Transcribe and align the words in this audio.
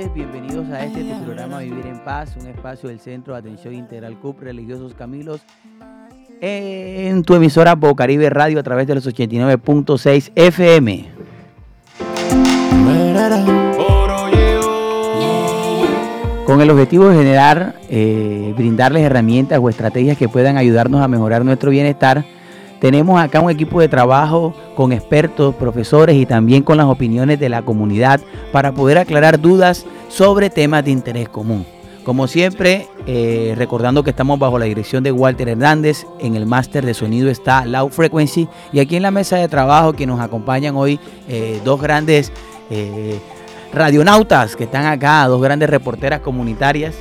tardes, 0.00 0.14
bienvenidos 0.14 0.68
a 0.70 0.84
este 0.84 1.02
tu 1.02 1.24
programa 1.24 1.58
Vivir 1.58 1.86
en 1.86 1.98
Paz, 2.00 2.36
un 2.40 2.46
espacio 2.46 2.88
del 2.88 3.00
Centro 3.00 3.34
de 3.34 3.40
Atención 3.40 3.74
Integral 3.74 4.18
CUP 4.18 4.40
Religiosos 4.40 4.94
Camilos 4.94 5.40
en 6.40 7.22
tu 7.22 7.34
emisora 7.34 7.74
Bocaribe 7.74 8.30
Radio 8.30 8.60
a 8.60 8.62
través 8.62 8.86
de 8.86 8.94
los 8.94 9.06
89.6 9.06 10.32
FM. 10.34 11.08
Con 16.46 16.60
el 16.60 16.70
objetivo 16.70 17.08
de 17.08 17.16
generar, 17.16 17.74
eh, 17.90 18.54
brindarles 18.56 19.02
herramientas 19.02 19.58
o 19.62 19.68
estrategias 19.68 20.16
que 20.16 20.28
puedan 20.28 20.56
ayudarnos 20.56 21.02
a 21.02 21.08
mejorar 21.08 21.44
nuestro 21.44 21.70
bienestar, 21.70 22.24
tenemos 22.80 23.20
acá 23.20 23.40
un 23.40 23.50
equipo 23.50 23.80
de 23.80 23.88
trabajo 23.88 24.54
con 24.74 24.92
expertos, 24.92 25.54
profesores 25.54 26.16
y 26.16 26.26
también 26.26 26.62
con 26.62 26.78
las 26.78 26.86
opiniones 26.86 27.38
de 27.38 27.48
la 27.48 27.62
comunidad 27.62 28.20
para 28.52 28.72
poder 28.72 28.98
aclarar 28.98 29.40
dudas 29.40 29.84
sobre 30.08 30.50
temas 30.50 30.84
de 30.84 30.90
interés 30.90 31.28
común. 31.28 31.66
Como 32.04 32.26
siempre, 32.26 32.88
eh, 33.06 33.54
recordando 33.56 34.02
que 34.02 34.10
estamos 34.10 34.38
bajo 34.38 34.58
la 34.58 34.64
dirección 34.64 35.04
de 35.04 35.12
Walter 35.12 35.50
Hernández, 35.50 36.06
en 36.18 36.34
el 36.34 36.46
máster 36.46 36.84
de 36.86 36.94
sonido 36.94 37.28
está 37.28 37.66
Loud 37.66 37.90
Frequency 37.90 38.48
y 38.72 38.80
aquí 38.80 38.96
en 38.96 39.02
la 39.02 39.10
mesa 39.10 39.36
de 39.36 39.48
trabajo 39.48 39.92
que 39.92 40.06
nos 40.06 40.18
acompañan 40.18 40.74
hoy 40.76 40.98
eh, 41.28 41.60
dos 41.62 41.80
grandes 41.80 42.32
eh, 42.70 43.20
radionautas 43.74 44.56
que 44.56 44.64
están 44.64 44.86
acá, 44.86 45.26
dos 45.26 45.42
grandes 45.42 45.68
reporteras 45.68 46.20
comunitarias. 46.20 46.96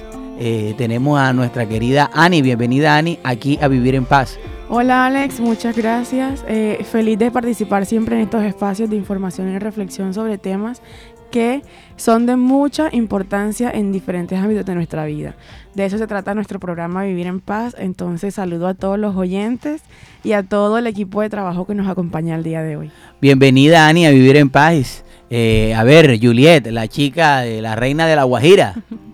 Tenemos 0.78 1.20
a 1.20 1.34
nuestra 1.34 1.68
querida 1.68 2.10
Ani, 2.14 2.42
bienvenida 2.42 2.96
Ani, 2.96 3.20
aquí 3.24 3.60
a 3.62 3.68
Vivir 3.68 3.96
en 3.96 4.06
Paz. 4.06 4.40
Hola 4.72 5.08
Alex, 5.08 5.40
muchas 5.40 5.76
gracias. 5.76 6.46
Eh, 6.48 6.86
feliz 6.90 7.18
de 7.18 7.32
participar 7.32 7.88
siempre 7.88 8.16
en 8.16 8.22
estos 8.22 8.44
espacios 8.44 8.88
de 8.88 8.96
información 8.96 9.50
y 9.50 9.58
reflexión 9.58 10.14
sobre 10.14 10.38
temas 10.38 10.84
que 11.32 11.64
son 11.96 12.28
de 12.28 12.36
mucha 12.36 12.90
importancia 12.92 13.72
en 13.72 13.92
diferentes 13.92 14.38
ámbitos 14.38 14.68
de 14.68 14.76
nuestra 14.76 15.06
vida. 15.06 15.36
De 15.74 15.86
eso 15.86 15.98
se 15.98 16.06
trata 16.06 16.36
nuestro 16.36 16.60
programa 16.60 17.04
Vivir 17.04 17.26
en 17.26 17.40
Paz. 17.40 17.76
Entonces 17.80 18.36
saludo 18.36 18.68
a 18.68 18.76
todos 18.76 19.00
los 19.00 19.16
oyentes 19.16 19.82
y 20.24 20.34
a 20.34 20.44
todo 20.44 20.78
el 20.78 20.86
equipo 20.86 21.22
de 21.22 21.32
trabajo 21.32 21.66
que 21.66 21.74
nos 21.74 21.88
acompaña 21.88 22.36
el 22.36 22.44
día 22.44 22.62
de 22.62 22.78
hoy. 22.78 22.92
Bienvenida 23.22 23.88
Ani 23.88 24.06
a 24.06 24.12
Vivir 24.12 24.38
en 24.38 24.52
Paz. 24.52 25.04
Eh, 25.32 25.74
a 25.76 25.84
ver, 25.84 26.20
Juliet, 26.22 26.68
la 26.68 26.88
chica 26.88 27.42
de 27.42 27.62
la 27.62 27.76
reina 27.76 28.06
de 28.06 28.16
la 28.16 28.24
Guajira. 28.24 28.76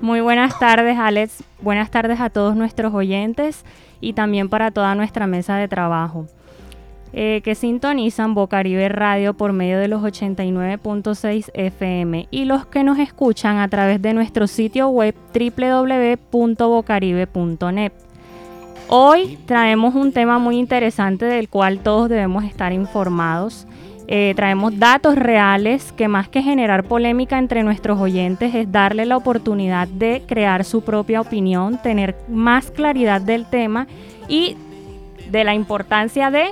Muy 0.00 0.22
buenas 0.22 0.58
tardes 0.58 0.98
Alex, 0.98 1.44
buenas 1.60 1.90
tardes 1.90 2.20
a 2.20 2.30
todos 2.30 2.56
nuestros 2.56 2.94
oyentes 2.94 3.66
y 4.00 4.14
también 4.14 4.48
para 4.48 4.70
toda 4.70 4.94
nuestra 4.94 5.26
mesa 5.26 5.56
de 5.56 5.68
trabajo. 5.68 6.24
Eh, 7.12 7.42
que 7.44 7.54
sintonizan 7.54 8.32
Bocaribe 8.34 8.88
Radio 8.88 9.34
por 9.34 9.52
medio 9.52 9.78
de 9.78 9.88
los 9.88 10.00
89.6 10.00 11.50
FM 11.52 12.28
y 12.30 12.46
los 12.46 12.64
que 12.66 12.82
nos 12.82 12.98
escuchan 12.98 13.58
a 13.58 13.68
través 13.68 14.00
de 14.00 14.14
nuestro 14.14 14.46
sitio 14.46 14.88
web 14.88 15.14
www.bocaribe.net. 15.34 17.92
Hoy 18.88 19.38
traemos 19.44 19.94
un 19.94 20.12
tema 20.12 20.38
muy 20.38 20.56
interesante 20.56 21.26
del 21.26 21.50
cual 21.50 21.80
todos 21.80 22.08
debemos 22.08 22.44
estar 22.44 22.72
informados. 22.72 23.66
Eh, 24.12 24.32
traemos 24.34 24.76
datos 24.76 25.14
reales 25.14 25.92
que 25.92 26.08
más 26.08 26.28
que 26.28 26.42
generar 26.42 26.82
polémica 26.82 27.38
entre 27.38 27.62
nuestros 27.62 28.00
oyentes 28.00 28.52
es 28.56 28.72
darle 28.72 29.06
la 29.06 29.16
oportunidad 29.16 29.86
de 29.86 30.24
crear 30.26 30.64
su 30.64 30.82
propia 30.82 31.20
opinión, 31.20 31.80
tener 31.80 32.16
más 32.28 32.72
claridad 32.72 33.20
del 33.20 33.46
tema 33.46 33.86
y 34.26 34.56
de 35.30 35.44
la 35.44 35.54
importancia 35.54 36.32
de... 36.32 36.46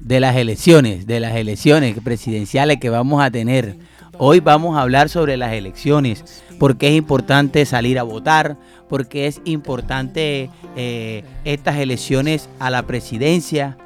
De 0.00 0.18
las 0.18 0.34
elecciones, 0.34 1.06
de 1.06 1.20
las 1.20 1.36
elecciones 1.36 1.96
presidenciales 2.00 2.78
que 2.78 2.90
vamos 2.90 3.22
a 3.22 3.30
tener. 3.30 3.76
Hoy 4.18 4.40
vamos 4.40 4.76
a 4.76 4.82
hablar 4.82 5.10
sobre 5.10 5.36
las 5.36 5.52
elecciones, 5.52 6.42
porque 6.58 6.88
es 6.88 6.94
importante 6.94 7.64
salir 7.66 8.00
a 8.00 8.02
votar, 8.02 8.56
porque 8.88 9.28
es 9.28 9.40
importante 9.44 10.50
eh, 10.74 11.22
estas 11.44 11.76
elecciones 11.76 12.48
a 12.58 12.68
la 12.70 12.82
presidencia. 12.82 13.76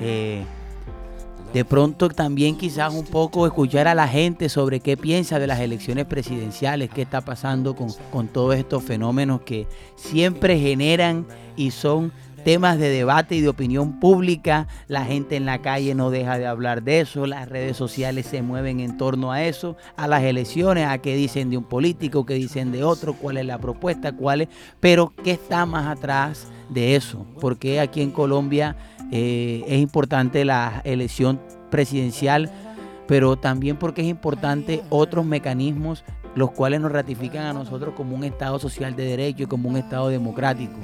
Eh, 0.00 0.42
de 1.54 1.64
pronto 1.64 2.08
también 2.08 2.56
quizás 2.56 2.92
un 2.92 3.04
poco 3.04 3.46
escuchar 3.46 3.86
a 3.86 3.94
la 3.94 4.08
gente 4.08 4.48
sobre 4.48 4.80
qué 4.80 4.96
piensa 4.96 5.38
de 5.38 5.46
las 5.46 5.60
elecciones 5.60 6.04
presidenciales, 6.04 6.90
qué 6.90 7.02
está 7.02 7.20
pasando 7.20 7.76
con, 7.76 7.90
con 8.10 8.26
todos 8.26 8.56
estos 8.56 8.82
fenómenos 8.82 9.42
que 9.42 9.68
siempre 9.94 10.58
generan 10.58 11.24
y 11.54 11.70
son 11.70 12.12
temas 12.44 12.76
de 12.80 12.88
debate 12.88 13.36
y 13.36 13.40
de 13.40 13.48
opinión 13.48 14.00
pública. 14.00 14.66
La 14.88 15.04
gente 15.04 15.36
en 15.36 15.46
la 15.46 15.62
calle 15.62 15.94
no 15.94 16.10
deja 16.10 16.38
de 16.38 16.46
hablar 16.48 16.82
de 16.82 16.98
eso, 16.98 17.24
las 17.24 17.48
redes 17.48 17.76
sociales 17.76 18.26
se 18.26 18.42
mueven 18.42 18.80
en 18.80 18.96
torno 18.96 19.30
a 19.30 19.44
eso, 19.44 19.76
a 19.96 20.08
las 20.08 20.24
elecciones, 20.24 20.88
a 20.88 20.98
qué 20.98 21.14
dicen 21.14 21.50
de 21.50 21.56
un 21.56 21.64
político, 21.64 22.26
qué 22.26 22.34
dicen 22.34 22.72
de 22.72 22.82
otro, 22.82 23.14
cuál 23.14 23.36
es 23.36 23.46
la 23.46 23.58
propuesta, 23.58 24.10
cuál 24.10 24.40
es, 24.40 24.48
pero 24.80 25.12
qué 25.22 25.30
está 25.30 25.66
más 25.66 25.86
atrás 25.86 26.48
de 26.74 26.96
eso, 26.96 27.24
porque 27.40 27.80
aquí 27.80 28.02
en 28.02 28.10
Colombia 28.10 28.76
eh, 29.10 29.64
es 29.66 29.80
importante 29.80 30.44
la 30.44 30.82
elección 30.84 31.40
presidencial, 31.70 32.50
pero 33.06 33.36
también 33.36 33.76
porque 33.76 34.02
es 34.02 34.08
importante 34.08 34.82
otros 34.90 35.24
mecanismos 35.24 36.04
los 36.34 36.50
cuales 36.50 36.80
nos 36.80 36.92
ratifican 36.92 37.46
a 37.46 37.52
nosotros 37.52 37.94
como 37.96 38.16
un 38.16 38.24
Estado 38.24 38.58
social 38.58 38.96
de 38.96 39.04
derecho 39.04 39.44
y 39.44 39.46
como 39.46 39.68
un 39.68 39.76
Estado 39.76 40.08
democrático. 40.08 40.78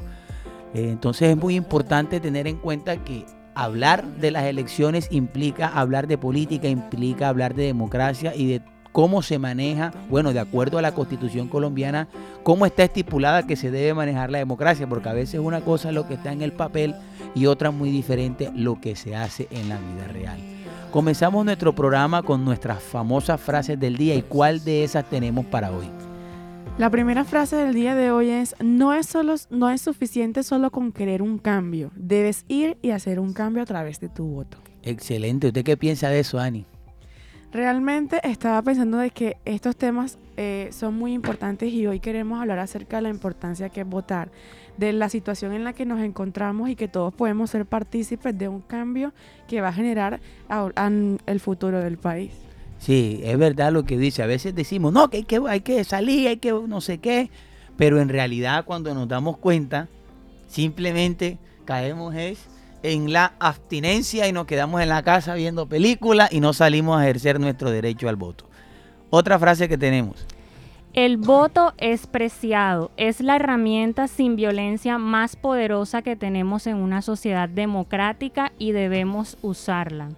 Eh, 0.75 0.91
entonces 0.91 1.31
es 1.31 1.37
muy 1.37 1.57
importante 1.57 2.21
tener 2.21 2.47
en 2.47 2.57
cuenta 2.57 3.03
que 3.03 3.27
hablar 3.55 4.07
de 4.17 4.31
las 4.31 4.45
elecciones 4.45 5.09
implica 5.11 5.67
hablar 5.67 6.07
de 6.07 6.19
política, 6.19 6.69
implica 6.69 7.29
hablar 7.29 7.55
de 7.55 7.65
democracia 7.65 8.35
y 8.35 8.47
de 8.47 8.63
cómo 8.93 9.23
se 9.23 9.39
maneja, 9.39 9.93
bueno, 10.09 10.33
de 10.33 10.41
acuerdo 10.41 10.79
a 10.79 10.83
la 10.83 10.93
constitución 10.93 11.49
colombiana, 11.49 12.09
cómo 12.43 12.67
está 12.67 12.85
estipulada 12.85 13.47
que 13.47 13.57
se 13.57 13.71
debe 13.71 13.95
manejar 13.95 14.31
la 14.31 14.39
democracia, 14.39 14.89
porque 14.89 15.09
a 15.09 15.15
veces 15.15 15.41
una 15.41 15.61
cosa 15.61 15.89
es 15.89 15.95
lo 15.95 16.07
que 16.07 16.15
está 16.15 16.33
en 16.33 16.43
el 16.43 16.53
papel 16.53 16.95
y 17.35 17.47
otra 17.47 17.71
muy 17.71 17.91
diferente 17.91 18.51
lo 18.55 18.81
que 18.81 18.97
se 18.97 19.15
hace 19.15 19.49
en 19.51 19.69
la 19.69 19.79
vida 19.79 20.09
real. 20.09 20.39
Comenzamos 20.91 21.45
nuestro 21.45 21.75
programa 21.75 22.23
con 22.23 22.45
nuestras 22.45 22.83
famosas 22.83 23.41
frases 23.41 23.79
del 23.79 23.97
día 23.97 24.17
y 24.17 24.23
cuál 24.23 24.65
de 24.65 24.83
esas 24.83 25.09
tenemos 25.09 25.47
para 25.47 25.71
hoy. 25.71 25.87
La 26.79 26.91
primera 26.91 27.25
frase 27.25 27.57
del 27.57 27.75
día 27.75 27.95
de 27.95 28.11
hoy 28.11 28.31
es, 28.31 28.57
no 28.59 28.95
es, 28.95 29.07
solo, 29.07 29.35
no 29.51 29.71
es 29.71 29.83
suficiente 29.83 30.43
solo 30.43 30.71
con 30.71 30.93
querer 30.93 31.21
un 31.21 31.39
cambio, 31.39 31.91
debes 31.95 32.45
ir 32.49 32.79
y 32.81 32.91
hacer 32.91 33.21
un 33.21 33.35
cambio 33.35 33.63
a 33.63 33.67
través 33.67 34.01
de 34.01 34.09
tu 34.09 34.25
voto. 34.25 34.59
Excelente, 34.83 35.49
¿usted 35.49 35.63
qué 35.63 35.77
piensa 35.77 36.09
de 36.09 36.21
eso, 36.21 36.41
Ani? 36.41 36.65
Realmente 37.53 38.21
estaba 38.23 38.63
pensando 38.63 38.99
de 38.99 39.11
que 39.11 39.37
estos 39.45 39.75
temas 39.75 40.19
eh, 40.37 40.69
son 40.73 40.95
muy 40.95 41.13
importantes 41.13 41.73
y 41.73 41.85
hoy 41.87 41.99
queremos 41.99 42.41
hablar 42.41 42.61
acerca 42.61 42.97
de 42.97 43.03
la 43.03 43.09
importancia 43.09 43.71
que 43.71 43.81
es 43.81 43.87
votar, 43.89 44.31
de 44.77 44.93
la 44.93 45.09
situación 45.09 45.53
en 45.53 45.65
la 45.65 45.73
que 45.73 45.85
nos 45.85 46.01
encontramos 46.01 46.71
y 46.71 46.77
que 46.77 46.87
todos 46.87 47.13
podemos 47.13 47.51
ser 47.51 47.67
partícipes 47.67 48.39
de 48.39 48.49
un 48.49 48.61
cambio 48.61 49.13
que 49.49 49.61
va 49.61 49.69
a 49.69 49.73
generar 49.73 50.21
el 51.27 51.41
futuro 51.41 51.81
del 51.81 51.99
país. 51.99 52.31
Sí, 52.79 53.21
es 53.25 53.37
verdad 53.37 53.73
lo 53.73 53.85
que 53.85 53.99
dice. 53.99 54.23
A 54.23 54.27
veces 54.27 54.55
decimos, 54.55 54.93
no, 54.93 55.11
que 55.11 55.19
hay 55.19 55.25
que, 55.25 55.41
hay 55.49 55.61
que 55.61 55.83
salir, 55.83 56.29
hay 56.29 56.37
que 56.37 56.53
no 56.53 56.81
sé 56.81 56.99
qué, 56.99 57.31
pero 57.77 58.01
en 58.01 58.09
realidad 58.09 58.65
cuando 58.65 58.95
nos 58.95 59.09
damos 59.09 59.37
cuenta, 59.39 59.89
simplemente 60.47 61.37
caemos 61.65 62.15
es 62.15 62.47
en 62.83 63.13
la 63.13 63.35
abstinencia 63.39 64.29
y 64.29 64.33
nos 64.33 64.47
quedamos 64.47 64.81
en 64.81 64.89
la 64.89 65.03
casa 65.03 65.35
viendo 65.35 65.67
películas 65.67 66.33
y 66.33 66.41
no 66.41 66.53
salimos 66.53 66.99
a 66.99 67.05
ejercer 67.05 67.41
nuestro 67.41 67.71
derecho 67.71 68.09
al 68.09 68.17
voto. 68.17 68.47
Otra 69.11 69.39
frase 69.39 69.69
que 69.69 69.79
tenemos. 69.79 70.27
El 70.93 71.19
voto 71.19 71.73
es 71.79 72.09
preciado, 72.09 72.91
es 72.97 73.21
la 73.21 73.37
herramienta 73.37 74.09
sin 74.09 74.35
violencia 74.35 74.99
más 74.99 75.37
poderosa 75.37 76.03
que 76.03 76.17
tenemos 76.17 76.67
en 76.67 76.77
una 76.77 77.01
sociedad 77.01 77.49
democrática 77.49 78.53
y 78.59 78.73
debemos 78.73 79.37
usarla. 79.41 80.11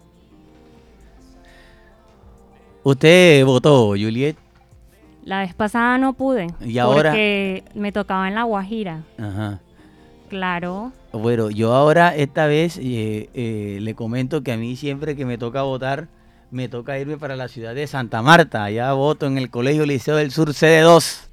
¿Usted 2.84 3.44
votó, 3.44 3.88
Juliet? 3.88 4.36
La 5.24 5.40
vez 5.40 5.54
pasada 5.54 5.98
no 5.98 6.14
pude. 6.14 6.48
¿Y 6.60 6.78
ahora? 6.78 7.10
Porque 7.10 7.64
me 7.74 7.92
tocaba 7.92 8.26
en 8.28 8.34
La 8.34 8.44
Guajira. 8.44 9.02
Ajá. 9.18 9.60
Claro. 10.32 10.92
Bueno, 11.12 11.50
yo 11.50 11.74
ahora 11.74 12.16
esta 12.16 12.46
vez 12.46 12.78
eh, 12.78 13.28
eh, 13.34 13.80
le 13.82 13.94
comento 13.94 14.42
que 14.42 14.50
a 14.50 14.56
mí 14.56 14.76
siempre 14.76 15.14
que 15.14 15.26
me 15.26 15.36
toca 15.36 15.60
votar, 15.60 16.08
me 16.50 16.70
toca 16.70 16.98
irme 16.98 17.18
para 17.18 17.36
la 17.36 17.48
ciudad 17.48 17.74
de 17.74 17.86
Santa 17.86 18.22
Marta. 18.22 18.64
Allá 18.64 18.94
voto 18.94 19.26
en 19.26 19.36
el 19.36 19.50
Colegio 19.50 19.84
Liceo 19.84 20.16
del 20.16 20.30
Sur, 20.30 20.54
sede 20.54 20.80
2. 20.80 21.28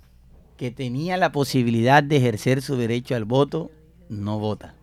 que 0.56 0.70
tenía 0.70 1.16
la 1.16 1.32
posibilidad 1.32 2.02
de 2.02 2.16
ejercer 2.18 2.62
su 2.62 2.76
derecho 2.76 3.14
al 3.14 3.24
voto 3.24 3.70
no 4.08 4.38
vota. 4.38 4.74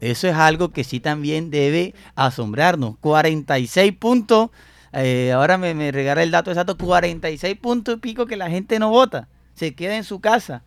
Eso 0.00 0.28
es 0.28 0.34
algo 0.34 0.70
que 0.70 0.84
sí 0.84 1.00
también 1.00 1.50
debe 1.50 1.94
asombrarnos. 2.14 2.96
46 2.98 3.92
puntos, 3.96 4.50
eh, 4.92 5.32
ahora 5.32 5.56
me, 5.58 5.74
me 5.74 5.92
regala 5.92 6.22
el 6.22 6.30
dato 6.30 6.50
exacto, 6.50 6.76
46 6.76 7.56
puntos 7.56 7.96
y 7.96 7.98
pico 7.98 8.26
que 8.26 8.36
la 8.36 8.50
gente 8.50 8.78
no 8.78 8.90
vota, 8.90 9.28
se 9.54 9.74
queda 9.74 9.96
en 9.96 10.04
su 10.04 10.20
casa. 10.20 10.62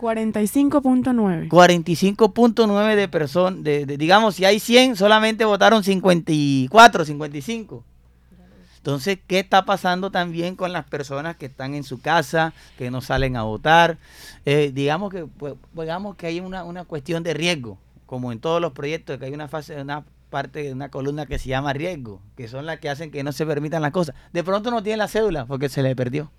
45.9. 0.00 1.48
45.9 1.48 2.94
de 2.94 3.08
personas, 3.08 3.64
de, 3.64 3.86
digamos, 3.86 4.36
si 4.36 4.44
hay 4.44 4.60
100, 4.60 4.96
solamente 4.96 5.44
votaron 5.44 5.82
54, 5.82 7.04
55. 7.04 7.84
Entonces, 8.84 9.18
¿qué 9.26 9.38
está 9.38 9.64
pasando 9.64 10.10
también 10.10 10.56
con 10.56 10.74
las 10.74 10.84
personas 10.84 11.36
que 11.36 11.46
están 11.46 11.72
en 11.72 11.84
su 11.84 12.02
casa, 12.02 12.52
que 12.76 12.90
no 12.90 13.00
salen 13.00 13.34
a 13.34 13.42
votar? 13.42 13.96
Eh, 14.44 14.72
digamos 14.74 15.10
que 15.10 15.24
pues, 15.24 15.54
digamos 15.72 16.16
que 16.16 16.26
hay 16.26 16.40
una, 16.40 16.64
una, 16.64 16.84
cuestión 16.84 17.22
de 17.22 17.32
riesgo, 17.32 17.78
como 18.04 18.30
en 18.30 18.40
todos 18.40 18.60
los 18.60 18.72
proyectos, 18.72 19.16
que 19.16 19.24
hay 19.24 19.32
una 19.32 19.48
fase, 19.48 19.80
una 19.80 20.04
parte 20.28 20.64
de 20.64 20.74
una 20.74 20.90
columna 20.90 21.24
que 21.24 21.38
se 21.38 21.48
llama 21.48 21.72
riesgo, 21.72 22.20
que 22.36 22.46
son 22.46 22.66
las 22.66 22.78
que 22.78 22.90
hacen 22.90 23.10
que 23.10 23.24
no 23.24 23.32
se 23.32 23.46
permitan 23.46 23.80
las 23.80 23.90
cosas. 23.90 24.14
De 24.34 24.44
pronto 24.44 24.70
no 24.70 24.82
tiene 24.82 24.98
la 24.98 25.08
cédula 25.08 25.46
porque 25.46 25.70
se 25.70 25.82
le 25.82 25.96
perdió. 25.96 26.30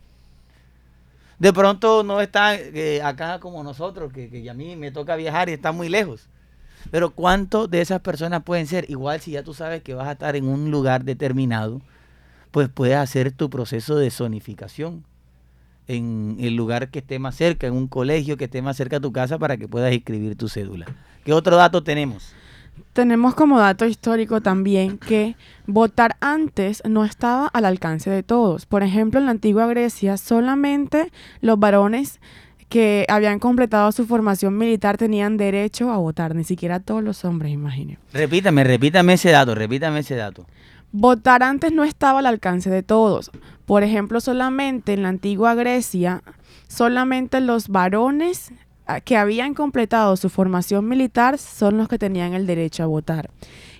De 1.39 1.51
pronto 1.51 2.03
no 2.03 2.21
está 2.21 2.53
eh, 2.53 3.01
acá 3.01 3.39
como 3.39 3.63
nosotros, 3.63 4.13
que, 4.13 4.29
que 4.29 4.47
a 4.47 4.53
mí 4.53 4.75
me 4.75 4.91
toca 4.91 5.15
viajar 5.15 5.49
y 5.49 5.53
está 5.53 5.71
muy 5.71 5.89
lejos. 5.89 6.29
Pero 6.91 7.09
¿cuántos 7.09 7.71
de 7.71 7.81
esas 7.81 8.01
personas 8.01 8.43
pueden 8.43 8.67
ser? 8.67 8.87
Igual 8.87 9.19
si 9.19 9.31
ya 9.31 9.41
tú 9.41 9.55
sabes 9.55 9.81
que 9.81 9.95
vas 9.95 10.07
a 10.07 10.11
estar 10.11 10.35
en 10.35 10.47
un 10.47 10.69
lugar 10.69 11.05
determinado, 11.05 11.81
pues 12.55 12.69
puedes 12.69 12.95
hacer 12.95 13.33
tu 13.33 13.49
proceso 13.49 13.97
de 13.97 14.09
zonificación 14.09 15.03
en 15.89 16.37
el 16.39 16.55
lugar 16.55 16.87
que 16.87 16.99
esté 16.99 17.19
más 17.19 17.35
cerca, 17.35 17.67
en 17.67 17.73
un 17.73 17.89
colegio 17.89 18.37
que 18.37 18.45
esté 18.45 18.61
más 18.61 18.77
cerca 18.77 18.95
a 18.95 18.99
tu 19.01 19.11
casa 19.11 19.37
para 19.37 19.57
que 19.57 19.67
puedas 19.67 19.91
inscribir 19.91 20.37
tu 20.37 20.47
cédula. 20.47 20.85
¿Qué 21.25 21.33
otro 21.33 21.57
dato 21.57 21.83
tenemos? 21.83 22.31
Tenemos 22.93 23.35
como 23.35 23.59
dato 23.59 23.85
histórico 23.85 24.39
también 24.39 24.97
que 24.97 25.35
votar 25.67 26.15
antes 26.21 26.81
no 26.85 27.03
estaba 27.03 27.47
al 27.47 27.65
alcance 27.65 28.09
de 28.09 28.23
todos. 28.23 28.65
Por 28.65 28.83
ejemplo, 28.83 29.19
en 29.19 29.25
la 29.25 29.31
antigua 29.31 29.67
Grecia 29.67 30.15
solamente 30.15 31.11
los 31.41 31.59
varones 31.59 32.21
que 32.69 33.05
habían 33.09 33.39
completado 33.39 33.91
su 33.91 34.05
formación 34.05 34.57
militar 34.57 34.97
tenían 34.97 35.35
derecho 35.35 35.91
a 35.91 35.97
votar, 35.97 36.35
ni 36.35 36.45
siquiera 36.45 36.79
todos 36.79 37.03
los 37.03 37.25
hombres, 37.25 37.51
imagínense. 37.51 38.01
Repítame, 38.13 38.63
repítame 38.63 39.13
ese 39.13 39.31
dato, 39.31 39.55
repítame 39.55 39.99
ese 39.99 40.15
dato. 40.15 40.45
Votar 40.91 41.43
antes 41.43 41.71
no 41.71 41.83
estaba 41.83 42.19
al 42.19 42.25
alcance 42.25 42.69
de 42.69 42.83
todos. 42.83 43.31
Por 43.65 43.83
ejemplo, 43.83 44.21
solamente 44.21 44.93
en 44.93 45.03
la 45.03 45.09
antigua 45.09 45.55
Grecia, 45.55 46.23
solamente 46.67 47.41
los 47.41 47.69
varones 47.69 48.51
ah, 48.85 49.01
que 49.01 49.17
habían 49.17 49.53
completado 49.53 50.15
su 50.15 50.29
formación 50.29 50.87
militar 50.87 51.37
son 51.37 51.77
los 51.77 51.87
que 51.87 51.97
tenían 51.97 52.33
el 52.33 52.47
derecho 52.47 52.83
a 52.83 52.87
votar. 52.87 53.29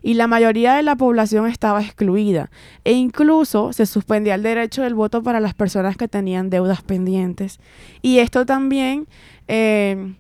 Y 0.02 0.16
la 0.16 0.28
mayoría 0.28 0.75
de 0.75 0.84
la 0.84 0.96
población 0.96 1.48
estaba 1.48 1.81
excluida. 1.81 2.52
E 2.84 2.92
incluso 2.94 3.74
se 3.74 3.86
suspendía 3.86 4.36
el 4.36 4.44
derecho 4.44 4.84
del 4.84 4.94
voto 4.94 5.24
para 5.24 5.40
las 5.40 5.54
personas 5.54 5.98
que 5.98 6.07
tenían 6.07 6.50
deudas 6.50 6.84
pendientes. 6.84 7.60
Y 8.02 8.19
esto 8.19 8.46
también 8.46 9.07
eh, 9.48 10.13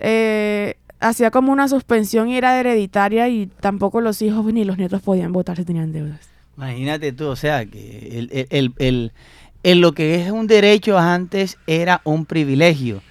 eh, 0.00 0.74
hacía 1.00 1.30
como 1.30 1.52
una 1.52 1.68
suspensión 1.68 2.28
y 2.28 2.36
era 2.36 2.58
hereditaria 2.58 3.28
y 3.28 3.46
tampoco 3.46 4.00
los 4.00 4.22
hijos 4.22 4.44
ni 4.52 4.64
los 4.64 4.78
nietos 4.78 5.02
podían 5.02 5.32
votar 5.32 5.56
si 5.56 5.64
tenían 5.64 5.92
deudas. 5.92 6.20
Imagínate 6.56 7.12
tú, 7.12 7.26
o 7.26 7.36
sea, 7.36 7.66
que 7.66 8.46
el, 8.50 9.80
lo 9.80 9.92
que 9.92 10.14
es 10.22 10.30
un 10.30 10.46
derecho 10.46 10.98
antes 10.98 11.58
era 11.66 12.00
un 12.04 12.24
privilegio. 12.24 13.02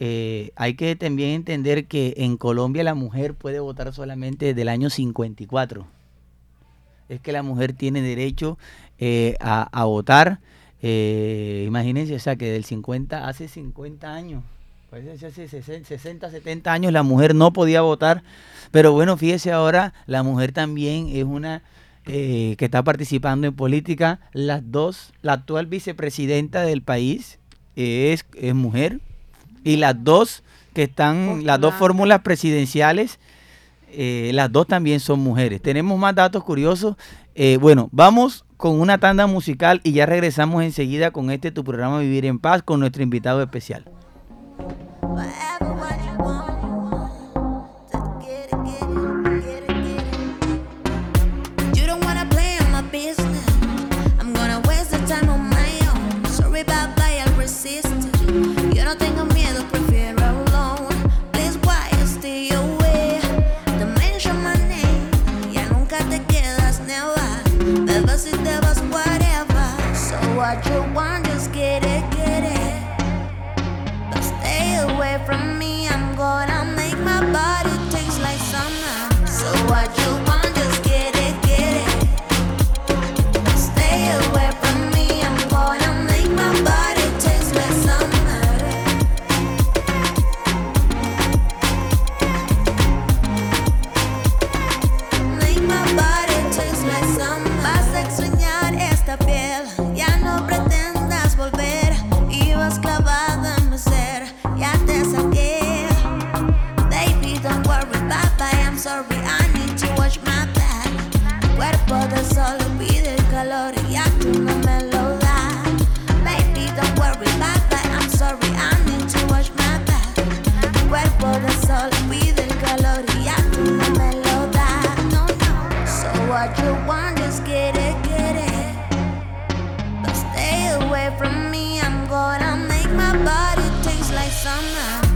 Eh, 0.00 0.50
hay 0.56 0.74
que 0.74 0.96
también 0.96 1.30
entender 1.30 1.86
que 1.86 2.14
en 2.18 2.36
Colombia 2.36 2.84
la 2.84 2.94
mujer 2.94 3.34
puede 3.34 3.60
votar 3.60 3.92
solamente 3.94 4.46
desde 4.46 4.62
el 4.62 4.68
año 4.68 4.90
54. 4.90 5.86
Es 7.08 7.20
que 7.20 7.32
la 7.32 7.42
mujer 7.42 7.72
tiene 7.72 8.02
derecho 8.02 8.58
eh, 8.98 9.36
a, 9.40 9.84
votar. 9.84 10.40
Eh, 10.82 11.64
imagínense, 11.66 12.14
o 12.14 12.18
sea, 12.18 12.36
que 12.36 12.50
del 12.50 12.64
50, 12.64 13.26
hace 13.26 13.48
50 13.48 14.12
años 14.12 14.42
hace 15.24 15.48
60, 15.48 16.30
70 16.30 16.72
años 16.72 16.92
la 16.92 17.02
mujer 17.02 17.34
no 17.34 17.52
podía 17.52 17.80
votar, 17.80 18.22
pero 18.70 18.92
bueno, 18.92 19.16
fíjese 19.16 19.52
ahora, 19.52 19.92
la 20.06 20.22
mujer 20.22 20.52
también 20.52 21.08
es 21.08 21.24
una 21.24 21.62
eh, 22.06 22.54
que 22.58 22.66
está 22.66 22.82
participando 22.82 23.46
en 23.46 23.54
política. 23.54 24.20
Las 24.32 24.62
dos, 24.70 25.12
la 25.22 25.32
actual 25.34 25.66
vicepresidenta 25.66 26.62
del 26.62 26.82
país 26.82 27.38
es, 27.76 28.24
es 28.36 28.54
mujer 28.54 29.00
y 29.64 29.76
las 29.76 30.04
dos 30.04 30.42
que 30.74 30.84
están, 30.84 31.46
las 31.46 31.60
dos 31.60 31.74
fórmulas 31.74 32.20
presidenciales, 32.20 33.18
eh, 33.90 34.32
las 34.34 34.52
dos 34.52 34.66
también 34.66 35.00
son 35.00 35.20
mujeres. 35.20 35.62
Tenemos 35.62 35.98
más 35.98 36.14
datos 36.14 36.44
curiosos. 36.44 36.96
Eh, 37.34 37.58
bueno, 37.60 37.88
vamos 37.92 38.44
con 38.56 38.80
una 38.80 38.98
tanda 38.98 39.26
musical 39.26 39.80
y 39.82 39.92
ya 39.92 40.06
regresamos 40.06 40.62
enseguida 40.62 41.10
con 41.10 41.30
este 41.30 41.52
tu 41.52 41.64
programa 41.64 42.00
Vivir 42.00 42.26
en 42.26 42.38
Paz 42.38 42.62
con 42.62 42.80
nuestro 42.80 43.02
invitado 43.02 43.42
especial. 43.42 43.84
forever. 45.14 45.73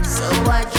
So 0.03 0.25
I. 0.51 0.78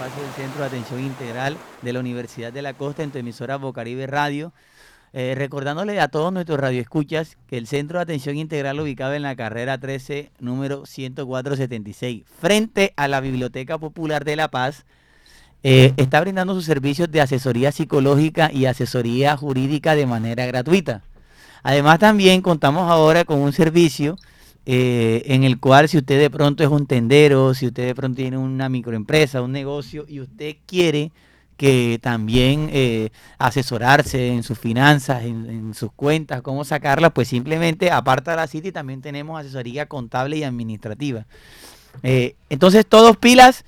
espacio 0.00 0.22
del 0.22 0.32
Centro 0.32 0.60
de 0.62 0.66
Atención 0.66 1.00
Integral 1.00 1.56
de 1.82 1.92
la 1.92 2.00
Universidad 2.00 2.54
de 2.54 2.62
la 2.62 2.72
Costa 2.72 3.02
en 3.02 3.10
tu 3.10 3.18
emisora 3.18 3.56
Bocaribe 3.56 4.06
Radio. 4.06 4.54
Eh, 5.12 5.34
recordándole 5.36 6.00
a 6.00 6.08
todos 6.08 6.32
nuestros 6.32 6.58
radioescuchas 6.58 7.36
que 7.48 7.58
el 7.58 7.66
Centro 7.66 7.98
de 7.98 8.04
Atención 8.04 8.36
Integral 8.36 8.80
ubicado 8.80 9.12
en 9.12 9.20
la 9.20 9.36
carrera 9.36 9.76
13, 9.76 10.30
número 10.38 10.86
10476, 10.86 12.22
frente 12.40 12.94
a 12.96 13.08
la 13.08 13.20
Biblioteca 13.20 13.76
Popular 13.76 14.24
de 14.24 14.36
La 14.36 14.48
Paz, 14.48 14.86
eh, 15.64 15.92
está 15.98 16.20
brindando 16.22 16.54
sus 16.54 16.64
servicios 16.64 17.10
de 17.10 17.20
asesoría 17.20 17.70
psicológica 17.70 18.50
y 18.50 18.64
asesoría 18.64 19.36
jurídica 19.36 19.96
de 19.96 20.06
manera 20.06 20.46
gratuita. 20.46 21.02
Además 21.62 21.98
también 21.98 22.40
contamos 22.40 22.90
ahora 22.90 23.26
con 23.26 23.40
un 23.40 23.52
servicio 23.52 24.16
eh, 24.66 25.22
en 25.26 25.44
el 25.44 25.58
cual 25.58 25.88
si 25.88 25.98
usted 25.98 26.18
de 26.18 26.30
pronto 26.30 26.62
es 26.62 26.68
un 26.68 26.86
tendero, 26.86 27.54
si 27.54 27.66
usted 27.66 27.86
de 27.86 27.94
pronto 27.94 28.16
tiene 28.16 28.36
una 28.36 28.68
microempresa, 28.68 29.42
un 29.42 29.52
negocio 29.52 30.04
y 30.06 30.20
usted 30.20 30.56
quiere 30.66 31.12
que 31.56 31.98
también 32.00 32.70
eh, 32.72 33.10
asesorarse 33.38 34.28
en 34.28 34.42
sus 34.42 34.58
finanzas, 34.58 35.24
en, 35.24 35.74
sus 35.74 35.92
cuentas, 35.92 36.40
cómo 36.40 36.64
sacarlas, 36.64 37.12
pues 37.12 37.28
simplemente 37.28 37.90
aparta 37.90 38.34
la 38.34 38.46
cita 38.46 38.68
y 38.68 38.72
también 38.72 39.02
tenemos 39.02 39.38
asesoría 39.38 39.84
contable 39.84 40.38
y 40.38 40.42
administrativa. 40.42 41.26
Eh, 42.02 42.34
entonces 42.48 42.86
todos 42.86 43.18
pilas, 43.18 43.66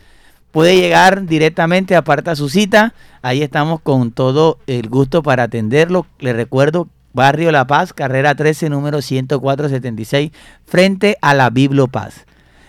puede 0.53 0.77
llegar 0.77 1.27
directamente, 1.27 1.95
aparta 1.95 2.35
su 2.35 2.49
cita, 2.49 2.95
ahí 3.21 3.43
estamos 3.43 3.81
con 3.81 4.11
todo 4.11 4.59
el 4.67 4.89
gusto 4.89 5.23
para 5.23 5.43
atenderlo. 5.43 6.07
Le 6.19 6.33
recuerdo 6.33 6.89
Barrio 7.13 7.53
La 7.53 7.67
Paz, 7.67 7.93
carrera 7.93 8.35
13, 8.35 8.71
número 8.71 9.01
10476, 9.01 10.31
frente 10.65 11.17
a 11.21 11.35
la 11.35 11.51
Biblo 11.51 11.89
Paz. 11.89 12.27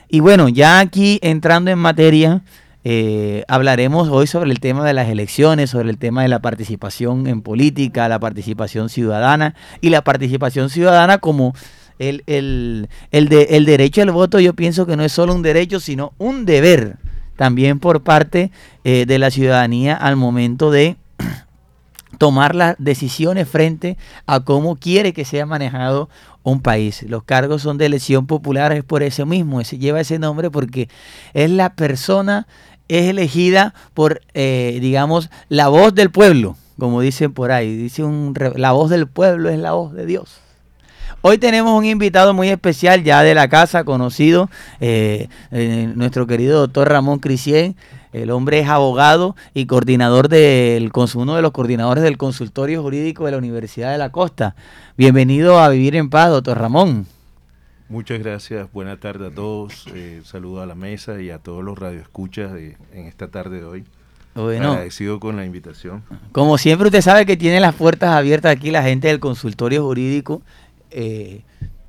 Y 0.09 0.19
bueno, 0.19 0.49
ya 0.49 0.79
aquí 0.79 1.19
entrando 1.21 1.71
en 1.71 1.79
materia, 1.79 2.41
eh, 2.83 3.45
hablaremos 3.47 4.09
hoy 4.09 4.27
sobre 4.27 4.51
el 4.51 4.59
tema 4.59 4.85
de 4.85 4.93
las 4.93 5.07
elecciones, 5.07 5.69
sobre 5.69 5.89
el 5.89 5.97
tema 5.97 6.21
de 6.21 6.27
la 6.27 6.39
participación 6.39 7.27
en 7.27 7.41
política, 7.41 8.09
la 8.09 8.19
participación 8.19 8.89
ciudadana 8.89 9.55
y 9.81 9.89
la 9.89 10.03
participación 10.03 10.69
ciudadana 10.69 11.17
como 11.17 11.53
el, 11.99 12.23
el, 12.27 12.89
de, 13.29 13.47
el 13.51 13.65
derecho 13.65 14.01
al 14.01 14.11
voto, 14.11 14.39
yo 14.39 14.53
pienso 14.53 14.85
que 14.85 14.97
no 14.97 15.03
es 15.03 15.11
solo 15.11 15.33
un 15.33 15.41
derecho, 15.41 15.79
sino 15.79 16.13
un 16.17 16.45
deber 16.45 16.97
también 17.35 17.79
por 17.79 18.03
parte 18.03 18.51
eh, 18.83 19.05
de 19.07 19.19
la 19.19 19.31
ciudadanía 19.31 19.95
al 19.95 20.15
momento 20.15 20.69
de 20.69 20.97
tomar 22.17 22.55
las 22.55 22.75
decisiones 22.77 23.47
frente 23.47 23.97
a 24.25 24.41
cómo 24.41 24.75
quiere 24.75 25.13
que 25.13 25.25
sea 25.25 25.45
manejado 25.45 26.09
un 26.43 26.61
país. 26.61 27.03
Los 27.03 27.23
cargos 27.23 27.61
son 27.61 27.77
de 27.77 27.85
elección 27.85 28.27
popular, 28.27 28.71
es 28.73 28.83
por 28.83 29.03
eso 29.03 29.25
mismo, 29.25 29.61
ese, 29.61 29.77
lleva 29.77 30.01
ese 30.01 30.19
nombre 30.19 30.51
porque 30.51 30.89
es 31.33 31.49
la 31.49 31.73
persona, 31.75 32.47
es 32.87 33.09
elegida 33.09 33.73
por, 33.93 34.21
eh, 34.33 34.77
digamos, 34.81 35.29
la 35.49 35.69
voz 35.69 35.95
del 35.95 36.11
pueblo, 36.11 36.55
como 36.77 37.01
dicen 37.01 37.33
por 37.33 37.51
ahí. 37.51 37.75
Dice 37.75 38.03
un, 38.03 38.33
la 38.55 38.71
voz 38.73 38.89
del 38.89 39.07
pueblo 39.07 39.49
es 39.49 39.57
la 39.59 39.71
voz 39.71 39.93
de 39.93 40.05
Dios. 40.05 40.39
Hoy 41.25 41.37
tenemos 41.37 41.79
un 41.79 41.85
invitado 41.85 42.33
muy 42.33 42.49
especial 42.49 43.01
ya 43.01 43.23
de 43.23 43.33
la 43.33 43.47
casa, 43.47 43.85
conocido, 43.85 44.49
eh, 44.81 45.29
eh, 45.51 45.89
nuestro 45.95 46.27
querido 46.27 46.59
doctor 46.59 46.89
Ramón 46.89 47.19
Crisien. 47.19 47.77
El 48.11 48.29
hombre 48.29 48.59
es 48.59 48.67
abogado 48.67 49.33
y 49.53 49.65
coordinador 49.65 50.27
del 50.27 50.91
uno 51.15 51.35
de 51.35 51.41
los 51.41 51.51
coordinadores 51.53 52.03
del 52.03 52.17
consultorio 52.17 52.81
jurídico 52.81 53.23
de 53.23 53.31
la 53.31 53.37
Universidad 53.37 53.93
de 53.93 53.99
la 53.99 54.11
Costa. 54.11 54.57
Bienvenido 54.97 55.59
a 55.59 55.69
Vivir 55.69 55.95
en 55.95 56.09
Paz, 56.09 56.29
doctor 56.29 56.59
Ramón. 56.59 57.07
Muchas 57.87 58.19
gracias, 58.19 58.69
buenas 58.73 58.99
tardes 58.99 59.31
a 59.31 59.33
todos. 59.33 59.85
Eh, 59.95 60.19
saludo 60.25 60.61
a 60.61 60.65
la 60.65 60.75
mesa 60.75 61.21
y 61.21 61.29
a 61.29 61.39
todos 61.39 61.63
los 61.63 61.79
radioescuchas 61.79 62.51
en 62.51 63.05
esta 63.05 63.29
tarde 63.29 63.61
de 63.61 63.65
hoy. 63.65 63.85
Bueno, 64.35 64.71
agradecido 64.71 65.19
con 65.19 65.35
la 65.35 65.45
invitación. 65.45 66.03
Como 66.31 66.57
siempre, 66.57 66.87
usted 66.87 67.01
sabe 67.01 67.25
que 67.25 67.37
tiene 67.37 67.59
las 67.59 67.75
puertas 67.75 68.09
abiertas 68.09 68.51
aquí 68.51 68.71
la 68.71 68.81
gente 68.81 69.07
del 69.07 69.19
consultorio 69.19 69.83
jurídico 69.83 70.41
eh, 70.93 71.41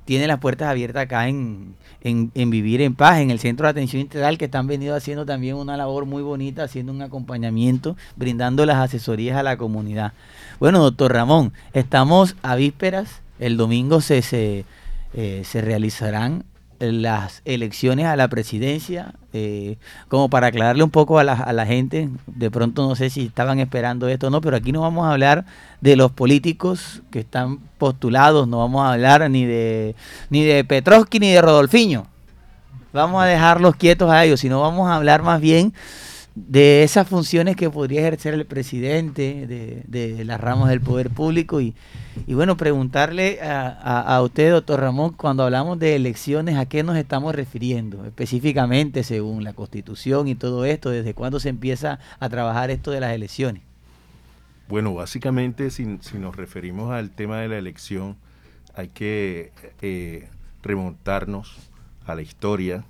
tiene 0.05 0.27
las 0.27 0.39
puertas 0.39 0.69
abiertas 0.69 1.03
acá 1.03 1.27
en, 1.27 1.75
Vivir 2.03 2.81
en 2.81 2.93
Paz, 2.93 3.19
en 3.19 3.31
el 3.31 3.39
Centro 3.39 3.65
de 3.65 3.71
Atención 3.71 4.01
Integral, 4.01 4.37
que 4.37 4.45
están 4.45 4.67
venido 4.67 4.95
haciendo 4.95 5.25
también 5.25 5.55
una 5.55 5.75
labor 5.75 6.05
muy 6.05 6.21
bonita, 6.21 6.63
haciendo 6.63 6.91
un 6.91 7.01
acompañamiento, 7.01 7.97
brindando 8.15 8.65
las 8.67 8.77
asesorías 8.77 9.37
a 9.37 9.43
la 9.43 9.57
comunidad. 9.57 10.13
Bueno, 10.59 10.79
doctor 10.79 11.11
Ramón, 11.11 11.53
estamos 11.73 12.35
a 12.43 12.55
vísperas, 12.55 13.21
el 13.39 13.57
domingo 13.57 14.01
se, 14.01 14.21
se, 14.21 14.65
eh, 15.15 15.41
se 15.43 15.61
realizarán 15.61 16.43
las 16.79 17.41
elecciones 17.45 18.05
a 18.05 18.15
la 18.15 18.27
presidencia, 18.27 19.15
eh, 19.37 19.77
como 20.07 20.29
para 20.29 20.47
aclararle 20.47 20.81
un 20.81 20.89
poco 20.89 21.19
a 21.19 21.25
la, 21.25 21.33
a 21.33 21.51
la, 21.51 21.65
gente, 21.65 22.07
de 22.25 22.49
pronto 22.49 22.87
no 22.87 22.95
sé 22.95 23.09
si 23.09 23.25
estaban 23.25 23.59
esperando 23.59 24.07
esto 24.07 24.27
o 24.27 24.29
no, 24.29 24.39
pero 24.39 24.55
aquí 24.55 24.71
no 24.71 24.79
vamos 24.79 25.05
a 25.05 25.11
hablar 25.11 25.43
de 25.81 25.97
los 25.97 26.09
políticos 26.09 27.01
que 27.11 27.19
están 27.19 27.59
postulados, 27.77 28.47
no 28.47 28.59
vamos 28.59 28.85
a 28.85 28.93
hablar 28.93 29.29
ni 29.29 29.45
de 29.45 29.93
ni 30.29 30.45
de 30.45 30.63
Petrovsky 30.63 31.19
ni 31.19 31.33
de 31.33 31.41
Rodolfiño. 31.41 32.07
Vamos 32.93 33.21
a 33.21 33.25
dejarlos 33.25 33.75
quietos 33.75 34.09
a 34.09 34.23
ellos, 34.23 34.39
sino 34.39 34.61
vamos 34.61 34.89
a 34.89 34.95
hablar 34.95 35.21
más 35.21 35.41
bien 35.41 35.73
de 36.35 36.83
esas 36.83 37.07
funciones 37.07 37.55
que 37.55 37.69
podría 37.69 38.01
ejercer 38.01 38.33
el 38.33 38.45
presidente, 38.45 39.47
de, 39.47 40.25
las 40.25 40.39
ramas 40.39 40.69
del 40.69 40.81
poder 40.81 41.09
público 41.09 41.61
y, 41.61 41.73
bueno, 42.27 42.57
preguntarle 42.57 43.39
a, 43.41 44.21
usted, 44.21 44.51
doctor 44.51 44.81
Ramón, 44.81 45.13
cuando 45.13 45.43
hablamos 45.43 45.79
de 45.79 45.95
elecciones, 45.95 46.57
¿a 46.57 46.65
qué 46.65 46.83
nos 46.83 46.97
estamos 46.97 47.33
refiriendo 47.33 48.05
específicamente 48.05 49.03
según 49.03 49.45
la 49.45 49.53
constitución 49.53 50.27
y 50.27 50.35
todo 50.35 50.65
esto? 50.65 50.89
¿Desde 50.89 51.13
cuándo 51.13 51.39
se 51.39 51.49
empieza 51.49 51.99
a 52.19 52.29
trabajar 52.29 52.69
esto 52.69 52.91
de 52.91 52.99
las 52.99 53.13
elecciones? 53.13 53.63
Bueno, 54.67 54.93
básicamente 54.93 55.69
si, 55.69 55.99
si 56.01 56.17
nos 56.17 56.35
referimos 56.35 56.91
al 56.91 57.11
tema 57.11 57.39
de 57.39 57.47
la 57.47 57.57
elección, 57.57 58.17
hay 58.75 58.89
que 58.89 59.51
eh, 59.81 60.27
remontarnos 60.63 61.55
a 62.05 62.15
la 62.15 62.21
historia, 62.21 62.83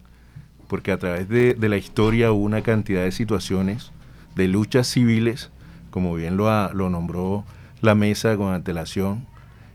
porque 0.68 0.92
a 0.92 0.98
través 0.98 1.30
de, 1.30 1.56
la 1.60 1.78
historia 1.78 2.32
hubo 2.32 2.44
una 2.44 2.62
cantidad 2.62 3.04
de 3.04 3.12
situaciones 3.12 3.92
de 4.36 4.48
luchas 4.48 4.88
civiles, 4.88 5.50
como 5.92 6.14
bien 6.16 6.38
lo, 6.38 6.74
lo 6.74 6.90
nombró 6.90 7.46
la 7.82 7.96
mesa 7.96 8.36
con 8.38 8.54
antelación, 8.54 9.26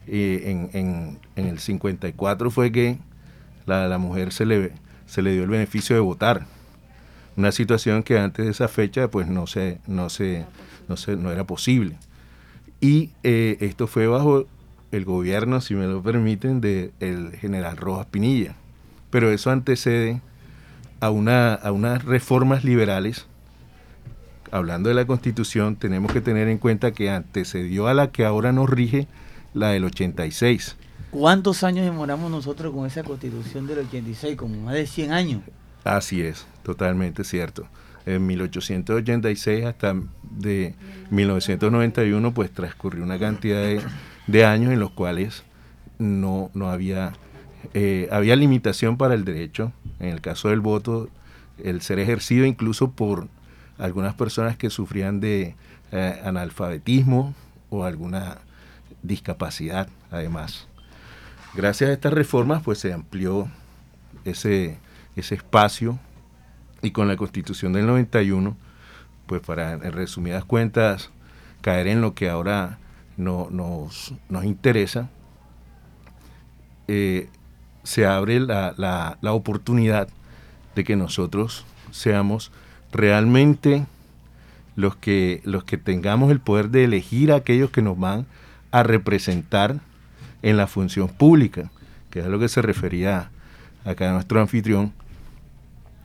eh, 0.06 0.68
en, 0.72 1.18
el 1.36 1.58
54 1.58 2.50
fue 2.50 2.72
que 2.72 2.98
la, 3.66 3.86
la 3.88 3.98
mujer 3.98 4.32
se 4.32 4.44
le, 4.46 4.72
se 5.06 5.22
le 5.22 5.32
dio 5.32 5.44
el 5.44 5.50
beneficio 5.50 5.94
de 5.94 6.00
votar. 6.00 6.46
Una 7.36 7.52
situación 7.52 8.02
que 8.02 8.18
antes 8.18 8.44
de 8.44 8.50
esa 8.50 8.68
fecha 8.68 9.08
pues 9.08 9.28
no 9.28 9.46
se, 9.46 9.78
no 9.86 10.10
se, 10.10 10.46
no 10.88 10.96
se, 10.96 11.16
no 11.16 11.30
era 11.30 11.44
posible. 11.44 11.96
Y 12.80 13.10
eh, 13.22 13.56
esto 13.60 13.86
fue 13.86 14.06
bajo 14.06 14.46
el 14.90 15.04
gobierno, 15.04 15.60
si 15.60 15.74
me 15.74 15.86
lo 15.86 16.02
permiten, 16.02 16.60
del 16.60 16.92
el 17.00 17.32
general 17.36 17.76
Rojas 17.76 18.06
Pinilla. 18.06 18.56
Pero 19.10 19.30
eso 19.30 19.50
antecede 19.50 20.20
a, 21.00 21.10
una, 21.10 21.54
a 21.54 21.72
unas 21.72 22.04
reformas 22.04 22.64
liberales. 22.64 23.26
Hablando 24.50 24.88
de 24.88 24.94
la 24.94 25.06
constitución, 25.06 25.76
tenemos 25.76 26.12
que 26.12 26.20
tener 26.20 26.48
en 26.48 26.58
cuenta 26.58 26.92
que 26.92 27.10
antecedió 27.10 27.86
a 27.86 27.94
la 27.94 28.10
que 28.10 28.24
ahora 28.24 28.52
nos 28.52 28.68
rige 28.68 29.06
la 29.54 29.70
del 29.70 29.84
86. 29.84 30.76
¿Cuántos 31.10 31.64
años 31.64 31.84
demoramos 31.84 32.30
nosotros 32.30 32.72
con 32.72 32.86
esa 32.86 33.02
constitución 33.02 33.66
del 33.66 33.80
86? 33.80 34.36
Como 34.36 34.60
más 34.60 34.74
de 34.74 34.86
100 34.86 35.12
años. 35.12 35.42
Así 35.84 36.20
es, 36.20 36.46
totalmente 36.62 37.24
cierto. 37.24 37.66
En 38.06 38.26
1886 38.26 39.64
hasta 39.64 39.94
de 40.22 40.74
1991 41.10 42.32
pues 42.32 42.50
transcurrió 42.50 43.04
una 43.04 43.18
cantidad 43.18 43.62
de, 44.26 44.44
años 44.44 44.72
en 44.72 44.80
los 44.80 44.90
cuales 44.92 45.42
no, 45.98 46.50
no 46.54 46.70
había, 46.70 47.12
eh, 47.74 48.08
había 48.10 48.36
limitación 48.36 48.96
para 48.96 49.14
el 49.14 49.24
derecho, 49.24 49.72
en 50.00 50.08
el 50.08 50.20
caso 50.20 50.48
del 50.48 50.60
voto, 50.60 51.08
el 51.62 51.82
ser 51.82 51.98
ejercido 51.98 52.46
incluso 52.46 52.90
por 52.90 53.28
algunas 53.78 54.14
personas 54.14 54.56
que 54.56 54.70
sufrían 54.70 55.20
de 55.20 55.54
eh, 55.92 56.20
analfabetismo 56.24 57.34
o 57.68 57.84
alguna 57.84 58.38
discapacidad 59.02 59.88
además. 60.10 60.66
Gracias 61.54 61.90
a 61.90 61.92
estas 61.92 62.12
reformas 62.12 62.62
pues 62.62 62.78
se 62.78 62.92
amplió 62.92 63.48
ese, 64.24 64.78
ese 65.16 65.34
espacio 65.34 65.98
y 66.82 66.92
con 66.92 67.08
la 67.08 67.16
constitución 67.16 67.72
del 67.72 67.86
91, 67.86 68.56
pues 69.26 69.42
para 69.42 69.72
en 69.72 69.92
resumidas 69.92 70.44
cuentas 70.44 71.10
caer 71.60 71.86
en 71.86 72.00
lo 72.00 72.14
que 72.14 72.28
ahora 72.30 72.78
no, 73.16 73.48
nos, 73.50 74.14
nos, 74.28 74.44
interesa, 74.44 75.10
eh, 76.88 77.28
se 77.82 78.06
abre 78.06 78.40
la, 78.40 78.74
la, 78.76 79.18
la, 79.20 79.32
oportunidad 79.32 80.08
de 80.74 80.84
que 80.84 80.96
nosotros 80.96 81.64
seamos 81.90 82.52
realmente 82.92 83.86
los 84.76 84.96
que, 84.96 85.40
los 85.44 85.64
que 85.64 85.78
tengamos 85.78 86.30
el 86.30 86.40
poder 86.40 86.70
de 86.70 86.84
elegir 86.84 87.32
a 87.32 87.36
aquellos 87.36 87.70
que 87.70 87.82
nos 87.82 87.98
van 87.98 88.26
a 88.70 88.82
representar 88.82 89.80
en 90.42 90.56
la 90.56 90.66
función 90.66 91.08
pública, 91.08 91.70
que 92.10 92.20
es 92.20 92.26
a 92.26 92.28
lo 92.28 92.38
que 92.38 92.48
se 92.48 92.62
refería 92.62 93.30
acá 93.84 94.12
nuestro 94.12 94.40
anfitrión, 94.40 94.92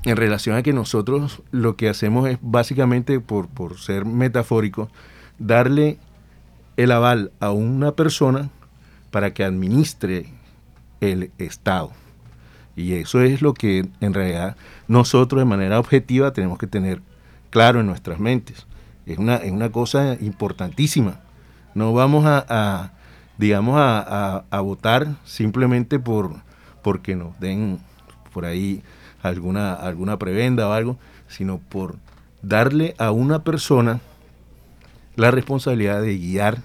en 0.04 0.18
relación 0.18 0.56
a 0.56 0.64
que 0.64 0.74
nosotros 0.74 1.42
lo 1.52 1.76
que 1.76 1.90
hacemos 1.90 2.30
es 2.30 2.38
básicamente, 2.42 3.20
por, 3.20 3.48
por 3.48 3.80
ser 3.80 4.06
metafórico, 4.06 4.90
darle 5.40 5.98
el 6.78 6.92
aval 6.92 7.32
a 7.40 7.52
una 7.52 7.94
persona 7.94 8.50
para 9.10 9.34
que 9.34 9.44
administre 9.44 10.28
el 11.12 11.32
Estado. 11.38 11.91
Y 12.76 12.94
eso 12.94 13.22
es 13.22 13.41
lo 13.41 13.54
que 13.54 13.88
en 14.02 14.13
realidad 14.13 14.58
nosotros 14.88 15.39
de 15.39 15.46
manera 15.46 15.80
objetiva 15.80 16.34
tenemos 16.34 16.58
que 16.58 16.68
tener 16.68 17.02
claro 17.50 17.80
en 17.80 17.88
nuestras 17.88 18.20
mentes. 18.20 18.68
Es 19.06 19.18
una, 19.18 19.38
es 19.38 19.52
una 19.52 19.72
cosa 19.72 20.18
importantísima. 20.20 21.20
No 21.74 21.94
vamos 21.94 22.26
a, 22.26 22.91
digamos, 23.38 23.76
a, 23.78 24.44
a, 24.50 24.62
votar 24.62 25.15
simplemente 25.24 26.00
por 26.00 26.44
porque 26.82 27.15
nos 27.15 27.39
den 27.39 27.80
por 28.34 28.46
ahí 28.46 28.84
alguna, 29.24 29.74
alguna 29.74 30.20
prebenda 30.20 30.68
o 30.68 30.74
algo, 30.74 30.98
sino 31.28 31.58
por 31.58 31.96
darle 32.41 32.96
a 32.98 33.12
una 33.12 33.44
persona 33.44 34.00
la 35.15 35.32
responsabilidad 35.32 36.02
de 36.02 36.18
guiar 36.18 36.60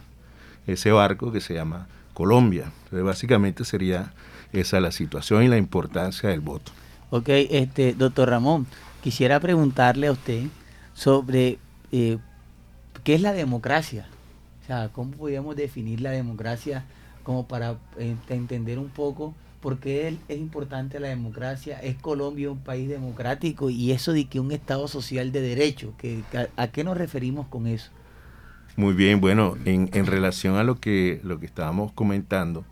ese 0.66 0.90
barco 0.92 1.32
que 1.32 1.40
se 1.40 1.54
llama 1.54 1.88
Colombia. 2.14 2.72
Entonces, 2.84 3.04
básicamente 3.04 3.64
sería 3.64 4.12
esa 4.52 4.80
la 4.80 4.92
situación 4.92 5.42
y 5.42 5.48
la 5.48 5.56
importancia 5.56 6.28
del 6.28 6.40
voto. 6.40 6.72
Ok, 7.10 7.28
este, 7.28 7.94
doctor 7.94 8.30
Ramón, 8.30 8.66
quisiera 9.02 9.40
preguntarle 9.40 10.06
a 10.06 10.12
usted 10.12 10.44
sobre 10.94 11.58
eh, 11.92 12.18
qué 13.04 13.14
es 13.14 13.20
la 13.20 13.32
democracia. 13.32 14.06
O 14.62 14.66
sea, 14.66 14.90
¿cómo 14.92 15.12
podríamos 15.12 15.56
definir 15.56 16.00
la 16.00 16.10
democracia 16.10 16.84
como 17.24 17.46
para 17.48 17.76
eh, 17.98 18.14
entender 18.28 18.78
un 18.78 18.88
poco 18.88 19.34
por 19.60 19.78
qué 19.78 20.16
es 20.28 20.38
importante 20.38 21.00
la 21.00 21.08
democracia? 21.08 21.80
¿Es 21.80 21.96
Colombia 21.96 22.50
un 22.50 22.60
país 22.60 22.88
democrático? 22.88 23.70
Y 23.70 23.92
eso 23.92 24.12
de 24.12 24.26
que 24.26 24.40
un 24.40 24.52
Estado 24.52 24.86
social 24.88 25.32
de 25.32 25.40
derecho, 25.40 25.94
que, 25.98 26.22
¿a, 26.56 26.68
qué 26.68 26.84
nos 26.84 26.96
referimos 26.96 27.46
con 27.48 27.66
eso? 27.66 27.90
Muy 28.76 28.94
bien, 28.94 29.20
bueno, 29.20 29.56
en, 29.64 29.90
en 29.92 30.06
relación 30.06 30.56
a 30.56 30.62
lo 30.62 30.76
que, 30.76 31.20
lo 31.24 31.40
que 31.40 31.46
estábamos 31.46 31.92
comentando, 31.92 32.64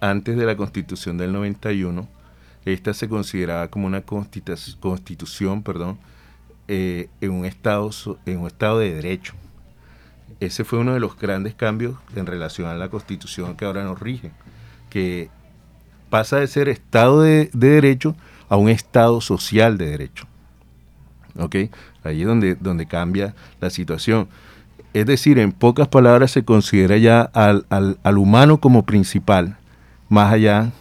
antes 0.00 0.36
de 0.36 0.46
la 0.46 0.56
constitución 0.56 1.18
del 1.18 1.32
91, 1.32 2.08
esta 2.64 2.94
se 2.94 3.08
consideraba 3.08 3.68
como 3.68 3.86
una 3.86 4.02
constitución 4.02 5.62
perdón, 5.62 5.98
eh, 6.68 7.08
en, 7.20 7.30
un 7.30 7.44
estado, 7.44 7.90
en 8.26 8.40
un 8.40 8.46
estado 8.48 8.80
de 8.80 8.94
derecho. 8.94 9.34
Ese 10.40 10.64
fue 10.64 10.80
uno 10.80 10.92
de 10.92 11.00
los 11.00 11.16
grandes 11.16 11.54
cambios 11.54 11.94
en 12.14 12.26
relación 12.26 12.68
a 12.68 12.74
la 12.74 12.88
constitución 12.88 13.56
que 13.56 13.64
ahora 13.64 13.84
nos 13.84 14.00
rige, 14.00 14.32
que 14.90 15.30
pasa 16.10 16.38
de 16.38 16.46
ser 16.46 16.68
estado 16.68 17.22
de, 17.22 17.50
derecho 17.52 18.16
a 18.48 18.56
un 18.56 18.68
estado 18.68 19.20
social 19.20 19.78
de 19.78 19.86
derecho. 19.86 20.26
¿Ok? 21.38 21.56
Ahí 22.02 22.22
es 22.22 22.26
donde, 22.26 22.54
donde 22.56 22.86
cambia 22.86 23.34
la 23.60 23.70
situación. 23.70 24.28
Es 24.92 25.06
decir, 25.06 25.38
en 25.38 25.52
pocas 25.52 25.88
palabras 25.88 26.32
se 26.32 26.44
considera 26.44 26.96
ya 26.96 27.20
al, 27.20 27.66
al, 27.68 27.98
al 28.02 28.18
humano 28.18 28.58
como 28.58 28.84
principal 28.84 29.56
más 30.08 30.32
allá 30.32 30.72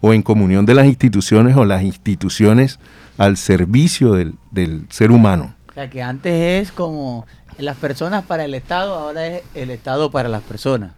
o 0.00 0.12
en 0.12 0.22
comunión 0.22 0.66
de 0.66 0.74
las 0.74 0.86
instituciones 0.86 1.56
o 1.56 1.64
las 1.64 1.82
instituciones 1.82 2.78
al 3.18 3.36
servicio 3.36 4.12
del, 4.12 4.86
ser 4.90 5.10
humano. 5.10 5.54
O 5.68 5.72
sea, 5.72 5.90
que 5.90 6.02
antes 6.02 6.62
es 6.62 6.72
como 6.72 7.26
las 7.58 7.76
personas 7.76 8.24
para 8.24 8.44
el 8.44 8.54
Estado, 8.54 8.94
ahora 8.94 9.26
es 9.26 9.42
el 9.54 9.70
Estado 9.70 10.10
para 10.10 10.28
las 10.28 10.42
personas. 10.42 10.92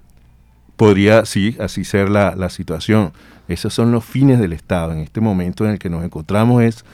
Podría, 0.76 1.24
sí, 1.24 1.56
así 1.58 1.84
ser 1.84 2.08
la, 2.08 2.34
la 2.36 2.50
situación. 2.50 3.12
Esos 3.48 3.74
son 3.74 3.92
los 3.92 4.04
fines 4.04 4.38
del 4.38 4.52
Estado. 4.52 4.92
En 4.92 4.98
este 4.98 5.20
momento 5.20 5.64
en 5.64 5.72
el 5.72 5.78
que 5.78 5.90
nos 5.90 6.04
encontramos 6.04 6.62
es 6.62 6.84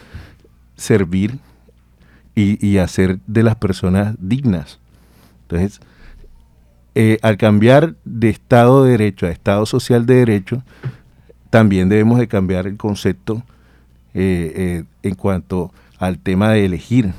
servir 0.76 1.38
y, 2.34 2.64
y 2.66 2.78
hacer 2.78 3.18
de 3.26 3.42
las 3.42 3.56
personas 3.56 4.14
dignas. 4.18 4.78
Entonces, 5.42 5.80
eh, 6.94 7.18
al 7.22 7.36
cambiar 7.36 7.96
de 8.04 8.30
Estado 8.30 8.84
de 8.84 8.92
Derecho 8.92 9.26
a 9.26 9.30
Estado 9.30 9.66
Social 9.66 10.06
de 10.06 10.14
Derecho, 10.14 10.62
también 11.50 11.88
debemos 11.88 12.18
de 12.18 12.28
cambiar 12.28 12.66
el 12.66 12.76
concepto 12.76 13.42
eh, 14.14 14.52
eh, 14.54 14.84
en 15.02 15.14
cuanto 15.14 15.72
al 15.98 16.18
tema 16.18 16.50
de 16.50 16.64
elegir. 16.64 17.12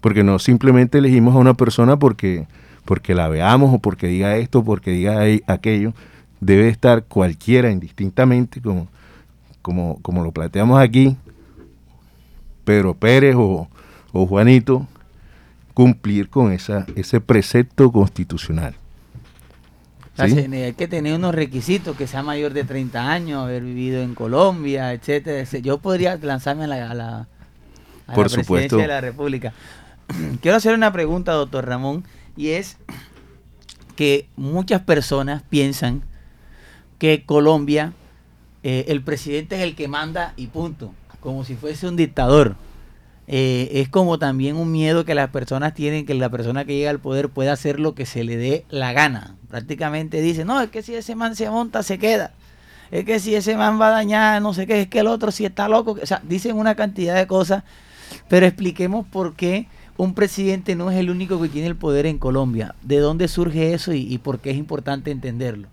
Porque 0.00 0.24
no 0.24 0.38
simplemente 0.38 0.98
elegimos 0.98 1.34
a 1.34 1.38
una 1.38 1.54
persona 1.54 1.98
porque, 1.98 2.46
porque 2.84 3.14
la 3.14 3.28
veamos 3.28 3.74
o 3.74 3.78
porque 3.78 4.08
diga 4.08 4.36
esto 4.36 4.60
o 4.60 4.64
porque 4.64 4.90
diga 4.90 5.22
aquello. 5.46 5.92
Debe 6.40 6.68
estar 6.68 7.04
cualquiera 7.04 7.70
indistintamente, 7.70 8.60
como, 8.60 8.88
como, 9.62 10.00
como 10.02 10.24
lo 10.24 10.32
planteamos 10.32 10.80
aquí, 10.80 11.16
Pedro 12.64 12.94
Pérez 12.94 13.34
o, 13.36 13.68
o 14.12 14.26
Juanito, 14.26 14.86
cumplir 15.80 16.28
con 16.28 16.52
esa, 16.52 16.84
ese 16.94 17.22
precepto 17.22 17.90
constitucional. 17.90 18.74
hay 20.18 20.74
que 20.74 20.88
tener 20.88 21.14
unos 21.14 21.34
requisitos, 21.34 21.96
que 21.96 22.06
sea 22.06 22.22
mayor 22.22 22.52
de 22.52 22.64
30 22.64 23.10
años, 23.10 23.42
haber 23.42 23.62
vivido 23.62 24.02
en 24.02 24.14
Colombia, 24.14 24.92
etcétera. 24.92 25.42
Yo 25.62 25.78
podría 25.78 26.18
lanzarme 26.18 26.64
a 26.64 26.66
la, 26.66 26.90
a 26.90 26.94
la, 26.94 27.28
Por 28.14 28.30
presidencia 28.30 28.76
de 28.76 28.88
la 28.88 29.00
República. 29.00 29.54
Quiero 30.42 30.58
hacer 30.58 30.74
una 30.74 30.92
pregunta, 30.92 31.32
doctor 31.32 31.66
Ramón, 31.66 32.04
y 32.36 32.50
es 32.50 32.76
que 33.96 34.28
muchas 34.36 34.82
personas 34.82 35.42
piensan 35.48 36.02
que 36.98 37.24
Colombia, 37.24 37.94
eh, 38.64 38.84
el 38.88 39.02
presidente 39.02 39.56
es 39.56 39.62
el 39.62 39.74
que 39.76 39.88
manda 39.88 40.34
y 40.36 40.48
punto, 40.48 40.92
como 41.20 41.42
si 41.42 41.54
fuese 41.54 41.88
un 41.88 41.96
dictador. 41.96 42.54
Eh, 43.32 43.80
es 43.80 43.88
como 43.88 44.18
también 44.18 44.56
un 44.56 44.72
miedo 44.72 45.04
que 45.04 45.14
las 45.14 45.30
personas 45.30 45.72
tienen, 45.72 46.04
que 46.04 46.14
la 46.14 46.30
persona 46.30 46.64
que 46.64 46.76
llega 46.76 46.90
al 46.90 46.98
poder 46.98 47.28
pueda 47.28 47.52
hacer 47.52 47.78
lo 47.78 47.94
que 47.94 48.04
se 48.04 48.24
le 48.24 48.36
dé 48.36 48.64
la 48.70 48.92
gana. 48.92 49.36
Prácticamente 49.48 50.20
dice, 50.20 50.44
no, 50.44 50.60
es 50.60 50.68
que 50.68 50.82
si 50.82 50.96
ese 50.96 51.14
man 51.14 51.36
se 51.36 51.48
monta, 51.48 51.84
se 51.84 52.00
queda. 52.00 52.32
Es 52.90 53.04
que 53.04 53.20
si 53.20 53.36
ese 53.36 53.56
man 53.56 53.80
va 53.80 53.86
a 53.86 53.90
dañar, 53.90 54.42
no 54.42 54.52
sé 54.52 54.66
qué, 54.66 54.80
es 54.80 54.88
que 54.88 54.98
el 54.98 55.06
otro 55.06 55.30
si 55.30 55.44
está 55.44 55.68
loco. 55.68 55.96
O 56.02 56.06
sea, 56.06 56.20
dicen 56.24 56.56
una 56.56 56.74
cantidad 56.74 57.14
de 57.14 57.28
cosas, 57.28 57.62
pero 58.28 58.46
expliquemos 58.46 59.06
por 59.06 59.36
qué 59.36 59.68
un 59.96 60.14
presidente 60.14 60.74
no 60.74 60.90
es 60.90 60.98
el 60.98 61.08
único 61.08 61.40
que 61.40 61.48
tiene 61.48 61.68
el 61.68 61.76
poder 61.76 62.06
en 62.06 62.18
Colombia. 62.18 62.74
¿De 62.82 62.98
dónde 62.98 63.28
surge 63.28 63.74
eso 63.74 63.92
y, 63.92 64.18
por 64.18 64.40
qué 64.40 64.50
es 64.50 64.56
importante 64.56 65.12
entenderlo? 65.12 65.68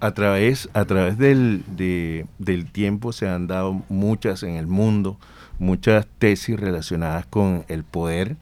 A 0.00 0.14
través, 0.14 0.68
a 0.72 0.84
través 0.84 1.16
del, 1.16 1.62
del 1.68 2.72
tiempo 2.72 3.12
se 3.12 3.28
han 3.28 3.46
dado 3.46 3.84
muchas 3.88 4.42
en 4.42 4.56
el 4.56 4.66
mundo, 4.66 5.16
muchas 5.60 6.06
tesis 6.18 6.58
relacionadas 6.58 7.26
con 7.26 7.64
el 7.68 7.84
poder, 7.84 8.36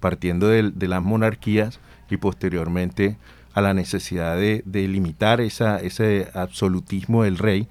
partiendo 0.00 0.48
de, 0.48 0.72
las 0.88 1.02
monarquías 1.02 1.80
y 2.08 2.16
posteriormente 2.16 3.16
a 3.52 3.60
la 3.60 3.74
necesidad 3.74 4.36
de, 4.36 4.62
de 4.64 4.88
limitar 4.88 5.42
ese 5.42 6.28
absolutismo 6.32 7.24
del 7.24 7.36
rey. 7.36 7.68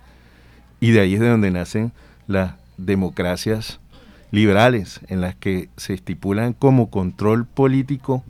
Y 0.80 0.92
de 0.92 1.00
ahí 1.00 1.16
es 1.16 1.20
de 1.22 1.30
donde 1.30 1.50
nacen 1.50 1.92
las 2.28 2.54
democracias 2.78 3.80
liberales, 4.30 5.02
en 5.08 5.22
las 5.22 5.36
que 5.36 5.70
se 5.78 5.94
estipulan 5.94 6.54
como 6.54 6.90
control 6.90 7.46
político 7.46 8.24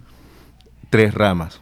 tres 0.89 1.13
ramas, 1.13 1.61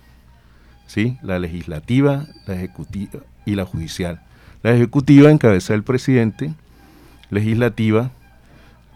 ¿sí? 0.88 1.18
la 1.22 1.40
legislativa, 1.40 2.28
la 2.48 2.56
ejecutiva 2.56 3.20
y 3.46 3.56
la 3.56 3.66
judicial. 3.66 4.22
La 4.62 4.74
ejecutiva 4.74 5.32
encabeza 5.32 5.74
el 5.74 5.84
presidente, 5.84 6.54
legislativa 7.30 8.12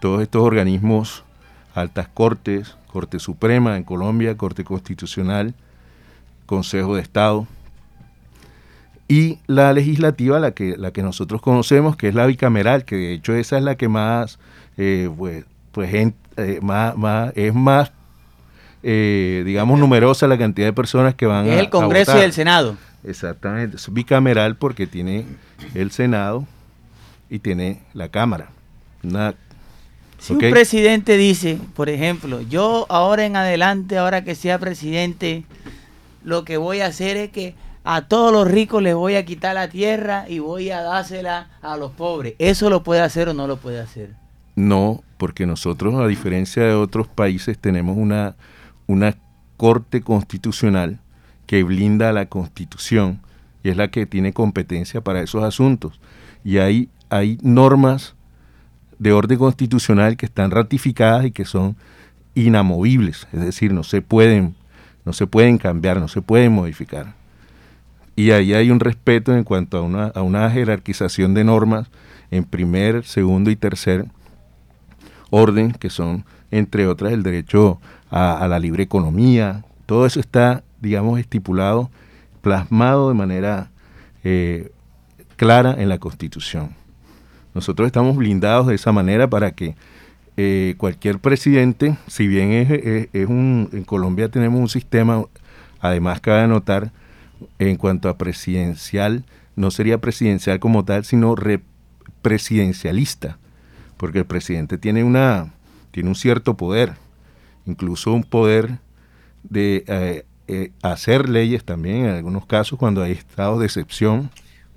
todos 0.04 0.20
estos 0.20 0.42
organismos, 0.42 1.24
altas 1.74 2.08
cortes, 2.12 2.76
Corte 2.92 3.18
Suprema 3.18 3.78
en 3.78 3.84
Colombia, 3.84 4.36
Corte 4.36 4.62
Constitucional, 4.62 5.54
Consejo 6.44 6.96
de 6.96 7.00
Estado, 7.00 7.46
y 9.08 9.38
la 9.46 9.72
legislativa, 9.72 10.38
la 10.40 10.50
que, 10.50 10.76
la 10.76 10.90
que 10.90 11.02
nosotros 11.02 11.40
conocemos, 11.40 11.96
que 11.96 12.08
es 12.08 12.14
la 12.14 12.26
bicameral, 12.26 12.84
que 12.84 12.96
de 12.96 13.12
hecho 13.14 13.32
esa 13.32 13.56
es 13.56 13.64
la 13.64 13.76
que 13.76 13.88
más, 13.88 14.38
eh, 14.76 15.08
pues, 15.16 15.46
pues 15.72 15.94
eh, 15.94 16.58
más, 16.60 16.94
más, 16.98 17.32
es 17.34 17.54
más, 17.54 17.90
eh, 18.82 19.42
digamos, 19.46 19.80
numerosa 19.80 20.26
la 20.26 20.36
cantidad 20.36 20.66
de 20.66 20.74
personas 20.74 21.14
que 21.14 21.24
van 21.24 21.46
es 21.46 21.56
a. 21.56 21.60
el 21.60 21.70
Congreso 21.70 22.18
y 22.18 22.20
el 22.20 22.34
Senado. 22.34 22.76
Exactamente, 23.04 23.76
es 23.76 23.90
bicameral 23.90 24.56
porque 24.56 24.86
tiene 24.86 25.24
el 25.72 25.90
Senado 25.92 26.46
y 27.30 27.38
tiene 27.38 27.80
la 27.94 28.10
Cámara. 28.10 28.50
Una 29.02 29.34
si 30.24 30.32
un 30.32 30.38
presidente 30.38 31.18
dice, 31.18 31.58
por 31.74 31.90
ejemplo, 31.90 32.40
yo 32.40 32.86
ahora 32.88 33.26
en 33.26 33.36
adelante, 33.36 33.98
ahora 33.98 34.24
que 34.24 34.34
sea 34.34 34.58
presidente, 34.58 35.44
lo 36.24 36.46
que 36.46 36.56
voy 36.56 36.80
a 36.80 36.86
hacer 36.86 37.18
es 37.18 37.30
que 37.30 37.54
a 37.84 38.08
todos 38.08 38.32
los 38.32 38.50
ricos 38.50 38.82
les 38.82 38.94
voy 38.94 39.16
a 39.16 39.26
quitar 39.26 39.54
la 39.54 39.68
tierra 39.68 40.24
y 40.26 40.38
voy 40.38 40.70
a 40.70 40.80
dársela 40.80 41.50
a 41.60 41.76
los 41.76 41.92
pobres. 41.92 42.36
¿Eso 42.38 42.70
lo 42.70 42.82
puede 42.82 43.02
hacer 43.02 43.28
o 43.28 43.34
no 43.34 43.46
lo 43.46 43.58
puede 43.58 43.80
hacer? 43.80 44.14
No, 44.56 45.04
porque 45.18 45.44
nosotros, 45.44 45.94
a 45.96 46.06
diferencia 46.06 46.62
de 46.62 46.72
otros 46.72 47.06
países, 47.06 47.58
tenemos 47.58 47.98
una, 47.98 48.34
una 48.86 49.18
corte 49.58 50.00
constitucional 50.00 51.00
que 51.46 51.64
blinda 51.64 52.14
la 52.14 52.30
constitución 52.30 53.20
y 53.62 53.68
es 53.68 53.76
la 53.76 53.88
que 53.88 54.06
tiene 54.06 54.32
competencia 54.32 55.02
para 55.02 55.20
esos 55.20 55.44
asuntos. 55.44 56.00
Y 56.44 56.56
hay, 56.56 56.88
hay 57.10 57.36
normas 57.42 58.13
de 59.04 59.12
orden 59.12 59.36
constitucional 59.36 60.16
que 60.16 60.24
están 60.24 60.50
ratificadas 60.50 61.26
y 61.26 61.30
que 61.30 61.44
son 61.44 61.76
inamovibles, 62.34 63.28
es 63.34 63.40
decir, 63.42 63.70
no 63.74 63.82
se 63.84 64.00
pueden, 64.00 64.54
no 65.04 65.12
se 65.12 65.26
pueden 65.26 65.58
cambiar, 65.58 66.00
no 66.00 66.08
se 66.08 66.22
pueden 66.22 66.52
modificar. 66.52 67.12
Y 68.16 68.30
ahí 68.30 68.54
hay 68.54 68.70
un 68.70 68.80
respeto 68.80 69.36
en 69.36 69.44
cuanto 69.44 69.76
a 69.76 69.82
una, 69.82 70.06
a 70.06 70.22
una 70.22 70.50
jerarquización 70.50 71.34
de 71.34 71.44
normas 71.44 71.90
en 72.30 72.44
primer, 72.44 73.04
segundo 73.04 73.50
y 73.50 73.56
tercer 73.56 74.06
orden, 75.28 75.72
que 75.72 75.90
son, 75.90 76.24
entre 76.50 76.86
otras, 76.86 77.12
el 77.12 77.22
derecho 77.22 77.82
a, 78.10 78.48
la 78.48 78.58
libre 78.58 78.84
economía. 78.84 79.66
Todo 79.84 80.06
eso 80.06 80.18
está, 80.18 80.64
digamos, 80.80 81.20
estipulado, 81.20 81.90
plasmado 82.40 83.10
de 83.10 83.14
manera 83.14 83.70
eh, 84.22 84.72
clara 85.36 85.74
en 85.76 85.90
la 85.90 85.98
Constitución. 85.98 86.83
Nosotros 87.54 87.86
estamos 87.86 88.16
blindados 88.16 88.66
de 88.66 88.74
esa 88.74 88.92
manera 88.92 89.30
para 89.30 89.52
que 89.52 89.76
eh, 90.36 90.74
cualquier 90.76 91.20
presidente, 91.20 91.96
si 92.08 92.26
bien 92.26 92.50
es, 92.52 93.28
un, 93.28 93.70
en 93.72 93.84
Colombia 93.84 94.28
tenemos 94.28 94.60
un 94.60 94.68
sistema, 94.68 95.24
además 95.80 96.20
cabe 96.20 96.48
notar, 96.48 96.90
en 97.58 97.76
cuanto 97.76 98.08
a 98.08 98.18
presidencial, 98.18 99.24
no 99.56 99.70
sería 99.70 99.98
presidencial 99.98 100.58
como 100.58 100.84
tal, 100.84 101.04
sino 101.04 101.34
presidencialista, 102.22 103.38
porque 103.96 104.20
el 104.20 104.26
presidente 104.26 104.78
tiene, 104.78 105.04
una, 105.04 105.52
tiene 105.92 106.08
un 106.08 106.14
cierto 106.16 106.56
poder, 106.56 106.94
incluso 107.66 108.12
un 108.12 108.24
poder 108.24 108.78
de 109.44 109.84
eh, 109.86 110.26
eh, 110.48 110.72
hacer 110.82 111.28
leyes 111.28 111.64
también, 111.64 112.06
en 112.06 112.14
algunos 112.16 112.46
casos 112.46 112.78
cuando 112.78 113.02
hay 113.02 113.12
estados 113.12 113.60
de 113.60 113.66
excepción, 113.66 114.30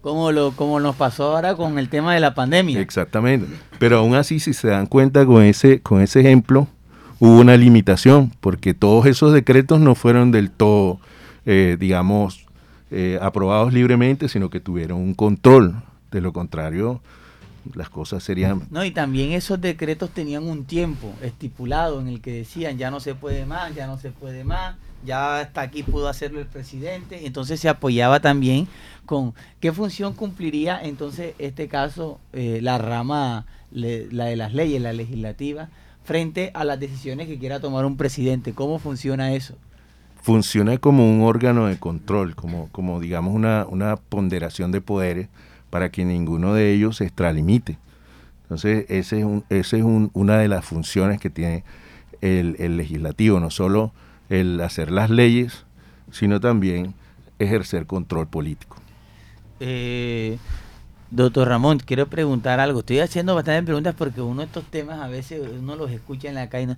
como, 0.08 0.32
lo, 0.32 0.52
como 0.52 0.80
nos 0.80 0.96
pasó 0.96 1.36
ahora 1.36 1.56
con 1.56 1.78
el 1.78 1.90
tema 1.90 2.14
de 2.14 2.22
la 2.22 2.34
pandemia. 2.34 2.80
Exactamente. 2.80 3.46
Pero 3.78 3.98
aún 3.98 4.16
así, 4.16 4.40
si 4.40 4.54
se 4.54 4.70
dan 4.70 4.86
cuenta 4.86 5.26
con 5.26 5.44
ese, 5.44 5.82
con 5.82 6.00
ese 6.00 6.22
ejemplo, 6.22 6.70
hubo 7.20 7.38
una 7.42 7.58
limitación, 7.58 8.32
porque 8.40 8.74
todos 8.74 9.06
esos 9.06 9.34
decretos 9.34 9.82
no 9.82 9.96
fueron 9.96 10.32
del 10.32 10.50
todo, 10.50 11.02
eh, 11.46 11.76
digamos, 11.78 12.46
eh, 12.90 13.20
aprobados 13.22 13.74
libremente, 13.74 14.30
sino 14.30 14.50
que 14.50 14.62
tuvieron 14.62 15.02
un 15.02 15.14
control. 15.14 15.84
De 16.10 16.22
lo 16.22 16.32
contrario, 16.32 17.02
las 17.74 17.90
cosas 17.90 18.24
serían... 18.24 18.62
No, 18.72 18.86
y 18.86 18.92
también 18.92 19.34
esos 19.34 19.60
decretos 19.60 20.12
tenían 20.12 20.44
un 20.44 20.64
tiempo 20.64 21.12
estipulado 21.22 22.00
en 22.00 22.08
el 22.08 22.22
que 22.22 22.32
decían 22.32 22.78
ya 22.78 22.90
no 22.92 23.02
se 23.02 23.14
puede 23.14 23.46
más, 23.46 23.76
ya 23.76 23.88
no 23.88 23.98
se 23.98 24.12
puede 24.12 24.46
más, 24.46 24.78
ya 25.08 25.40
hasta 25.40 25.62
aquí 25.62 25.82
pudo 25.82 26.08
hacerlo 26.10 26.40
el 26.40 26.46
presidente, 26.46 27.26
entonces 27.26 27.60
se 27.60 27.70
apoyaba 27.70 28.20
también 28.20 28.68
con 29.06 29.34
qué 29.62 29.72
función 29.72 30.14
cumpliría 30.14 30.80
entonces 30.84 31.34
este 31.40 31.68
caso 31.68 32.20
eh, 32.34 32.60
la 32.62 32.78
rama, 32.78 33.46
la 33.72 34.26
de 34.26 34.36
las 34.36 34.54
leyes, 34.54 34.82
la 34.82 34.94
legislativa, 34.94 35.70
frente 36.04 36.52
a 36.54 36.66
las 36.66 36.80
decisiones 36.80 37.28
que 37.28 37.40
quiera 37.40 37.60
tomar 37.60 37.86
un 37.86 37.98
presidente. 37.98 38.54
¿Cómo 38.54 38.80
funciona 38.80 39.34
eso? 39.34 39.56
Funciona 40.22 40.78
como 40.78 41.10
un 41.10 41.22
órgano 41.22 41.68
de 41.68 41.80
control, 41.80 42.36
como, 42.36 42.70
como 42.72 43.00
digamos 43.00 43.34
una, 43.34 43.66
una 43.68 43.96
ponderación 43.96 44.72
de 44.72 44.82
poderes 44.82 45.30
para 45.70 45.90
que 45.90 46.04
ninguno 46.04 46.54
de 46.54 46.74
ellos 46.74 46.98
se 46.98 47.06
extralimite. 47.06 47.78
Entonces, 48.44 48.86
esa 48.90 49.16
es, 49.18 49.24
un, 49.24 49.44
ese 49.50 49.78
es 49.80 49.84
una 49.84 50.38
de 50.38 50.48
las 50.48 50.66
funciones 50.66 51.20
que 51.20 51.30
tiene 51.30 51.64
el 52.22 52.78
legislativo, 52.78 53.40
no 53.40 53.52
solo 53.52 53.94
el 54.30 54.60
hacer 54.62 54.92
las 54.92 55.10
leyes, 55.10 55.66
sino 56.12 56.40
también 56.40 56.94
ejercer 57.40 57.86
control 57.86 58.28
político. 58.28 58.78
Eh, 59.60 60.38
doctor 61.12 61.48
Ramón, 61.48 61.80
quiero 61.80 62.08
preguntar 62.08 62.60
algo. 62.60 62.80
Estoy 62.80 63.00
haciendo 63.00 63.36
bastantes 63.36 63.66
preguntas 63.66 63.96
porque 63.98 64.22
uno 64.22 64.42
de 64.42 64.46
estos 64.46 64.66
temas 64.66 65.00
a 65.00 65.08
veces 65.08 65.42
uno 65.60 65.76
los 65.76 65.92
escucha 65.92 66.30
en 66.30 66.36
la 66.36 66.50
calle, 66.50 66.76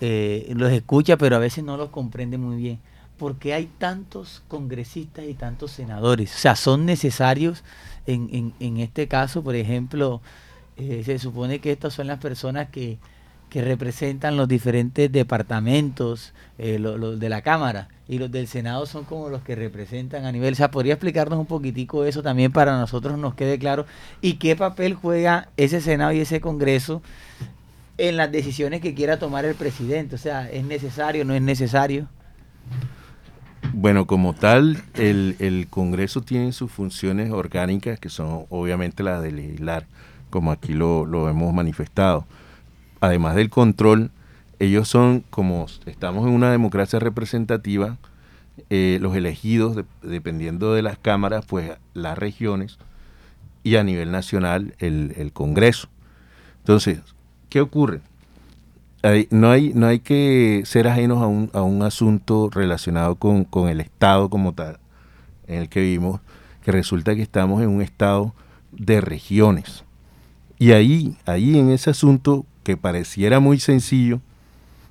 eh, 0.00 0.52
los 0.56 0.72
escucha, 0.72 1.16
pero 1.16 1.36
a 1.36 1.38
veces 1.38 1.64
no 1.64 1.76
los 1.76 1.90
comprende 1.90 2.38
muy 2.38 2.56
bien. 2.56 2.80
¿Por 3.18 3.36
qué 3.36 3.54
hay 3.54 3.66
tantos 3.78 4.42
congresistas 4.48 5.24
y 5.26 5.34
tantos 5.34 5.70
senadores? 5.70 6.34
O 6.34 6.38
sea, 6.38 6.56
son 6.56 6.84
necesarios 6.84 7.62
en, 8.06 8.28
en, 8.32 8.54
en 8.58 8.78
este 8.78 9.06
caso, 9.06 9.42
por 9.42 9.54
ejemplo, 9.54 10.20
eh, 10.76 11.02
se 11.04 11.18
supone 11.20 11.60
que 11.60 11.70
estas 11.70 11.94
son 11.94 12.08
las 12.08 12.18
personas 12.18 12.68
que, 12.70 12.98
que 13.54 13.62
representan 13.62 14.36
los 14.36 14.48
diferentes 14.48 15.12
departamentos 15.12 16.32
eh, 16.58 16.76
de 16.80 17.28
la 17.28 17.40
Cámara 17.40 17.86
y 18.08 18.18
los 18.18 18.32
del 18.32 18.48
Senado 18.48 18.84
son 18.84 19.04
como 19.04 19.28
los 19.28 19.42
que 19.42 19.54
representan 19.54 20.24
a 20.24 20.32
nivel. 20.32 20.54
O 20.54 20.56
sea, 20.56 20.72
¿podría 20.72 20.94
explicarnos 20.94 21.38
un 21.38 21.46
poquitico 21.46 22.04
eso 22.04 22.20
también 22.20 22.50
para 22.50 22.76
nosotros 22.76 23.16
nos 23.16 23.36
quede 23.36 23.56
claro? 23.60 23.86
¿Y 24.20 24.38
qué 24.38 24.56
papel 24.56 24.94
juega 24.94 25.50
ese 25.56 25.80
Senado 25.80 26.10
y 26.10 26.18
ese 26.18 26.40
Congreso 26.40 27.00
en 27.96 28.16
las 28.16 28.32
decisiones 28.32 28.80
que 28.80 28.92
quiera 28.92 29.20
tomar 29.20 29.44
el 29.44 29.54
presidente? 29.54 30.16
O 30.16 30.18
sea, 30.18 30.50
¿es 30.50 30.64
necesario, 30.64 31.24
no 31.24 31.32
es 31.32 31.42
necesario? 31.42 32.08
Bueno, 33.72 34.08
como 34.08 34.32
tal, 34.32 34.82
el, 34.94 35.36
el 35.38 35.68
Congreso 35.70 36.22
tiene 36.22 36.50
sus 36.50 36.72
funciones 36.72 37.30
orgánicas, 37.30 38.00
que 38.00 38.08
son 38.08 38.46
obviamente 38.48 39.04
las 39.04 39.22
de 39.22 39.30
legislar, 39.30 39.86
como 40.30 40.50
aquí 40.50 40.72
lo, 40.72 41.06
lo 41.06 41.28
hemos 41.28 41.54
manifestado 41.54 42.26
además 43.06 43.34
del 43.34 43.50
control, 43.50 44.10
ellos 44.58 44.88
son, 44.88 45.24
como 45.30 45.66
estamos 45.86 46.26
en 46.26 46.32
una 46.32 46.50
democracia 46.50 46.98
representativa, 46.98 47.98
eh, 48.70 48.98
los 49.00 49.16
elegidos, 49.16 49.84
dependiendo 50.02 50.74
de 50.74 50.82
las 50.82 50.98
cámaras, 50.98 51.44
pues 51.44 51.72
las 51.92 52.16
regiones 52.16 52.78
y 53.62 53.76
a 53.76 53.84
nivel 53.84 54.12
nacional 54.12 54.74
el, 54.78 55.30
Congreso. 55.32 55.88
Entonces, 56.58 57.00
¿qué 57.48 57.60
ocurre? 57.60 58.00
no, 59.30 59.50
hay, 59.50 59.72
no 59.74 59.86
hay 59.86 59.98
que 59.98 60.62
ser 60.64 60.88
ajenos 60.88 61.22
a 61.22 61.26
un, 61.26 61.50
a 61.52 61.60
un 61.60 61.82
asunto 61.82 62.48
relacionado 62.50 63.16
con, 63.16 63.44
con, 63.44 63.68
el 63.68 63.80
Estado 63.80 64.30
como 64.30 64.54
tal, 64.54 64.78
en 65.46 65.56
el 65.62 65.68
que 65.68 65.80
vivimos, 65.80 66.20
que 66.62 66.72
resulta 66.72 67.14
que 67.14 67.22
estamos 67.22 67.62
en 67.62 67.68
un 67.68 67.82
Estado 67.82 68.34
de 68.72 69.00
regiones. 69.00 69.84
Y 70.58 70.72
ahí, 70.72 71.16
ahí 71.26 71.58
en 71.58 71.70
ese 71.70 71.90
asunto 71.90 72.46
que 72.64 72.76
pareciera 72.76 73.38
muy 73.38 73.60
sencillo, 73.60 74.20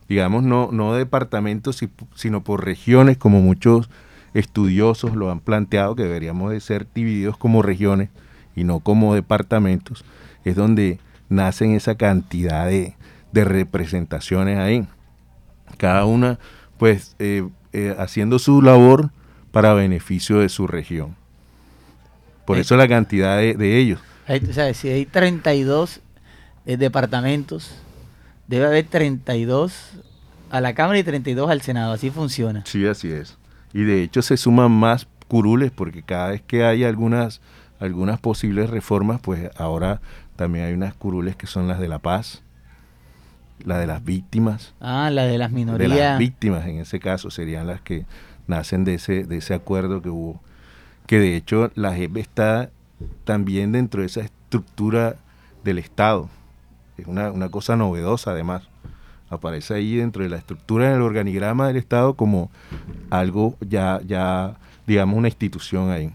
digamos, 0.08 0.44
no, 0.44 0.70
no 0.72 0.94
departamentos, 0.94 1.84
sino 2.16 2.44
por 2.44 2.64
regiones, 2.64 3.18
como 3.18 3.42
muchos 3.42 3.90
estudiosos 4.34 5.16
lo 5.16 5.30
han 5.32 5.40
planteado, 5.40 5.96
que 5.96 6.04
deberíamos 6.04 6.52
de 6.52 6.60
ser 6.60 6.88
divididos 6.94 7.38
como 7.38 7.62
regiones 7.62 8.10
y 8.56 8.64
no 8.64 8.80
como 8.80 9.14
departamentos, 9.14 10.06
es 10.46 10.56
donde 10.56 11.00
nacen 11.30 11.74
esa 11.74 11.96
cantidad 11.96 12.68
de, 12.68 12.96
representaciones 13.34 14.60
ahí. 14.60 14.88
Cada 15.78 16.06
una, 16.06 16.38
pues, 16.78 17.16
eh, 17.18 17.48
eh, 17.74 17.96
haciendo 17.98 18.38
su 18.38 18.62
labor 18.62 19.12
para 19.52 19.74
beneficio 19.74 20.40
de 20.40 20.50
su 20.50 20.68
región. 20.68 21.16
Por 22.46 22.60
eso 22.60 22.78
la 22.78 22.88
cantidad 22.88 23.38
de, 23.38 23.78
ellos. 23.80 24.00
o 24.28 24.54
sea, 24.54 24.74
si 24.74 24.90
hay 24.90 25.06
32 25.06 26.02
eh, 26.66 26.78
departamentos, 26.78 27.76
debe 28.48 28.66
haber 28.66 28.86
32 28.86 29.92
a 30.50 30.62
la 30.62 30.74
Cámara 30.74 31.00
y 31.00 31.04
32 31.04 31.50
al 31.50 31.62
Senado. 31.62 31.94
Así 31.94 32.10
funciona. 32.10 32.64
Sí, 32.66 32.86
así 32.86 33.12
es. 33.12 33.38
Y 33.74 33.84
de 33.84 34.04
hecho 34.04 34.22
se 34.22 34.38
suman 34.38 34.72
más 34.72 35.08
curules 35.28 35.72
porque 35.72 36.04
cada 36.04 36.30
vez 36.30 36.42
que 36.42 36.64
hay 36.64 36.84
algunas, 36.84 37.42
algunas 37.80 38.20
posibles 38.20 38.70
reformas, 38.70 39.20
pues 39.20 39.50
ahora 39.58 40.00
también 40.36 40.66
hay 40.66 40.74
unas 40.74 40.94
curules 40.94 41.36
que 41.36 41.48
son 41.48 41.68
las 41.68 41.80
de 41.80 41.88
la 41.88 42.00
paz, 42.00 42.44
la 43.66 43.80
de 43.80 43.88
las 43.88 44.04
víctimas. 44.04 44.74
Ah, 44.80 45.10
la 45.12 45.24
de 45.24 45.38
las 45.38 45.52
minorías. 45.52 45.90
De 45.90 45.98
las 45.98 46.20
víctimas, 46.20 46.68
en 46.68 46.80
ese 46.80 47.00
caso, 47.00 47.32
serían 47.32 47.68
las 47.68 47.82
que 47.82 48.06
nacen 48.48 48.84
de 48.84 48.96
ese, 48.96 49.24
de 49.24 49.38
ese 49.38 49.54
acuerdo 49.54 50.02
que 50.02 50.10
hubo. 50.10 50.42
Que 51.08 51.20
de 51.20 51.36
hecho 51.36 51.72
la 51.76 51.96
JEP 51.96 52.18
está 52.18 52.70
también 53.24 53.72
dentro 53.72 54.02
de 54.02 54.08
esa 54.08 54.22
estructura 54.22 55.16
del 55.64 55.80
Estado. 55.80 56.30
Es 56.98 57.08
una, 57.08 57.32
una 57.32 57.50
cosa 57.50 57.76
novedosa 57.76 58.32
además. 58.32 58.64
Aparece 59.30 59.74
ahí 59.74 59.96
dentro 59.96 60.24
de 60.24 60.30
la 60.30 60.38
estructura 60.38 60.92
del 60.92 61.02
organigrama 61.02 61.68
del 61.68 61.78
Estado 61.78 62.14
como 62.14 62.52
algo 63.10 63.56
ya, 63.62 64.00
ya 64.06 64.56
digamos, 64.86 65.18
una 65.18 65.28
institución 65.28 65.90
ahí. 65.90 66.12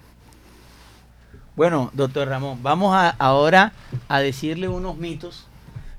Bueno, 1.56 1.90
doctor 1.92 2.28
Ramón, 2.28 2.60
vamos 2.62 2.94
a, 2.94 3.10
ahora 3.18 3.72
a 4.08 4.20
decirle 4.20 4.68
unos 4.68 4.96
mitos 4.96 5.48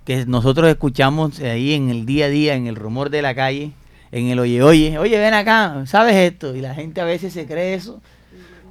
que 0.05 0.25
nosotros 0.25 0.69
escuchamos 0.69 1.39
ahí 1.41 1.73
en 1.73 1.89
el 1.89 2.05
día 2.05 2.27
a 2.27 2.29
día, 2.29 2.55
en 2.55 2.67
el 2.67 2.77
rumor 2.77 3.09
de 3.09 3.21
la 3.21 3.35
calle, 3.35 3.73
en 4.11 4.27
el 4.27 4.39
oye, 4.39 4.63
oye, 4.63 4.97
oye, 4.97 5.19
ven 5.19 5.33
acá, 5.33 5.83
¿sabes 5.85 6.15
esto? 6.15 6.55
Y 6.55 6.61
la 6.61 6.73
gente 6.73 7.01
a 7.01 7.03
veces 7.03 7.33
se 7.33 7.45
cree 7.45 7.73
eso. 7.73 8.01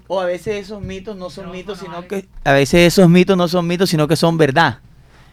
O 0.07 0.21
a 0.21 0.25
veces 0.25 0.65
esos 0.65 0.81
mitos 0.81 1.17
no 1.17 1.29
son 1.29 1.51
mitos, 1.51 1.79
sino 1.79 2.09
que 2.09 2.27
a 2.43 2.53
veces 2.53 2.95
esos 2.95 3.11
mitos 3.11 3.37
no 3.37 3.47
son 3.47 3.67
mitos, 3.67 3.91
sino 3.91 4.09
que 4.09 4.17
son 4.17 4.39
verdad. 4.39 4.79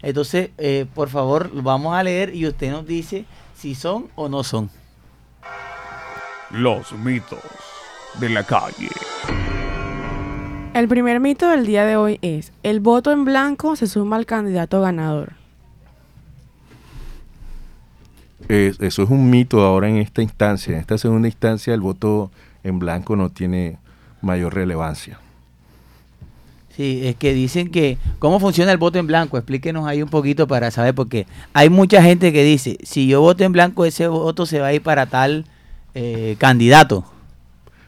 Entonces, 0.05 0.51
eh, 0.59 0.85
por 0.93 1.09
favor, 1.09 1.49
vamos 1.51 1.95
a 1.95 2.03
leer 2.03 2.35
y 2.35 2.45
usted 2.45 2.69
nos 2.69 2.85
dice 2.85 3.25
si 3.55 3.73
son 3.73 4.07
o 4.13 4.29
no 4.29 4.43
son. 4.43 4.69
Los 6.51 6.91
mitos 6.93 7.39
de 8.19 8.29
la 8.29 8.43
calle. 8.43 8.89
El 10.75 10.87
primer 10.87 11.19
mito 11.19 11.49
del 11.49 11.65
día 11.65 11.85
de 11.85 11.97
hoy 11.97 12.19
es, 12.21 12.53
el 12.61 12.81
voto 12.81 13.11
en 13.11 13.25
blanco 13.25 13.75
se 13.75 13.87
suma 13.87 14.17
al 14.17 14.27
candidato 14.27 14.79
ganador. 14.79 15.33
eso 18.47 19.01
es 19.01 19.09
un 19.09 19.31
mito 19.31 19.63
ahora 19.63 19.89
en 19.89 19.97
esta 19.97 20.21
instancia. 20.21 20.75
En 20.75 20.81
esta 20.81 20.99
segunda 20.99 21.27
instancia 21.27 21.73
el 21.73 21.81
voto 21.81 22.29
en 22.63 22.77
blanco 22.77 23.15
no 23.15 23.31
tiene 23.31 23.79
mayor 24.21 24.53
relevancia. 24.53 25.19
Sí, 26.75 27.01
es 27.05 27.15
que 27.15 27.33
dicen 27.33 27.69
que, 27.69 27.97
¿cómo 28.19 28.39
funciona 28.39 28.71
el 28.71 28.77
voto 28.77 28.99
en 28.99 29.07
blanco? 29.07 29.37
Explíquenos 29.37 29.87
ahí 29.87 30.01
un 30.01 30.09
poquito 30.09 30.47
para 30.47 30.71
saber, 30.71 30.93
porque 30.93 31.25
hay 31.53 31.69
mucha 31.69 32.03
gente 32.03 32.33
que 32.33 32.43
dice, 32.43 32.77
si 32.83 33.07
yo 33.07 33.21
voto 33.21 33.43
en 33.45 33.53
blanco, 33.53 33.85
ese 33.85 34.07
voto 34.07 34.45
se 34.45 34.59
va 34.59 34.67
a 34.67 34.73
ir 34.73 34.81
para 34.81 35.05
tal 35.05 35.45
eh, 35.93 36.35
candidato 36.37 37.05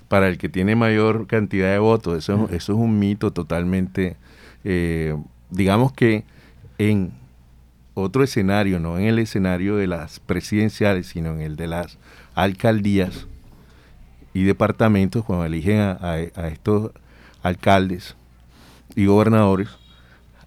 para 0.08 0.30
el 0.30 0.38
que 0.38 0.50
tiene 0.50 0.76
mayor 0.76 1.28
cantidad 1.28 1.72
de 1.72 1.80
votos. 1.80 2.18
Eso, 2.18 2.48
eso 2.52 2.74
es 2.74 2.80
un 2.80 3.00
mito 3.00 3.32
totalmente, 3.32 4.16
eh, 4.64 5.16
digamos 5.50 5.92
que 5.92 6.24
en 6.78 7.12
otro 7.94 8.24
escenario, 8.24 8.80
no 8.80 8.98
en 9.00 9.06
el 9.06 9.20
escenario 9.20 9.76
de 9.76 9.88
las 9.88 10.20
presidenciales, 10.20 11.08
sino 11.08 11.34
en 11.34 11.42
el 11.42 11.56
de 11.56 11.68
las 11.68 11.98
alcaldías 12.36 13.28
y 14.34 14.44
departamentos, 14.44 15.26
cuando 15.26 15.46
eligen 15.46 15.80
a, 15.80 16.20
estos 16.20 16.92
alcaldes 17.42 18.16
y 18.96 19.06
gobernadores, 19.06 19.70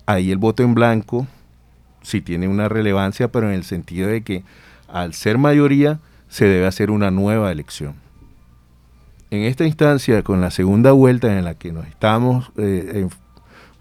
ahí 0.07 0.31
el 0.31 0.39
voto 0.39 0.63
en 0.63 0.75
blanco 0.75 1.27
sí 2.03 2.21
tiene 2.21 2.49
una 2.49 2.69
relevancia, 2.69 3.31
pero 3.31 3.49
en 3.49 3.55
el 3.55 3.65
sentido 3.65 4.09
de 4.09 4.23
que 4.23 4.45
al 4.89 5.15
ser 5.15 5.39
mayoría 5.39 6.01
se 6.29 6.47
debe 6.47 6.67
hacer 6.67 6.91
una 6.91 7.11
nueva 7.11 7.53
elección 7.53 7.95
en 9.31 9.45
esta 9.45 9.65
instancia, 9.65 10.23
con 10.23 10.41
la 10.41 10.51
segunda 10.51 10.93
vuelta 10.93 11.39
en 11.39 11.45
la 11.45 11.55
que 11.55 11.73
nos 11.73 11.87
estamos 11.87 12.51
eh, 12.57 13.09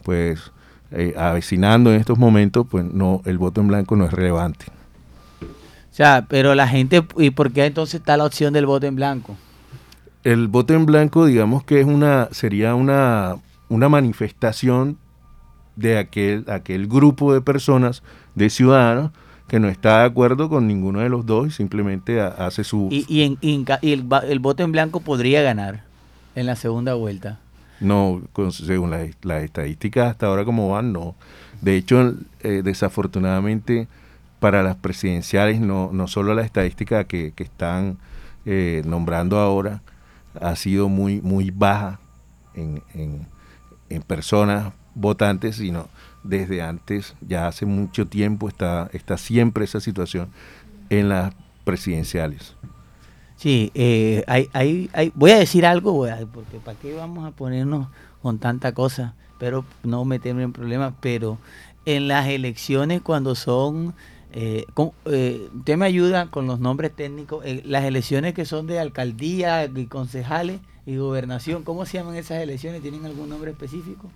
pues 0.03 0.51
eh, 0.91 1.13
avecinando 1.17 1.91
en 1.91 1.99
estos 1.99 2.17
momentos, 2.17 2.67
pues 2.69 2.85
no, 2.85 3.21
el 3.25 3.37
voto 3.37 3.61
en 3.61 3.67
blanco 3.67 3.95
no 3.95 4.05
es 4.05 4.13
relevante. 4.13 4.65
O 5.41 5.95
sea, 5.99 6.25
pero 6.29 6.55
la 6.55 6.67
gente, 6.67 7.03
¿y 7.17 7.31
por 7.31 7.51
qué 7.51 7.65
entonces 7.65 7.95
está 7.95 8.15
la 8.15 8.25
opción 8.25 8.53
del 8.53 8.65
voto 8.65 8.85
en 8.85 8.95
blanco? 8.95 9.35
El 10.23 10.47
voto 10.47 10.73
en 10.73 10.85
blanco, 10.85 11.25
digamos 11.25 11.63
que 11.63 11.79
es 11.81 11.85
una, 11.85 12.29
sería 12.31 12.75
una, 12.75 13.35
una 13.69 13.89
manifestación 13.89 14.97
de 15.75 15.97
aquel, 15.97 16.45
aquel 16.49 16.87
grupo 16.87 17.33
de 17.33 17.41
personas, 17.41 18.03
de 18.35 18.49
ciudadanos, 18.49 19.11
que 19.47 19.59
no 19.59 19.67
está 19.67 19.99
de 19.99 20.05
acuerdo 20.05 20.49
con 20.49 20.67
ninguno 20.67 20.99
de 20.99 21.09
los 21.09 21.25
dos 21.25 21.47
y 21.47 21.51
simplemente 21.51 22.21
hace 22.21 22.63
su... 22.63 22.89
¿Y, 22.91 23.05
y, 23.07 23.23
en, 23.23 23.65
el, 23.81 24.05
el, 24.27 24.39
voto 24.39 24.63
en 24.63 24.71
blanco 24.71 24.99
podría 24.99 25.41
ganar 25.41 25.83
en 26.35 26.45
la 26.45 26.55
segunda 26.55 26.93
vuelta? 26.93 27.39
No, 27.79 28.21
según 28.51 28.91
las 28.91 29.43
estadísticas 29.43 30.11
hasta 30.11 30.27
ahora 30.27 30.45
como 30.45 30.69
van, 30.69 30.91
no. 30.91 31.15
De 31.61 31.77
hecho, 31.77 32.13
eh, 32.41 32.61
desafortunadamente 32.63 33.87
para 34.39 34.63
las 34.63 34.75
presidenciales, 34.75 35.59
no, 35.59 35.89
no 35.91 36.07
solo 36.07 36.33
la 36.33 36.43
estadística 36.43 37.05
que, 37.05 37.33
que 37.35 37.43
están 37.43 37.97
eh, 38.45 38.83
nombrando 38.85 39.37
ahora 39.37 39.81
ha 40.39 40.55
sido 40.55 40.89
muy, 40.89 41.21
muy 41.21 41.51
baja 41.51 41.99
en, 42.53 42.81
en, 42.93 43.27
en 43.89 44.01
personas 44.01 44.73
votantes, 44.95 45.57
sino 45.57 45.87
desde 46.23 46.61
antes, 46.61 47.15
ya 47.21 47.47
hace 47.47 47.65
mucho 47.65 48.07
tiempo 48.07 48.47
está, 48.47 48.89
está 48.93 49.17
siempre 49.17 49.65
esa 49.65 49.79
situación 49.79 50.29
en 50.89 51.09
las 51.09 51.33
presidenciales. 51.63 52.55
Sí, 53.37 53.71
eh, 53.73 54.23
hay, 54.27 54.89
voy 55.15 55.31
a 55.31 55.39
decir 55.39 55.65
algo, 55.65 56.05
porque 56.33 56.57
¿para 56.57 56.77
qué 56.77 56.93
vamos 56.93 57.25
a 57.25 57.31
ponernos 57.31 57.87
con 58.21 58.37
tanta 58.37 58.73
cosa? 58.73 59.15
Pero 59.37 59.63
no 59.83 60.03
meterme 60.03 60.43
en 60.43 60.51
problemas, 60.51 60.93
pero 60.99 61.37
en 61.85 62.09
las 62.09 62.27
elecciones 62.27 63.01
cuando 63.01 63.35
son, 63.35 63.93
eh, 64.33 64.65
eh, 65.05 65.49
usted 65.55 65.77
me 65.77 65.85
ayuda 65.85 66.29
con 66.29 66.47
los 66.47 66.59
nombres 66.59 66.93
técnicos, 66.93 67.45
las 67.63 67.85
elecciones 67.85 68.33
que 68.33 68.43
son 68.43 68.67
de 68.67 68.77
alcaldía 68.77 69.63
y 69.63 69.85
concejales 69.85 70.59
y 70.89 70.97
gobernación, 70.97 71.61
¿cómo 71.63 71.85
se 71.85 71.99
llaman 71.99 72.15
esas 72.15 72.41
elecciones? 72.41 72.81
¿Tienen 72.81 73.05
algún 73.05 73.29
nombre 73.29 73.51
específico? 73.51 74.09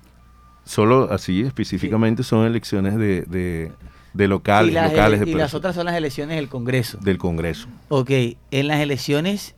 Solo 0.65 1.07
así 1.11 1.41
específicamente 1.41 2.23
son 2.23 2.47
elecciones 2.47 2.97
de, 2.97 3.71
de, 4.13 4.27
locales. 4.27 4.71
Y, 4.71 4.73
las, 4.73 4.91
locales 4.91 5.27
y 5.27 5.35
las 5.35 5.53
otras 5.53 5.75
son 5.75 5.85
las 5.85 5.95
elecciones 5.95 6.35
del 6.35 6.49
Congreso. 6.49 6.97
Del 6.99 7.19
Congreso. 7.19 7.67
Ok, 7.89 8.09
en 8.49 8.67
las 8.67 8.79
elecciones, 8.79 9.53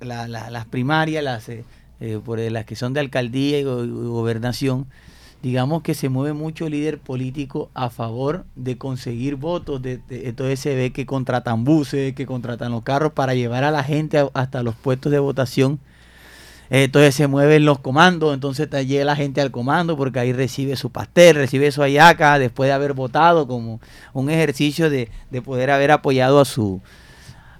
las 0.00 0.66
primarias, 0.66 1.22
las, 1.22 1.48
eh, 1.50 1.64
eh, 2.00 2.18
por 2.24 2.40
las 2.40 2.64
que 2.64 2.74
son 2.74 2.94
de 2.94 3.00
alcaldía 3.00 3.60
y, 3.60 3.62
gobernación, 3.62 4.86
digamos 5.40 5.82
que 5.82 5.94
se 5.94 6.08
mueve 6.08 6.32
mucho 6.32 6.66
el 6.66 6.72
líder 6.72 6.98
político 6.98 7.70
a 7.74 7.90
favor 7.90 8.44
de 8.56 8.76
conseguir 8.76 9.36
votos. 9.36 9.80
De, 9.82 10.00
entonces 10.10 10.58
se 10.58 10.74
ve 10.74 10.90
que 10.90 11.06
contratan 11.06 11.62
buses, 11.62 12.12
que 12.14 12.26
contratan 12.26 12.72
los 12.72 12.82
carros 12.82 13.12
para 13.12 13.34
llevar 13.34 13.62
a 13.62 13.70
la 13.70 13.84
gente 13.84 14.28
hasta 14.34 14.64
los 14.64 14.74
puestos 14.74 15.12
de 15.12 15.20
votación 15.20 15.78
entonces 16.70 17.14
se 17.14 17.26
mueven 17.26 17.64
los 17.64 17.78
comandos, 17.78 18.34
entonces 18.34 18.68
llega 18.86 19.04
la 19.04 19.16
gente 19.16 19.40
al 19.40 19.50
comando 19.50 19.96
porque 19.96 20.18
ahí 20.18 20.32
recibe 20.32 20.76
su 20.76 20.90
pastel, 20.90 21.36
recibe 21.36 21.72
su 21.72 21.82
ayaca 21.82 22.38
después 22.38 22.68
de 22.68 22.74
haber 22.74 22.92
votado 22.92 23.46
como 23.46 23.80
un 24.12 24.30
ejercicio 24.30 24.90
de, 24.90 25.10
poder 25.44 25.70
haber 25.70 25.90
apoyado 25.90 26.40
a 26.40 26.44
su, 26.44 26.82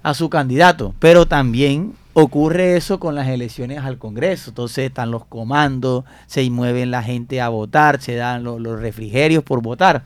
a 0.03 0.13
su 0.13 0.29
candidato. 0.29 0.93
Pero 0.99 1.27
también 1.27 1.93
ocurre 2.13 2.77
eso 2.77 2.99
con 2.99 3.15
las 3.15 3.27
elecciones 3.27 3.79
al 3.79 3.97
Congreso. 3.97 4.51
Entonces 4.51 4.85
están 4.85 5.09
los 5.09 5.25
comandos, 5.25 6.03
se 6.27 6.47
mueven 6.51 6.91
la 6.91 7.01
gente 7.01 7.41
a 7.41 7.49
votar, 7.49 7.99
se 8.01 8.15
dan 8.15 8.43
los, 8.43 8.61
los 8.61 8.79
refrigerios 8.79 9.43
por 9.43 9.63
votar. 9.63 10.03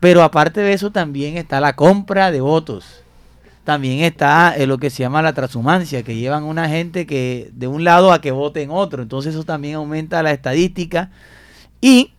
Pero 0.00 0.22
aparte 0.22 0.62
de 0.62 0.72
eso 0.72 0.90
también 0.90 1.36
está 1.36 1.60
la 1.60 1.76
compra 1.76 2.30
de 2.30 2.40
votos 2.40 3.01
también 3.64 4.00
está 4.00 4.56
lo 4.66 4.78
que 4.78 4.90
se 4.90 5.02
llama 5.02 5.22
la 5.22 5.32
transhumancia, 5.32 6.02
que 6.02 6.16
llevan 6.16 6.44
una 6.44 6.68
gente 6.68 7.06
que 7.06 7.50
de 7.54 7.68
un 7.68 7.84
lado 7.84 8.12
a 8.12 8.20
que 8.20 8.30
vote 8.30 8.62
en 8.62 8.70
otro. 8.70 9.02
Entonces 9.02 9.34
eso 9.34 9.44
también 9.44 9.76
aumenta 9.76 10.22
la 10.22 10.32
estadística. 10.32 11.10
Y 11.80 12.12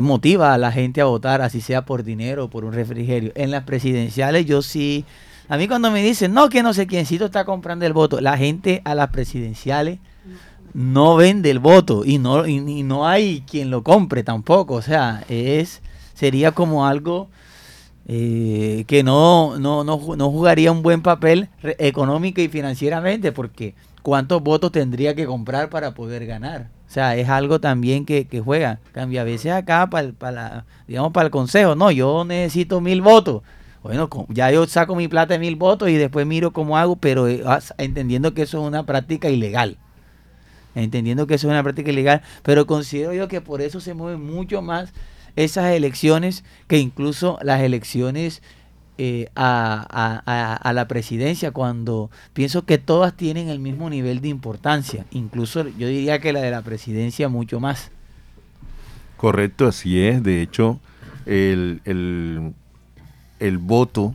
motiva 0.00 0.54
a 0.54 0.58
la 0.58 0.72
gente 0.72 1.00
a 1.00 1.06
votar, 1.06 1.42
así 1.42 1.60
sea 1.60 1.84
por 1.84 2.04
dinero 2.04 2.44
o 2.44 2.50
por 2.50 2.64
un 2.64 2.72
refrigerio. 2.72 3.32
En 3.34 3.50
las 3.50 3.64
presidenciales 3.64 4.46
yo 4.46 4.62
sí, 4.62 5.04
a 5.48 5.56
mí 5.56 5.68
cuando 5.68 5.90
me 5.90 6.02
dicen, 6.02 6.32
no, 6.34 6.48
que 6.48 6.62
no 6.62 6.74
sé 6.74 6.86
quiéncito 6.86 7.26
está 7.26 7.44
comprando 7.44 7.86
el 7.86 7.92
voto, 7.92 8.20
la 8.20 8.36
gente 8.36 8.82
a 8.84 8.94
las 8.94 9.10
presidenciales 9.10 9.98
no 10.74 11.16
vende 11.16 11.50
el 11.50 11.58
voto 11.58 12.04
y 12.04 12.18
no, 12.18 12.46
y, 12.46 12.82
no 12.82 13.08
hay 13.08 13.42
quien 13.48 13.70
lo 13.70 13.82
compre 13.82 14.22
tampoco. 14.22 14.74
O 14.74 14.82
sea, 14.82 15.24
es 15.28 15.82
sería 16.14 16.52
como 16.52 16.86
algo 16.86 17.28
eh, 18.08 18.84
que 18.86 19.02
no, 19.02 19.58
no, 19.58 19.84
no, 19.84 20.16
no 20.16 20.30
jugaría 20.30 20.72
un 20.72 20.82
buen 20.82 21.02
papel 21.02 21.50
económico 21.62 22.40
y 22.40 22.48
financieramente 22.48 23.32
porque 23.32 23.74
cuántos 24.02 24.42
votos 24.42 24.72
tendría 24.72 25.14
que 25.14 25.26
comprar 25.26 25.68
para 25.68 25.92
poder 25.92 26.24
ganar. 26.24 26.70
O 26.88 26.90
sea, 26.90 27.16
es 27.16 27.28
algo 27.28 27.60
también 27.60 28.06
que, 28.06 28.26
juega. 28.42 28.80
Cambia 28.92 29.20
a 29.20 29.24
veces 29.24 29.52
acá 29.52 29.90
para, 29.90 30.12
para 30.12 30.64
digamos, 30.86 31.12
para 31.12 31.26
el 31.26 31.30
consejo. 31.30 31.74
No, 31.74 31.90
yo 31.90 32.24
necesito 32.24 32.80
mil 32.80 33.02
votos. 33.02 33.42
Bueno, 33.82 34.08
ya 34.30 34.50
yo 34.50 34.66
saco 34.66 34.96
mi 34.96 35.06
plata 35.06 35.34
de 35.34 35.40
mil 35.40 35.56
votos 35.56 35.90
y 35.90 35.96
después 35.96 36.26
miro 36.26 36.52
cómo 36.52 36.78
hago, 36.78 36.96
pero 36.96 37.28
eh, 37.28 37.42
ah, 37.44 37.60
entendiendo 37.76 38.32
que 38.32 38.42
eso 38.42 38.62
es 38.62 38.66
una 38.66 38.86
práctica 38.86 39.28
ilegal. 39.28 39.76
Entendiendo 40.74 41.26
que 41.26 41.34
eso 41.34 41.46
es 41.46 41.50
una 41.52 41.62
práctica 41.62 41.90
ilegal, 41.90 42.22
pero 42.42 42.66
considero 42.66 43.12
yo 43.12 43.28
que 43.28 43.42
por 43.42 43.60
eso 43.60 43.80
se 43.80 43.92
mueven 43.92 44.24
mucho 44.24 44.62
más 44.62 44.92
esas 45.36 45.72
elecciones 45.72 46.44
que 46.66 46.78
incluso 46.78 47.38
las 47.42 47.60
elecciones 47.62 48.42
eh, 49.00 49.28
a, 49.36 50.72
la 50.74 50.88
presidencia 50.88 51.52
cuando 51.52 52.10
pienso 52.32 52.64
que 52.64 52.78
todas 52.78 53.16
tienen 53.16 53.48
el 53.48 53.60
mismo 53.60 53.88
nivel 53.88 54.20
de 54.20 54.28
importancia, 54.28 55.06
incluso 55.10 55.68
yo 55.68 55.86
diría 55.86 56.18
que 56.20 56.32
la 56.32 56.40
de 56.40 56.50
la 56.50 56.62
presidencia 56.62 57.28
mucho 57.28 57.60
más. 57.60 57.90
Correcto, 59.16 59.68
así 59.68 60.00
es. 60.00 60.22
De 60.22 60.42
hecho, 60.42 60.80
el, 61.26 61.80
el, 61.84 63.58
voto 63.58 64.14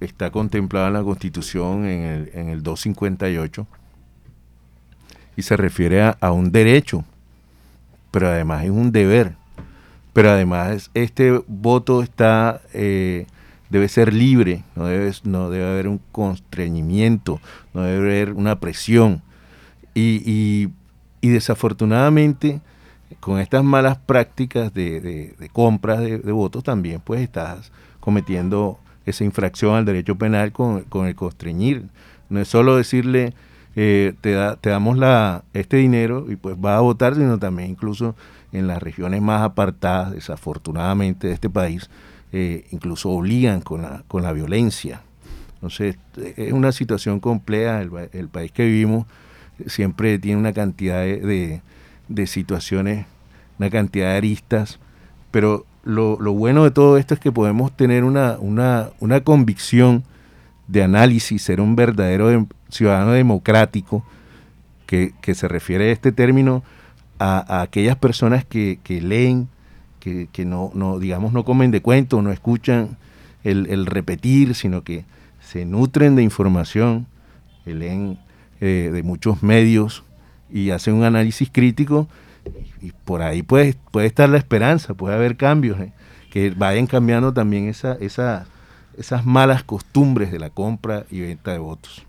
está 0.00 0.30
contemplado 0.30 0.88
en 0.88 0.92
la 0.92 1.02
Constitución 1.02 1.84
en 1.84 2.02
el, 2.02 2.30
en 2.34 2.48
el 2.48 2.62
258 2.62 3.66
y 5.38 5.42
se 5.42 5.56
refiere 5.56 6.02
a, 6.02 6.32
un 6.32 6.50
derecho, 6.50 7.04
pero 8.10 8.26
además 8.26 8.64
es 8.64 8.70
un 8.70 8.90
deber. 8.90 9.36
Pero 10.18 10.32
además 10.32 10.90
este 10.94 11.40
voto 11.46 12.02
está 12.02 12.60
eh, 12.74 13.26
debe 13.70 13.86
ser 13.86 14.12
libre, 14.12 14.64
no 14.74 14.86
debe, 14.86 15.12
no 15.22 15.48
debe 15.48 15.64
haber 15.64 15.86
un 15.86 16.00
constreñimiento, 16.10 17.40
no 17.72 17.82
debe 17.82 17.98
haber 17.98 18.32
una 18.32 18.58
presión. 18.58 19.22
Y, 19.94 20.70
desafortunadamente, 21.22 22.60
con 23.20 23.38
estas 23.38 23.62
malas 23.62 23.96
prácticas 23.96 24.74
de, 24.74 25.36
compras 25.52 26.00
de, 26.00 26.32
votos, 26.32 26.64
también 26.64 27.00
pues 27.00 27.20
estás 27.20 27.70
cometiendo 28.00 28.80
esa 29.06 29.22
infracción 29.22 29.76
al 29.76 29.84
derecho 29.84 30.16
penal 30.16 30.50
con, 30.50 30.84
el 31.06 31.14
constreñir. 31.14 31.84
No 32.28 32.40
es 32.40 32.48
solo 32.48 32.76
decirle, 32.76 33.34
eh, 33.76 34.14
te, 34.20 34.32
da, 34.32 34.56
te 34.56 34.70
damos 34.70 34.98
la, 34.98 35.44
este 35.52 35.76
dinero 35.76 36.26
y 36.28 36.34
pues 36.34 36.60
vas 36.60 36.76
a 36.76 36.80
votar, 36.80 37.14
sino 37.14 37.38
también 37.38 37.70
incluso 37.70 38.16
en 38.52 38.66
las 38.66 38.82
regiones 38.82 39.20
más 39.22 39.42
apartadas, 39.42 40.12
desafortunadamente, 40.12 41.28
de 41.28 41.34
este 41.34 41.50
país, 41.50 41.90
eh, 42.32 42.66
incluso 42.70 43.10
obligan 43.10 43.60
con 43.60 43.82
la, 43.82 44.04
con 44.08 44.22
la 44.22 44.32
violencia. 44.32 45.02
Entonces, 45.54 45.96
es 46.36 46.52
una 46.52 46.72
situación 46.72 47.20
compleja, 47.20 47.80
el, 47.80 48.28
país 48.28 48.52
que 48.52 48.64
vivimos 48.64 49.06
siempre 49.66 50.18
tiene 50.18 50.38
una 50.38 50.52
cantidad 50.52 51.00
de, 51.00 51.62
de, 52.06 52.26
situaciones, 52.28 53.06
una 53.58 53.68
cantidad 53.68 54.10
de 54.10 54.16
aristas, 54.18 54.78
pero 55.32 55.66
lo, 55.82 56.16
lo, 56.20 56.32
bueno 56.32 56.62
de 56.62 56.70
todo 56.70 56.96
esto 56.96 57.14
es 57.14 57.20
que 57.20 57.32
podemos 57.32 57.76
tener 57.76 58.04
una, 58.04 58.36
una, 58.38 58.90
una 59.00 59.22
convicción 59.22 60.04
de 60.68 60.84
análisis, 60.84 61.42
ser 61.42 61.60
un 61.60 61.74
verdadero 61.74 62.46
ciudadano 62.68 63.12
democrático, 63.12 64.04
que, 64.86 65.12
que, 65.20 65.34
se 65.34 65.48
refiere 65.48 65.88
a 65.88 65.92
este 65.92 66.12
término 66.12 66.62
a, 67.18 67.62
aquellas 67.62 67.96
personas 67.96 68.44
que, 68.44 68.78
que 68.82 69.00
leen, 69.00 69.48
que, 70.00 70.44
no, 70.46 70.70
no, 70.74 70.98
digamos, 70.98 71.34
no 71.34 71.44
comen 71.44 71.70
de 71.70 71.82
cuento, 71.82 72.22
no 72.22 72.32
escuchan 72.32 72.96
el, 73.44 73.84
repetir, 73.86 74.54
sino 74.54 74.82
que 74.82 75.04
se 75.40 75.66
nutren 75.66 76.16
de 76.16 76.22
información, 76.22 77.06
leen 77.66 78.18
eh, 78.60 78.90
de 78.92 79.02
muchos 79.02 79.42
medios 79.42 80.04
y 80.50 80.70
hacen 80.70 80.94
un 80.94 81.04
análisis 81.04 81.50
crítico 81.52 82.08
y 82.80 82.92
por 83.04 83.20
ahí 83.20 83.42
puede, 83.42 83.76
puede 83.90 84.06
estar 84.06 84.28
la 84.28 84.38
esperanza, 84.38 84.94
puede 84.94 85.14
haber 85.14 85.36
cambios, 85.36 85.78
eh, 85.80 85.92
que 86.30 86.50
vayan 86.50 86.86
cambiando 86.86 87.32
también 87.32 87.68
esa, 87.68 87.94
esa, 88.00 88.46
esas 88.96 89.26
malas 89.26 89.62
costumbres 89.62 90.32
de 90.32 90.38
la 90.38 90.50
compra 90.50 91.04
y 91.10 91.20
venta 91.20 91.52
de 91.52 91.58
votos. 91.58 92.07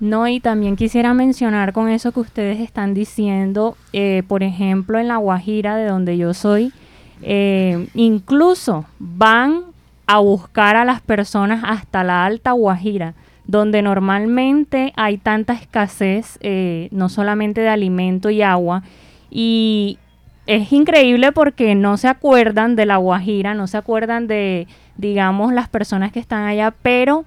No, 0.00 0.26
y 0.26 0.40
también 0.40 0.76
quisiera 0.76 1.12
mencionar 1.12 1.74
con 1.74 1.90
eso 1.90 2.10
que 2.12 2.20
ustedes 2.20 2.58
están 2.60 2.94
diciendo, 2.94 3.76
eh, 3.92 4.22
por 4.26 4.42
ejemplo, 4.42 4.98
en 4.98 5.08
La 5.08 5.18
Guajira, 5.18 5.76
de 5.76 5.86
donde 5.86 6.16
yo 6.16 6.32
soy, 6.32 6.72
eh, 7.20 7.86
incluso 7.94 8.86
van 8.98 9.64
a 10.06 10.18
buscar 10.18 10.76
a 10.76 10.86
las 10.86 11.02
personas 11.02 11.62
hasta 11.66 12.02
la 12.02 12.24
Alta 12.24 12.52
Guajira, 12.52 13.12
donde 13.44 13.82
normalmente 13.82 14.94
hay 14.96 15.18
tanta 15.18 15.52
escasez, 15.52 16.38
eh, 16.40 16.88
no 16.92 17.10
solamente 17.10 17.60
de 17.60 17.68
alimento 17.68 18.30
y 18.30 18.40
agua, 18.40 18.82
y 19.30 19.98
es 20.46 20.72
increíble 20.72 21.30
porque 21.30 21.74
no 21.74 21.98
se 21.98 22.08
acuerdan 22.08 22.74
de 22.74 22.86
La 22.86 22.96
Guajira, 22.96 23.52
no 23.52 23.66
se 23.66 23.76
acuerdan 23.76 24.26
de, 24.26 24.66
digamos, 24.96 25.52
las 25.52 25.68
personas 25.68 26.10
que 26.10 26.20
están 26.20 26.44
allá, 26.44 26.72
pero 26.82 27.26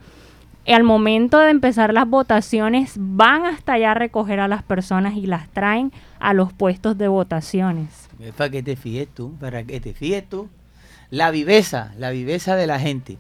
al 0.72 0.84
momento 0.84 1.40
de 1.40 1.50
empezar 1.50 1.94
las 1.94 2.08
votaciones 2.08 2.94
van 2.98 3.46
hasta 3.46 3.74
allá 3.74 3.92
a 3.92 3.96
recoger 3.96 4.40
a 4.40 4.48
las 4.48 4.64
personas 4.64 5.16
y 5.16 5.26
las 5.26 5.50
traen 5.50 5.92
a 6.20 6.34
los 6.34 6.54
puestos 6.54 6.98
de 6.98 7.10
votaciones. 7.10 8.10
para 8.38 8.50
que 8.50 8.64
te 8.64 8.76
fijes 8.78 9.10
tú, 9.14 9.34
para 9.40 9.64
que 9.64 9.82
te 9.82 9.94
fijes 9.94 10.28
tú. 10.30 10.48
La 11.10 11.32
viveza, 11.32 11.94
la 11.98 12.12
viveza 12.12 12.56
de 12.56 12.66
la 12.66 12.80
gente. 12.80 13.18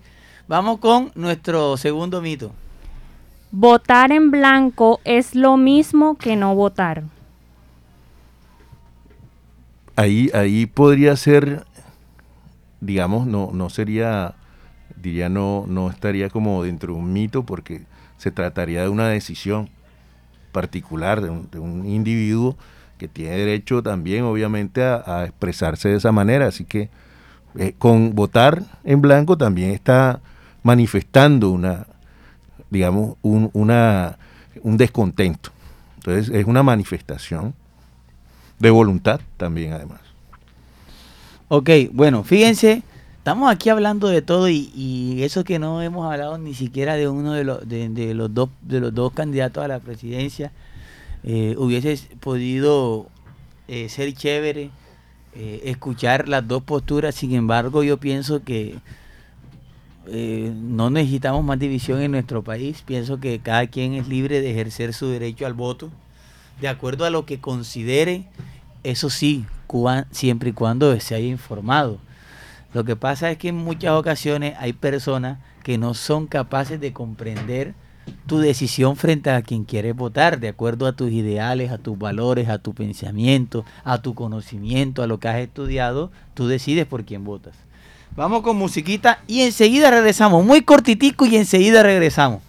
Vamos 0.47 0.79
con 0.79 1.12
nuestro 1.15 1.75
segundo 1.77 2.21
mito. 2.21 2.53
Votar 3.51 4.12
en 4.12 4.32
blanco 4.32 4.99
es 5.03 5.36
lo 5.36 5.58
mismo 5.58 6.15
que 6.15 6.36
no 6.36 6.56
votar. 6.56 7.03
Ahí, 9.95 10.32
ahí 10.34 10.65
podría 10.65 11.15
ser, 11.15 11.65
digamos, 12.82 13.28
no, 13.28 13.51
no 13.53 13.70
sería 13.70 14.34
diría 15.02 15.30
no, 15.30 15.66
no 15.68 15.89
estaría 15.89 16.30
como 16.30 16.64
dentro 16.64 16.94
de 16.94 17.00
un 17.00 17.14
mito 17.14 17.44
porque 17.44 17.82
se 18.18 18.32
trataría 18.32 18.84
de 18.84 18.89
una 18.89 19.10
decisión 19.10 19.70
particular 20.52 21.22
de 21.22 21.60
un, 21.60 21.86
individuo 21.86 22.56
que 22.98 23.08
tiene 23.08 23.36
derecho 23.36 23.84
también 23.84 24.24
obviamente 24.24 24.84
a, 24.84 25.26
expresarse 25.26 25.89
de 25.89 25.98
esa 25.98 26.12
manera. 26.12 26.48
Así 26.48 26.64
que 26.64 26.89
eh, 27.58 27.74
con 27.78 28.16
votar 28.16 28.64
en 28.84 29.02
blanco 29.02 29.38
también 29.38 29.72
está 29.72 30.22
manifestando 30.62 31.50
una, 31.50 31.88
digamos, 32.70 33.18
un, 33.22 33.50
una, 33.54 34.18
un 34.62 34.78
descontento. 34.78 35.50
Entonces 35.98 36.34
es 36.34 36.46
una 36.46 36.64
manifestación 36.64 37.54
de 38.60 38.70
voluntad 38.70 39.20
también 39.38 39.74
además. 39.74 40.00
Ok, 41.50 41.70
bueno, 41.91 42.24
fíjense 42.24 42.84
Estamos 43.24 43.49
aquí 43.49 43.69
hablando 43.69 44.09
de 44.09 44.21
todo 44.21 44.49
y, 44.49 45.24
eso 45.24 45.45
que 45.45 45.57
no 45.57 45.82
hemos 45.82 46.11
hablado 46.11 46.38
ni 46.38 46.53
siquiera 46.53 46.95
de 46.95 47.07
uno 47.07 47.32
de, 47.32 47.45
los 47.45 47.65
de, 47.65 48.13
los, 48.13 48.34
dos, 48.34 48.49
de 48.63 48.82
los 48.82 48.93
dos 48.93 49.13
candidatos 49.13 49.63
a 49.63 49.69
la 49.69 49.80
presidencia. 49.80 50.51
Eh, 51.24 51.55
hubiese 51.57 51.97
podido 52.19 53.07
eh, 53.69 53.88
ser 53.88 54.13
chévere 54.13 54.71
eh, 55.36 55.61
escuchar 55.63 56.28
las 56.28 56.45
dos 56.45 56.63
posturas, 56.63 57.15
sin 57.15 57.34
embargo 57.34 57.82
yo 57.82 57.97
pienso 57.97 58.43
que 58.43 58.76
no 60.05 60.89
necesitamos 60.89 61.45
más 61.45 61.57
división 61.57 62.01
en 62.01 62.11
nuestro 62.11 62.43
país, 62.43 62.84
pienso 62.86 63.21
que 63.21 63.39
cada 63.39 63.67
quien 63.67 63.93
es 63.93 64.09
libre 64.09 64.41
de 64.41 64.51
ejercer 64.51 64.93
su 64.93 65.07
derecho 65.07 65.45
al 65.45 65.53
voto, 65.53 65.89
de 66.59 66.67
acuerdo 66.67 67.05
a 67.05 67.09
lo 67.09 67.26
que 67.26 67.39
considere, 67.39 68.26
eso 68.84 69.09
sí, 69.09 69.45
siempre 70.11 70.49
y 70.49 70.53
cuando 70.53 70.99
se 70.99 71.15
haya 71.15 71.28
informado 71.28 71.99
lo 72.74 72.84
que 72.84 72.95
pasa 72.95 73.30
es 73.32 73.38
que 73.38 73.49
en 73.49 73.55
muchas 73.55 73.91
ocasiones 73.91 74.55
hay 74.59 74.74
personas 74.74 75.38
que 75.63 75.78
no 75.78 75.93
son 75.93 76.28
capaces 76.28 76.80
de 76.80 76.91
comprender 76.91 77.74
tu 78.26 78.39
decisión 78.39 78.95
frente 78.95 79.30
a 79.30 79.41
quien 79.41 79.63
quieres 79.63 79.95
votar, 79.95 80.39
de 80.39 80.49
acuerdo 80.49 80.88
a 80.88 80.93
tus 80.93 81.11
ideales, 81.11 81.71
a 81.71 81.78
tus 81.78 81.97
valores, 81.97 82.49
a 82.49 82.57
tu 82.57 82.74
pensamiento, 82.74 83.63
a 83.84 84.01
tu 84.01 84.15
conocimiento, 84.15 85.03
a 85.03 85.07
lo 85.07 85.19
que 85.19 85.28
has 85.28 85.38
estudiado, 85.38 86.11
tú 86.34 86.47
decides 86.47 86.86
por 86.86 87.05
quién 87.05 87.24
votas. 87.24 87.55
Vamos 88.15 88.41
con 88.41 88.57
musiquita 88.57 89.19
y 89.28 89.41
enseguida 89.41 89.89
regresamos, 89.89 90.45
muy 90.45 90.61
cortitico 90.61 91.26
y 91.26 91.36
enseguida 91.36 91.84
regresamos. 91.84 92.41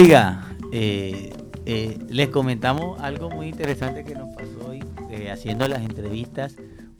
Oiga, 0.00 0.40
eh, 0.72 1.30
eh, 1.66 1.98
les 2.08 2.30
comentamos 2.30 2.98
algo 3.02 3.28
muy 3.28 3.48
interesante 3.48 4.02
que 4.02 4.14
nos 4.14 4.34
pasó 4.34 4.70
hoy 4.70 4.82
eh, 5.10 5.30
haciendo 5.30 5.68
las 5.68 5.82
entrevistas 5.82 6.56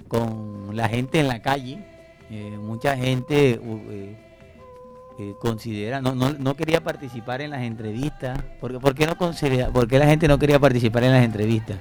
con 0.07 0.77
la 0.77 0.87
gente 0.87 1.19
en 1.19 1.29
la 1.29 1.41
calle. 1.41 1.83
mucha 2.61 2.99
gente 2.99 3.59
considera, 5.41 6.03
no, 6.03 6.15
no, 6.15 6.35
no, 6.35 6.55
quería 6.55 6.83
participar 6.83 7.41
en 7.41 7.53
las 7.53 7.63
entrevistas. 7.63 8.39
¿Por, 8.61 8.79
por 8.79 8.95
qué 8.95 9.07
no 9.07 9.17
considera, 9.17 9.71
por 9.71 9.89
qué 9.89 9.99
la 9.99 10.07
gente 10.07 10.29
no 10.29 10.39
quería 10.39 10.59
participar 10.59 11.05
en 11.05 11.13
las 11.13 11.25
entrevistas? 11.25 11.79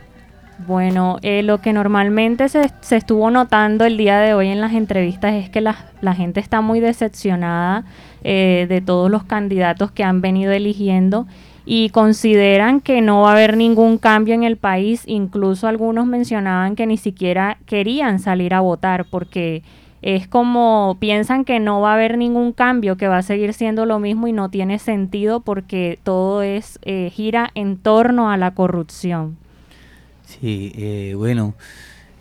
Bueno, 0.68 1.18
eh, 1.22 1.42
lo 1.42 1.60
que 1.62 1.72
normalmente 1.72 2.50
se, 2.50 2.70
se, 2.82 2.98
estuvo 2.98 3.32
notando 3.32 3.86
el 3.86 3.96
día 3.96 4.20
de 4.20 4.34
hoy 4.34 4.50
en 4.50 4.60
las 4.60 4.74
entrevistas 4.74 5.34
es 5.34 5.50
que 5.50 5.62
la, 5.62 5.76
la 6.02 6.14
gente 6.14 6.42
está 6.42 6.60
muy 6.60 6.82
decepcionada 6.82 7.86
eh, 8.24 8.66
de 8.68 8.82
todos 8.82 9.10
los 9.10 9.24
candidatos 9.24 9.92
que 9.92 10.04
han 10.04 10.20
venido 10.20 10.52
eligiendo 10.52 11.28
y 11.66 11.90
consideran 11.92 12.82
que 12.82 13.02
no 13.02 13.22
va 13.22 13.30
a 13.30 13.32
haber 13.34 13.56
ningún 13.56 13.98
cambio 13.98 14.34
en 14.34 14.44
el 14.44 14.58
país. 14.58 15.04
Incluso 15.06 15.68
algunos 15.68 16.06
mencionaban 16.06 16.76
que 16.76 16.86
ni 16.86 16.98
siquiera 16.98 17.58
querían 17.66 18.20
salir 18.20 18.54
a 18.54 18.60
votar 18.60 19.06
porque 19.06 19.64
es 20.02 20.28
como 20.28 20.98
piensan 21.00 21.46
que 21.46 21.62
no 21.62 21.80
va 21.80 21.92
a 21.92 21.94
haber 21.94 22.18
ningún 22.18 22.52
cambio, 22.52 22.98
que 22.98 23.08
va 23.08 23.20
a 23.20 23.22
seguir 23.22 23.54
siendo 23.54 23.86
lo 23.86 24.00
mismo 24.00 24.28
y 24.28 24.34
no 24.34 24.50
tiene 24.50 24.78
sentido 24.80 25.40
porque 25.40 26.00
todo 26.04 26.42
es 26.42 26.80
eh, 26.82 27.12
gira 27.14 27.50
en 27.56 27.78
torno 27.78 28.30
a 28.30 28.36
la 28.36 28.52
corrupción. 28.52 29.38
Sí, 30.42 30.72
eh, 30.76 31.14
bueno, 31.18 31.54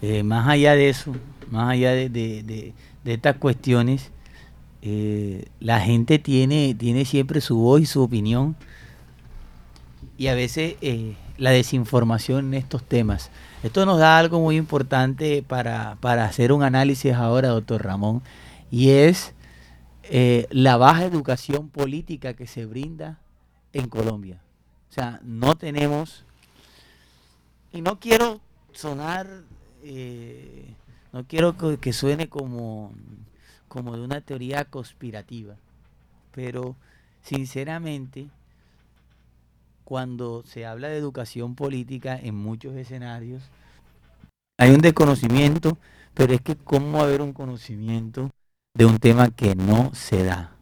eh, 0.02 0.24
más 0.24 0.48
allá 0.48 0.74
de 0.74 0.88
eso, 0.88 1.14
más 1.50 1.70
allá 1.70 1.92
de, 1.92 2.08
de, 2.08 2.74
estas 3.04 3.36
cuestiones, 3.36 4.10
eh, 4.82 5.46
la 5.60 5.80
gente 5.80 6.18
tiene, 6.18 6.74
tiene 6.74 7.04
siempre 7.04 7.40
su 7.40 7.58
voz 7.58 7.80
y 7.80 7.86
su 7.86 8.02
opinión 8.02 8.56
y 10.16 10.26
a 10.26 10.34
veces 10.34 10.74
la 11.36 11.50
desinformación 11.50 12.46
en 12.48 12.54
estos 12.54 12.82
temas. 12.82 13.30
Esto 13.62 13.86
nos 13.86 14.00
da 14.00 14.18
algo 14.18 14.40
muy 14.40 14.56
importante 14.56 15.44
para, 15.46 15.96
para 16.00 16.24
hacer 16.24 16.50
un 16.52 16.64
análisis 16.64 17.12
ahora, 17.14 17.48
doctor 17.48 17.84
Ramón, 17.84 18.22
y 18.70 18.90
es 18.90 19.32
la 20.50 20.76
baja 20.76 21.04
educación 21.04 21.68
política 21.68 22.34
que 22.34 22.48
se 22.48 22.66
brinda 22.66 23.20
en 23.72 23.88
Colombia. 23.88 24.40
O 24.90 24.92
sea, 24.92 25.20
no 25.22 25.56
tenemos 25.56 26.24
y 27.72 27.82
no 27.82 27.98
quiero 27.98 28.40
sonar, 28.72 29.26
eh, 29.82 30.74
no 31.12 31.24
quiero 31.24 31.56
que, 31.80 31.92
suene 31.92 32.28
como, 32.28 32.92
como 33.68 33.96
de 33.96 34.02
una 34.02 34.20
teoría 34.20 34.64
conspirativa, 34.64 35.56
pero 36.32 36.76
sinceramente, 37.22 38.28
cuando 39.84 40.42
se 40.44 40.66
habla 40.66 40.88
de 40.88 40.98
educación 40.98 41.54
política 41.54 42.18
en 42.18 42.34
muchos 42.34 42.74
escenarios, 42.76 43.42
hay 44.58 44.70
un 44.70 44.80
desconocimiento, 44.80 45.78
pero 46.14 46.34
es 46.34 46.40
que 46.40 46.56
cómo 46.56 47.00
haber 47.00 47.22
un 47.22 47.32
conocimiento 47.32 48.30
de 48.74 48.84
un 48.84 48.98
tema 48.98 49.30
que 49.30 49.54
no 49.54 49.94
se 49.94 50.24
da, 50.24 50.52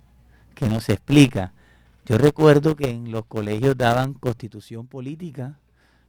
que 0.54 0.68
no 0.68 0.80
se 0.80 0.94
explica. 0.94 1.52
Yo 2.04 2.18
recuerdo 2.18 2.76
que 2.76 2.90
en 2.90 3.10
los 3.10 3.26
colegios 3.26 3.76
daban 3.76 4.14
constitución 4.14 4.86
política, 4.86 5.58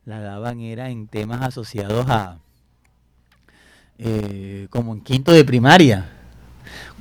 la 0.08 0.22
daban 0.22 0.62
era 0.62 0.90
en 0.90 1.08
temas 1.08 1.42
asociados 1.42 2.06
a, 2.08 2.38
eh, 3.98 4.68
como 4.70 4.94
en 4.94 5.02
quinto 5.02 5.34
de 5.34 5.44
primaria. 5.44 6.10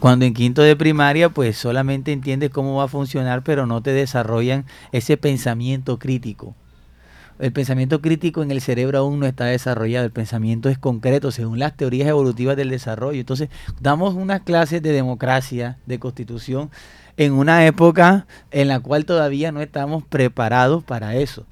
Cuando 0.01 0.25
en 0.25 0.35
quinto 0.35 0.61
de 0.63 0.75
primaria, 0.75 1.29
pues 1.29 1.57
solamente 1.57 2.11
entiendes 2.11 2.51
cómo 2.51 2.75
va 2.75 2.85
a 2.85 2.89
funcionar, 2.89 3.45
pero 3.45 3.65
no 3.65 3.81
te 3.81 3.93
desarrollan 3.93 4.65
ese 4.91 5.17
pensamiento 5.17 6.01
crítico. 6.01 6.57
El 7.39 7.53
pensamiento 7.53 8.01
crítico 8.01 8.43
en 8.43 8.51
el 8.51 8.61
cerebro 8.61 8.99
aún 8.99 9.21
no 9.21 9.27
está 9.27 9.45
desarrollado, 9.45 10.05
el 10.05 10.11
pensamiento 10.11 10.69
es 10.69 10.77
concreto 10.77 11.31
según 11.31 11.61
las 11.61 11.77
teorías 11.77 12.09
evolutivas 12.09 12.57
del 12.57 12.71
desarrollo. 12.71 13.21
Entonces, 13.21 13.51
damos 13.81 14.15
unas 14.15 14.41
clases 14.41 14.83
de 14.83 14.91
democracia, 14.91 15.79
de 15.87 16.01
constitución, 16.01 16.71
en 17.17 17.35
una 17.35 17.67
época 17.67 18.27
en 18.51 18.67
la 18.67 18.81
cual 18.81 19.05
todavía 19.05 19.53
no 19.53 19.61
estamos 19.61 20.03
preparados 20.03 20.83
para 20.83 21.15
eso. 21.15 21.47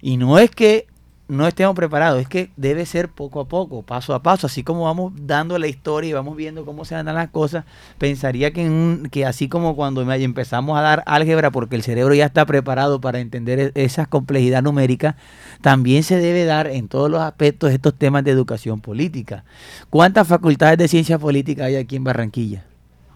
Y 0.00 0.16
no 0.16 0.38
es 0.38 0.50
que 0.50 0.86
no 1.30 1.46
estemos 1.46 1.76
preparados, 1.76 2.20
es 2.20 2.28
que 2.28 2.50
debe 2.56 2.84
ser 2.84 3.08
poco 3.08 3.40
a 3.40 3.44
poco, 3.46 3.82
paso 3.82 4.14
a 4.14 4.22
paso, 4.22 4.48
así 4.48 4.64
como 4.64 4.84
vamos 4.84 5.12
dando 5.16 5.58
la 5.58 5.68
historia 5.68 6.10
y 6.10 6.12
vamos 6.12 6.36
viendo 6.36 6.64
cómo 6.64 6.84
se 6.84 6.96
dan 6.96 7.06
las 7.06 7.30
cosas, 7.30 7.64
pensaría 7.98 8.52
que, 8.52 8.98
que 9.12 9.24
así 9.24 9.48
como 9.48 9.76
cuando 9.76 10.02
empezamos 10.12 10.76
a 10.76 10.82
dar 10.82 11.02
álgebra 11.06 11.50
porque 11.50 11.76
el 11.76 11.82
cerebro 11.82 12.14
ya 12.14 12.26
está 12.26 12.44
preparado 12.46 13.00
para 13.00 13.20
entender 13.20 13.72
e, 13.74 13.84
esa 13.84 14.06
complejidad 14.06 14.62
numérica, 14.62 15.16
también 15.62 16.02
se 16.02 16.16
debe 16.18 16.44
dar 16.44 16.66
en 16.66 16.88
todos 16.88 17.08
los 17.08 17.20
aspectos 17.20 17.70
estos 17.70 17.94
temas 17.94 18.24
de 18.24 18.32
educación 18.32 18.80
política. 18.80 19.44
¿Cuántas 19.88 20.26
facultades 20.26 20.78
de 20.78 20.88
ciencia 20.88 21.18
política 21.18 21.66
hay 21.66 21.76
aquí 21.76 21.94
en 21.94 22.04
Barranquilla? 22.04 22.64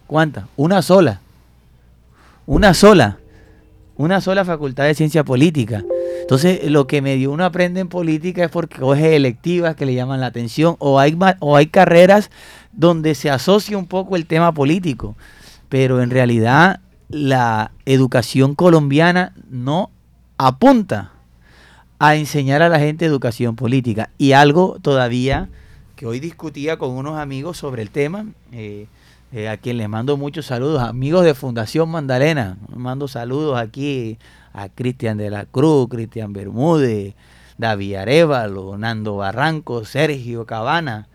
¿Cuántas? 0.06 0.44
Una 0.56 0.82
sola. 0.82 1.20
Una 2.46 2.74
sola. 2.74 3.18
Una 3.96 4.20
sola 4.20 4.44
facultad 4.44 4.84
de 4.84 4.94
ciencia 4.94 5.24
política. 5.24 5.82
Entonces, 6.24 6.70
lo 6.70 6.86
que 6.86 7.02
medio 7.02 7.30
uno 7.32 7.44
aprende 7.44 7.80
en 7.80 7.88
política 7.88 8.44
es 8.44 8.50
porque 8.50 8.78
coge 8.80 9.14
electivas 9.14 9.76
que 9.76 9.84
le 9.84 9.92
llaman 9.92 10.20
la 10.20 10.26
atención 10.26 10.76
o 10.78 10.98
hay, 10.98 11.18
o 11.40 11.54
hay 11.54 11.66
carreras 11.66 12.30
donde 12.72 13.14
se 13.14 13.28
asocia 13.28 13.76
un 13.76 13.86
poco 13.86 14.16
el 14.16 14.24
tema 14.24 14.52
político. 14.52 15.16
Pero 15.68 16.02
en 16.02 16.08
realidad 16.08 16.80
la 17.10 17.72
educación 17.84 18.54
colombiana 18.54 19.34
no 19.50 19.90
apunta 20.38 21.12
a 21.98 22.16
enseñar 22.16 22.62
a 22.62 22.70
la 22.70 22.78
gente 22.78 23.04
educación 23.04 23.54
política. 23.54 24.08
Y 24.16 24.32
algo 24.32 24.78
todavía 24.80 25.50
que 25.94 26.06
hoy 26.06 26.20
discutía 26.20 26.78
con 26.78 26.92
unos 26.92 27.18
amigos 27.18 27.58
sobre 27.58 27.82
el 27.82 27.90
tema, 27.90 28.24
eh, 28.50 28.86
eh, 29.34 29.48
a 29.48 29.56
quien 29.56 29.78
les 29.78 29.88
mando 29.88 30.16
muchos 30.16 30.46
saludos, 30.46 30.80
amigos 30.80 31.24
de 31.24 31.34
Fundación 31.34 31.88
Mandalena, 31.88 32.56
mando 32.68 33.08
saludos 33.08 33.58
aquí 33.58 34.16
a 34.52 34.68
Cristian 34.68 35.18
de 35.18 35.28
la 35.28 35.44
Cruz, 35.44 35.88
Cristian 35.88 36.32
Bermúdez, 36.32 37.16
David 37.58 37.96
Arevalo, 37.96 38.78
Nando 38.78 39.16
Barranco, 39.16 39.84
Sergio 39.84 40.46
Cabana, 40.46 41.08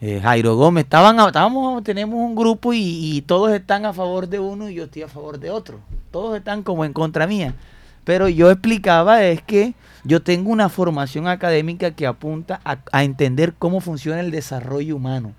eh, 0.00 0.18
Jairo 0.22 0.56
Gómez. 0.56 0.84
Estaban, 0.84 1.20
estábamos, 1.20 1.84
tenemos 1.84 2.18
un 2.18 2.34
grupo 2.34 2.72
y, 2.72 3.22
todos 3.26 3.52
están 3.52 3.84
a 3.84 3.92
favor 3.92 4.30
de 4.30 4.40
uno 4.40 4.70
y 4.70 4.74
yo 4.76 4.84
estoy 4.84 5.02
a 5.02 5.08
favor 5.08 5.38
de 5.38 5.50
otro. 5.50 5.80
Todos 6.10 6.38
están 6.38 6.62
como 6.62 6.86
en 6.86 6.94
contra 6.94 7.26
mía. 7.26 7.54
Pero 8.04 8.30
yo 8.30 8.50
explicaba 8.50 9.22
es 9.24 9.42
que 9.42 9.74
yo 10.04 10.22
tengo 10.22 10.50
una 10.50 10.70
formación 10.70 11.28
académica 11.28 11.90
que 11.90 12.06
apunta 12.06 12.62
a 12.64 13.04
entender 13.04 13.52
cómo 13.58 13.82
funciona 13.82 14.20
el 14.20 14.30
desarrollo 14.30 14.96
humano 14.96 15.34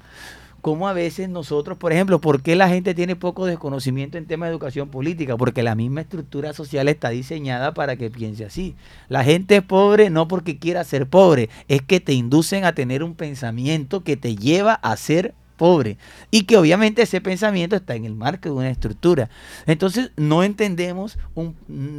cómo 0.68 0.90
a 0.90 0.94
veces 0.94 1.30
nosotros, 1.30 1.78
por 1.78 1.94
ejemplo, 1.94 2.20
¿por 2.20 2.42
qué 2.42 2.58
la 2.58 2.68
gente 2.68 2.94
tiene 2.94 3.16
poco 3.16 3.46
desconocimiento 3.46 4.18
en 4.18 4.26
temas 4.26 4.48
de 4.48 4.52
educación 4.52 4.90
política? 4.90 5.38
Porque 5.38 5.64
la 5.64 5.76
misma 5.76 6.02
estructura 6.02 6.52
social 6.52 6.90
está 6.90 7.08
diseñada 7.08 7.74
para 7.74 7.96
que 7.96 8.10
piense 8.10 8.44
así. 8.44 8.76
La 9.08 9.24
gente 9.24 9.56
es 9.56 9.64
pobre 9.64 10.10
no 10.10 10.28
porque 10.28 10.60
quiera 10.60 10.84
ser 10.84 11.08
pobre, 11.08 11.50
es 11.70 11.82
que 11.84 12.02
te 12.02 12.12
inducen 12.12 12.66
a 12.66 12.74
tener 12.76 13.02
un 13.02 13.16
pensamiento 13.16 14.04
que 14.04 14.18
te 14.18 14.36
lleva 14.36 14.74
a 14.74 14.98
ser 14.98 15.28
pobre. 15.28 15.47
Y 16.32 16.44
que 16.44 16.58
obviamente 16.58 17.02
ese 17.02 17.20
pensamiento 17.20 17.76
está 17.76 17.96
en 17.96 18.06
el 18.06 18.16
marco 18.16 18.50
de 18.50 18.56
una 18.56 18.70
estructura. 18.70 19.30
Entonces 19.66 20.12
no 20.16 20.44
entendemos 20.44 21.18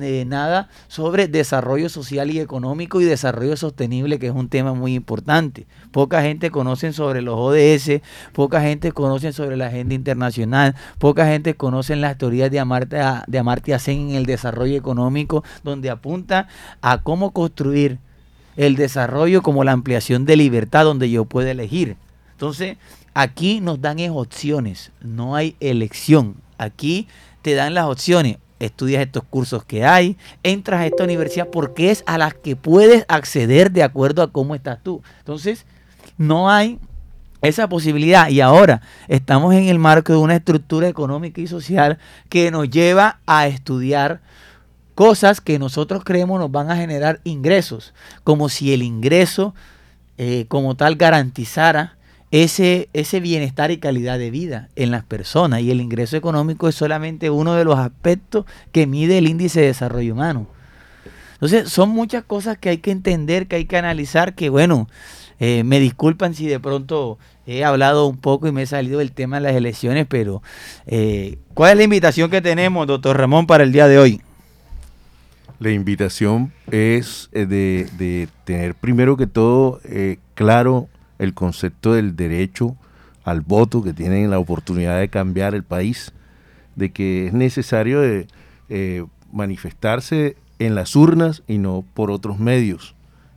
eh, 0.00 0.24
nada 0.26 0.68
sobre 0.86 1.26
desarrollo 1.26 1.88
social 1.88 2.30
y 2.30 2.40
económico 2.40 3.00
y 3.00 3.04
desarrollo 3.04 3.56
sostenible, 3.56 4.18
que 4.18 4.28
es 4.28 4.32
un 4.32 4.48
tema 4.48 4.74
muy 4.74 4.94
importante. 4.94 5.66
Poca 5.90 6.22
gente 6.22 6.50
conoce 6.50 6.92
sobre 6.92 7.20
los 7.20 7.34
ODS, 7.36 8.00
poca 8.32 8.60
gente 8.60 8.92
conoce 8.92 9.32
sobre 9.32 9.56
la 9.56 9.66
agenda 9.66 9.94
internacional, 9.94 10.76
poca 10.98 11.26
gente 11.26 11.54
conoce 11.54 11.96
las 11.96 12.16
teorías 12.16 12.50
de 12.50 12.60
Amartya, 12.60 13.24
de 13.26 13.38
Amartya 13.38 13.78
Sen 13.78 14.10
en 14.10 14.16
el 14.16 14.26
desarrollo 14.26 14.76
económico, 14.76 15.42
donde 15.64 15.90
apunta 15.90 16.48
a 16.80 17.02
cómo 17.02 17.32
construir 17.32 17.98
el 18.56 18.76
desarrollo 18.76 19.42
como 19.42 19.64
la 19.64 19.72
ampliación 19.72 20.24
de 20.26 20.36
libertad 20.36 20.84
donde 20.84 21.10
yo 21.10 21.24
puedo 21.24 21.48
elegir. 21.48 21.96
Entonces, 22.32 22.76
Aquí 23.20 23.58
nos 23.60 23.80
dan 23.80 23.98
opciones, 24.10 24.92
no 25.00 25.34
hay 25.34 25.56
elección. 25.58 26.36
Aquí 26.56 27.08
te 27.42 27.56
dan 27.56 27.74
las 27.74 27.86
opciones. 27.86 28.36
Estudias 28.60 29.02
estos 29.02 29.24
cursos 29.24 29.64
que 29.64 29.84
hay, 29.84 30.16
entras 30.44 30.82
a 30.82 30.86
esta 30.86 31.02
universidad 31.02 31.48
porque 31.48 31.90
es 31.90 32.04
a 32.06 32.16
las 32.16 32.34
que 32.34 32.54
puedes 32.54 33.04
acceder 33.08 33.72
de 33.72 33.82
acuerdo 33.82 34.22
a 34.22 34.30
cómo 34.30 34.54
estás 34.54 34.84
tú. 34.84 35.02
Entonces, 35.18 35.66
no 36.16 36.48
hay 36.48 36.78
esa 37.42 37.68
posibilidad. 37.68 38.28
Y 38.28 38.40
ahora 38.40 38.82
estamos 39.08 39.52
en 39.52 39.64
el 39.64 39.80
marco 39.80 40.12
de 40.12 40.18
una 40.20 40.36
estructura 40.36 40.86
económica 40.86 41.40
y 41.40 41.48
social 41.48 41.98
que 42.28 42.52
nos 42.52 42.70
lleva 42.70 43.18
a 43.26 43.48
estudiar 43.48 44.20
cosas 44.94 45.40
que 45.40 45.58
nosotros 45.58 46.04
creemos 46.04 46.38
nos 46.38 46.52
van 46.52 46.70
a 46.70 46.76
generar 46.76 47.20
ingresos, 47.24 47.94
como 48.22 48.48
si 48.48 48.72
el 48.72 48.82
ingreso 48.82 49.56
eh, 50.18 50.44
como 50.46 50.76
tal 50.76 50.94
garantizara 50.94 51.97
ese, 52.30 52.88
ese 52.92 53.20
bienestar 53.20 53.70
y 53.70 53.78
calidad 53.78 54.18
de 54.18 54.30
vida 54.30 54.68
en 54.76 54.90
las 54.90 55.04
personas. 55.04 55.60
Y 55.60 55.70
el 55.70 55.80
ingreso 55.80 56.16
económico 56.16 56.68
es 56.68 56.74
solamente 56.74 57.30
uno 57.30 57.54
de 57.54 57.64
los 57.64 57.78
aspectos 57.78 58.44
que 58.72 58.86
mide 58.86 59.18
el 59.18 59.28
índice 59.28 59.60
de 59.60 59.66
desarrollo 59.66 60.12
humano. 60.12 60.46
Entonces, 61.34 61.68
son 61.70 61.90
muchas 61.90 62.24
cosas 62.24 62.58
que 62.58 62.68
hay 62.68 62.78
que 62.78 62.90
entender, 62.90 63.46
que 63.46 63.56
hay 63.56 63.64
que 63.64 63.76
analizar, 63.76 64.34
que 64.34 64.48
bueno, 64.48 64.88
eh, 65.38 65.62
me 65.62 65.78
disculpan 65.78 66.34
si 66.34 66.46
de 66.46 66.58
pronto 66.58 67.18
he 67.46 67.64
hablado 67.64 68.06
un 68.06 68.18
poco 68.18 68.48
y 68.48 68.52
me 68.52 68.62
he 68.62 68.66
salido 68.66 68.98
del 68.98 69.12
tema 69.12 69.36
de 69.36 69.42
las 69.42 69.54
elecciones, 69.54 70.06
pero 70.08 70.42
eh, 70.86 71.38
¿cuál 71.54 71.72
es 71.72 71.76
la 71.78 71.84
invitación 71.84 72.28
que 72.28 72.42
tenemos, 72.42 72.86
doctor 72.86 73.16
Ramón, 73.16 73.46
para 73.46 73.62
el 73.62 73.72
día 73.72 73.86
de 73.86 73.98
hoy? 73.98 74.20
La 75.60 75.70
invitación 75.70 76.52
es 76.70 77.30
eh, 77.32 77.46
de, 77.46 77.88
de 77.96 78.28
tener 78.44 78.74
primero 78.74 79.16
que 79.16 79.26
todo 79.26 79.80
eh, 79.84 80.18
claro 80.34 80.88
el 81.18 81.34
concepto 81.34 81.92
del 81.92 82.16
derecho 82.16 82.76
al 83.24 83.40
voto, 83.42 83.82
que 83.82 83.92
tienen 83.92 84.30
la 84.30 84.38
oportunidad 84.38 84.98
de 84.98 85.08
cambiar 85.08 85.54
el 85.54 85.62
país, 85.62 86.12
de 86.76 86.90
que 86.90 87.26
es 87.26 87.32
necesario 87.32 88.00
de, 88.00 88.26
eh, 88.68 89.04
manifestarse 89.32 90.36
en 90.58 90.74
las 90.74 90.96
urnas 90.96 91.42
y 91.46 91.58
no 91.58 91.84
por 91.94 92.10
otros 92.10 92.38
medios, 92.38 92.94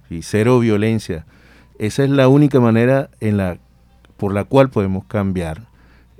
y 0.09 0.21
cero 0.21 0.59
violencia. 0.59 1.25
Esa 1.79 2.03
es 2.03 2.09
la 2.09 2.27
única 2.27 2.59
manera 2.59 3.09
en 3.19 3.37
la, 3.37 3.57
por 4.17 4.33
la 4.33 4.43
cual 4.43 4.69
podemos 4.69 5.05
cambiar 5.05 5.67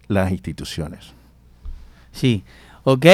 las 0.08 0.32
instituciones. 0.32 1.14
Sí, 2.12 2.44
ok. 2.84 3.06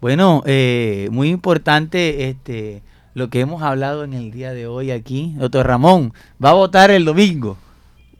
Bueno, 0.00 0.42
eh, 0.44 1.08
muy 1.10 1.30
importante 1.30 2.28
este, 2.28 2.82
lo 3.14 3.30
que 3.30 3.40
hemos 3.40 3.62
hablado 3.62 4.04
en 4.04 4.12
el 4.12 4.30
día 4.30 4.52
de 4.52 4.66
hoy 4.66 4.90
aquí. 4.90 5.34
Doctor 5.38 5.66
Ramón, 5.66 6.12
¿va 6.44 6.50
a 6.50 6.54
votar 6.54 6.90
el 6.90 7.04
domingo? 7.04 7.56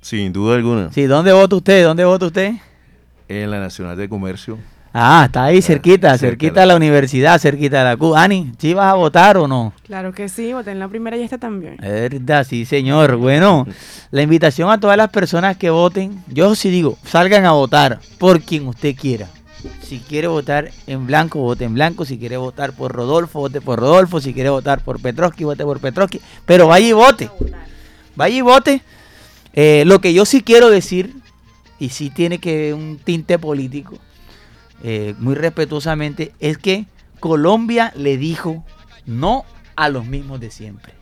Sin 0.07 0.32
duda 0.32 0.54
alguna. 0.54 0.92
Sí, 0.92 1.02
¿dónde 1.07 1.32
vota 1.32 1.57
usted? 1.57 1.82
¿Dónde 1.82 2.04
vota 2.04 2.26
usted? 2.26 2.52
En 3.28 3.50
la 3.50 3.59
Nacional 3.59 3.96
de 3.96 4.09
Comercio. 4.09 4.57
Ah, 4.94 5.24
está 5.26 5.42
ahí 5.46 5.61
cerquita, 5.61 6.11
cerca 6.11 6.18
cerquita 6.28 6.61
de 6.61 6.66
la- 6.66 6.74
la 6.74 6.76
universidad, 6.76 7.40
cerquita 7.40 7.78
de 7.78 7.84
la 7.86 7.96
CU. 7.96 8.14
Ani, 8.14 8.52
¿sí 8.57 8.72
vas 8.72 8.86
a 8.92 8.94
votar 8.94 9.36
o 9.36 9.48
no? 9.48 9.72
Claro 9.84 10.12
que 10.12 10.28
sí, 10.28 10.52
voté 10.52 10.70
en 10.70 10.78
la 10.78 10.86
primera 10.86 11.16
y 11.16 11.22
esta 11.22 11.38
también. 11.38 11.74
Es 11.82 11.90
verdad, 12.12 12.46
sí, 12.48 12.64
señor. 12.64 13.16
Bueno, 13.16 13.66
la 14.12 14.22
invitación 14.22 14.70
a 14.70 14.78
todas 14.78 14.96
las 14.96 15.11
personas 15.11 15.57
que 15.57 15.70
voten, 15.70 16.22
yo 16.28 16.54
sí 16.54 16.70
digo, 16.70 16.96
salgan 17.04 17.44
a 17.44 17.50
votar 17.50 17.98
por 18.18 18.40
quien 18.42 18.68
usted 18.68 18.94
quiera. 18.94 19.26
Si 19.82 19.98
quiere 19.98 20.28
votar 20.28 20.70
en 20.86 21.04
blanco, 21.09 21.40
vote 21.40 21.64
en 21.64 21.74
blanco. 21.74 22.04
Si 22.04 22.16
quiere 22.16 22.36
votar 22.36 22.72
por 22.74 22.92
Rodolfo, 22.92 23.40
vote 23.40 23.61
por 23.61 23.80
Rodolfo. 23.80 24.20
Si 24.20 24.32
quiere 24.32 24.50
votar 24.50 24.82
por 24.84 25.02
Petrovsky, 25.02 25.42
vote 25.42 25.64
por 25.64 25.80
Petrovsky. 25.80 26.20
Pero 26.44 26.68
vaya 26.68 26.86
y 26.86 26.92
vote. 26.92 27.28
Vaya 28.14 28.36
y 28.36 28.40
vote. 28.40 28.82
Eh, 29.57 29.84
lo 29.86 30.00
que 30.00 30.12
yo 30.12 30.24
sí 30.26 30.42
quiero 30.42 30.70
decir, 30.70 31.16
y 31.78 31.88
sí 31.88 32.11
tiene 32.11 32.38
que 32.38 32.74
un 32.74 32.98
tinte 33.02 33.38
político, 33.38 33.98
eh, 34.82 35.14
muy 35.18 35.34
respetuosamente, 35.34 36.32
es 36.40 36.59
que 36.59 36.86
Colombia 37.20 37.92
le 37.96 38.18
dijo 38.18 38.64
no 39.07 39.44
a 39.74 39.88
los 39.88 40.04
mismos 40.07 40.40
de 40.40 40.50
siempre. 40.50 40.92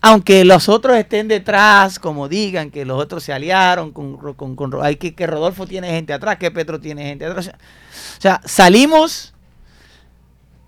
Aunque 0.00 0.44
los 0.44 0.68
otros 0.68 0.96
estén 0.96 1.26
detrás, 1.28 1.98
como 1.98 2.28
digan 2.28 2.70
que 2.70 2.84
los 2.84 3.00
otros 3.00 3.24
se 3.24 3.32
aliaron 3.32 3.90
con, 3.92 4.16
con, 4.34 4.54
con- 4.54 4.96
que, 4.96 5.14
que 5.14 5.26
Rodolfo 5.26 5.66
tiene 5.66 5.88
gente 5.90 6.12
atrás, 6.12 6.38
que 6.38 6.50
Petro 6.50 6.80
tiene 6.80 7.02
gente 7.02 7.26
atrás. 7.26 7.48
O 7.48 8.20
sea, 8.20 8.40
salimos, 8.44 9.34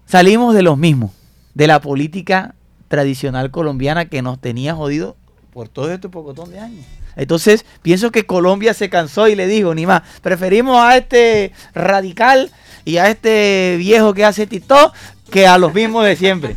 salimos 0.05 0.55
de 0.55 0.63
los 0.63 0.77
mismos, 0.77 1.13
de 1.55 1.69
la 1.69 1.81
política 1.81 2.57
tradicional 2.89 3.53
colombiana 3.53 4.07
que 4.07 4.21
nos 4.21 4.41
tenía 4.41 4.75
jodido 4.75 5.17
por 5.53 5.69
todo 5.69 5.91
este 5.93 6.09
pocotón 6.09 6.51
de 6.51 6.59
años. 6.61 6.85
Entonces, 7.17 7.65
pienso 7.83 8.11
que 8.11 8.25
Colombia 8.27 8.73
se 8.75 8.89
cansó 8.89 9.29
y 9.29 9.35
le 9.35 9.47
dijo, 9.47 9.75
ni 9.75 9.85
más, 9.87 10.03
preferimos 10.23 10.77
a 10.83 10.97
este 10.97 11.53
radical 11.75 12.51
y 12.85 12.97
a 12.99 13.11
este 13.11 13.77
viejo 13.79 14.15
que 14.15 14.25
hace 14.25 14.47
TikTok 14.47 14.95
que 15.31 15.47
a 15.47 15.59
los 15.59 15.75
mismos 15.75 16.05
de 16.05 16.17
siempre. 16.17 16.57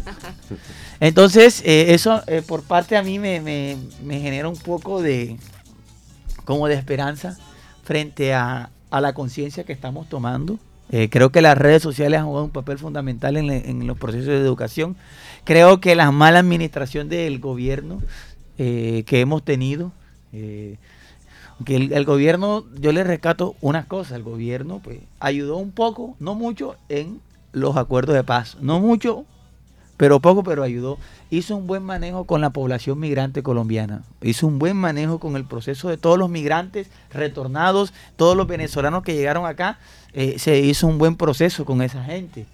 Entonces, 1.00 1.62
eh, 1.66 1.94
eso 1.94 2.22
eh, 2.28 2.42
por 2.46 2.64
parte 2.64 2.96
a 2.96 3.04
mí 3.04 3.20
me, 3.20 3.42
me- 3.42 3.78
me 4.04 4.20
genera 4.20 4.48
un 4.48 4.56
poco 4.58 5.02
de, 5.02 5.38
como 6.46 6.68
de 6.68 6.76
esperanza 6.76 7.38
frente 7.84 8.34
a, 8.34 8.70
a 8.90 9.02
la 9.02 9.14
conciencia 9.14 9.64
que 9.66 9.74
estamos 9.74 10.08
tomando. 10.08 10.60
Eh, 10.92 11.10
creo 11.10 11.32
que 11.32 11.42
las 11.42 11.58
redes 11.58 11.82
sociales 11.82 12.20
han 12.20 12.28
jugado 12.28 12.46
un 12.46 12.52
papel 12.52 12.78
fundamental 12.78 13.36
en, 13.38 13.88
los 13.88 13.98
procesos 13.98 14.28
de 14.28 14.38
educación. 14.38 14.96
Creo 15.44 15.82
que 15.82 15.96
la 15.96 16.12
mala 16.12 16.40
administración 16.40 17.10
del 17.10 17.40
gobierno 17.40 18.02
eh, 18.58 19.04
que 19.06 19.20
hemos 19.20 19.44
tenido, 19.44 19.92
eh, 20.32 20.78
que 21.66 21.76
el, 21.76 22.06
gobierno, 22.06 22.66
yo 22.80 22.92
le 22.92 23.04
rescato 23.04 23.56
una 23.62 23.86
cosa, 23.86 24.16
el 24.16 24.24
gobierno 24.24 24.80
pues 24.84 25.00
ayudó 25.20 25.58
un 25.58 25.72
poco, 25.72 26.16
no 26.20 26.36
mucho, 26.36 26.76
en 26.90 27.20
los 27.52 27.78
acuerdos 27.78 28.16
de 28.16 28.24
paz, 28.24 28.58
no 28.60 28.80
mucho, 28.80 29.26
pero 29.98 30.20
poco, 30.20 30.44
pero 30.44 30.64
ayudó. 30.64 30.98
Hizo 31.30 31.56
un 31.56 31.68
buen 31.68 31.84
manejo 31.84 32.26
con 32.26 32.42
la 32.42 32.50
población 32.50 33.00
migrante 33.00 33.44
colombiana. 33.44 34.04
Hizo 34.22 34.48
un 34.48 34.60
buen 34.60 34.76
manejo 34.76 35.20
con 35.20 35.36
el 35.36 35.46
proceso 35.46 35.90
de 35.90 35.98
todos 35.98 36.18
los 36.18 36.30
migrantes 36.30 36.90
retornados, 37.12 37.94
todos 38.16 38.36
los 38.36 38.48
venezolanos 38.48 39.04
que 39.04 39.14
llegaron 39.14 39.46
acá. 39.46 39.80
eh, 40.14 40.38
se 40.40 40.60
hizo 40.60 40.88
un 40.88 40.98
buen 40.98 41.16
proceso 41.16 41.64
con 41.66 41.82
esa 41.82 42.04
gente. 42.04 42.46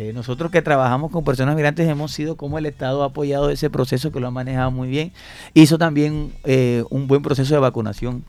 Eh, 0.00 0.12
nosotros 0.12 0.52
que 0.52 0.62
trabajamos 0.62 1.10
con 1.10 1.24
personas 1.24 1.56
migrantes 1.56 1.88
hemos 1.88 2.12
sido 2.12 2.36
como 2.36 2.56
el 2.56 2.66
Estado 2.66 3.02
ha 3.02 3.06
apoyado 3.06 3.50
ese 3.50 3.68
proceso 3.68 4.12
que 4.12 4.20
lo 4.20 4.28
ha 4.28 4.30
manejado 4.30 4.70
muy 4.70 4.86
bien. 4.86 5.10
Hizo 5.54 5.76
también 5.76 6.32
eh, 6.44 6.84
un 6.88 7.08
buen 7.08 7.20
proceso 7.20 7.52
de 7.52 7.58
vacunación. 7.58 8.22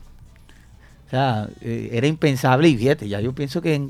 O 1.06 1.10
sea, 1.10 1.48
eh, 1.60 1.90
era 1.92 2.08
impensable 2.08 2.68
y 2.68 2.76
fíjate, 2.76 3.08
ya 3.08 3.20
yo 3.20 3.32
pienso 3.36 3.62
que 3.62 3.80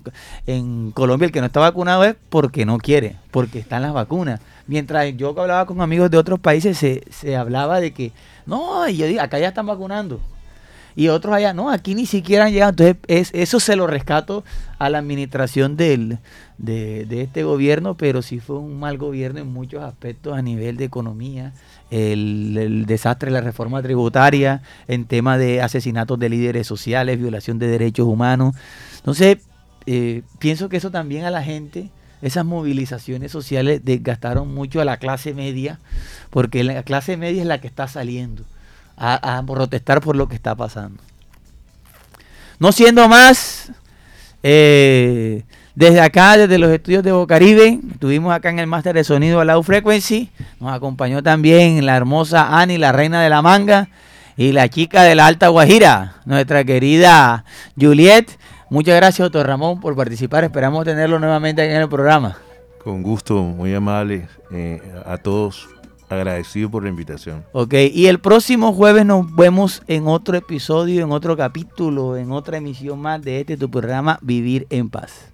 en, 0.46 0.90
Colombia 0.90 1.24
el 1.24 1.32
que 1.32 1.40
no 1.40 1.46
está 1.46 1.60
vacunado 1.60 2.04
es 2.04 2.16
porque 2.28 2.66
no 2.66 2.76
quiere, 2.76 3.16
porque 3.30 3.60
están 3.60 3.80
las 3.80 3.94
vacunas. 3.94 4.40
Mientras 4.66 5.16
yo 5.16 5.30
hablaba 5.30 5.64
con 5.64 5.80
amigos 5.80 6.10
de 6.10 6.18
otros 6.18 6.38
países 6.38 6.76
se, 6.76 7.02
se 7.08 7.34
hablaba 7.34 7.80
de 7.80 7.94
que, 7.94 8.12
no, 8.44 8.86
y 8.90 8.98
yo 8.98 9.06
digo, 9.06 9.22
acá 9.22 9.38
ya 9.38 9.48
están 9.48 9.64
vacunando. 9.64 10.20
Y 10.96 11.08
otros 11.08 11.34
allá, 11.34 11.54
no, 11.54 11.70
aquí 11.70 11.94
ni 11.94 12.06
siquiera 12.06 12.46
han 12.46 12.52
llegado. 12.52 12.70
Entonces, 12.70 12.96
es, 13.06 13.30
eso 13.32 13.60
se 13.60 13.76
lo 13.76 13.86
rescato 13.86 14.44
a 14.78 14.90
la 14.90 14.98
administración 14.98 15.76
del, 15.76 16.18
de, 16.60 17.22
este 17.22 17.42
gobierno, 17.42 17.96
pero 17.96 18.22
sí 18.22 18.38
fue 18.38 18.58
un 18.58 18.78
mal 18.78 18.98
gobierno 18.98 19.40
en 19.40 19.52
muchos 19.52 19.82
aspectos 19.82 20.36
a 20.36 20.42
nivel 20.42 20.76
de 20.76 20.84
economía, 20.84 21.52
el, 21.90 22.56
el 22.56 22.86
desastre 22.86 23.30
de 23.30 23.34
la 23.34 23.40
reforma 23.40 23.82
tributaria, 23.82 24.62
en 24.86 25.06
tema 25.06 25.38
de 25.38 25.62
asesinatos 25.62 26.18
de 26.18 26.28
líderes 26.28 26.66
sociales, 26.66 27.18
violación 27.18 27.58
de 27.58 27.68
derechos 27.68 28.06
humanos. 28.06 28.54
Entonces, 28.96 29.38
eh, 29.86 30.22
pienso 30.38 30.68
que 30.68 30.76
eso 30.76 30.90
también 30.90 31.24
a 31.24 31.30
la 31.30 31.42
gente, 31.42 31.90
esas 32.22 32.44
movilizaciones 32.44 33.32
sociales 33.32 33.80
desgastaron 33.82 34.52
mucho 34.52 34.80
a 34.80 34.84
la 34.84 34.98
clase 34.98 35.32
media, 35.32 35.80
porque 36.28 36.62
la 36.62 36.82
clase 36.82 37.16
media 37.16 37.40
es 37.40 37.48
la 37.48 37.60
que 37.60 37.68
está 37.68 37.88
saliendo 37.88 38.44
a, 38.96 39.38
a 39.38 39.42
protestar 39.46 40.02
por 40.02 40.16
lo 40.16 40.28
que 40.28 40.34
está 40.34 40.54
pasando. 40.54 41.02
No 42.58 42.72
siendo 42.72 43.08
más, 43.08 43.72
eh, 44.42 45.44
desde 45.74 46.00
acá, 46.00 46.36
desde 46.36 46.58
los 46.58 46.70
estudios 46.70 47.02
de 47.02 47.12
Bocaribe, 47.12 47.80
estuvimos 47.92 48.32
acá 48.34 48.50
en 48.50 48.58
el 48.58 48.66
máster 48.66 48.94
de 48.94 49.04
sonido 49.04 49.44
Low 49.44 49.62
Frequency, 49.62 50.30
nos 50.58 50.72
acompañó 50.72 51.22
también 51.22 51.84
la 51.86 51.96
hermosa 51.96 52.58
Ani, 52.60 52.76
la 52.78 52.92
reina 52.92 53.22
de 53.22 53.30
la 53.30 53.42
manga, 53.42 53.88
y 54.36 54.52
la 54.52 54.68
chica 54.68 55.02
de 55.02 55.14
la 55.14 55.26
Alta 55.26 55.48
Guajira, 55.48 56.14
nuestra 56.24 56.64
querida 56.64 57.44
Juliet. 57.78 58.38
Muchas 58.70 58.96
gracias, 58.96 59.26
doctor 59.26 59.46
Ramón, 59.46 59.80
por 59.80 59.94
participar. 59.94 60.44
Esperamos 60.44 60.84
tenerlo 60.84 61.18
nuevamente 61.18 61.60
aquí 61.60 61.72
en 61.72 61.82
el 61.82 61.88
programa. 61.88 62.38
Con 62.82 63.02
gusto, 63.02 63.42
muy 63.42 63.74
amable 63.74 64.28
eh, 64.50 64.80
a 65.04 65.18
todos. 65.18 65.68
Agradecido 66.08 66.70
por 66.70 66.82
la 66.82 66.88
invitación. 66.88 67.44
Ok, 67.52 67.74
y 67.92 68.06
el 68.06 68.18
próximo 68.18 68.72
jueves 68.72 69.04
nos 69.04 69.32
vemos 69.36 69.82
en 69.86 70.08
otro 70.08 70.36
episodio, 70.36 71.04
en 71.04 71.12
otro 71.12 71.36
capítulo, 71.36 72.16
en 72.16 72.32
otra 72.32 72.56
emisión 72.56 72.98
más 72.98 73.22
de 73.22 73.40
este 73.40 73.56
tu 73.56 73.70
programa 73.70 74.18
Vivir 74.22 74.66
en 74.70 74.88
Paz. 74.88 75.29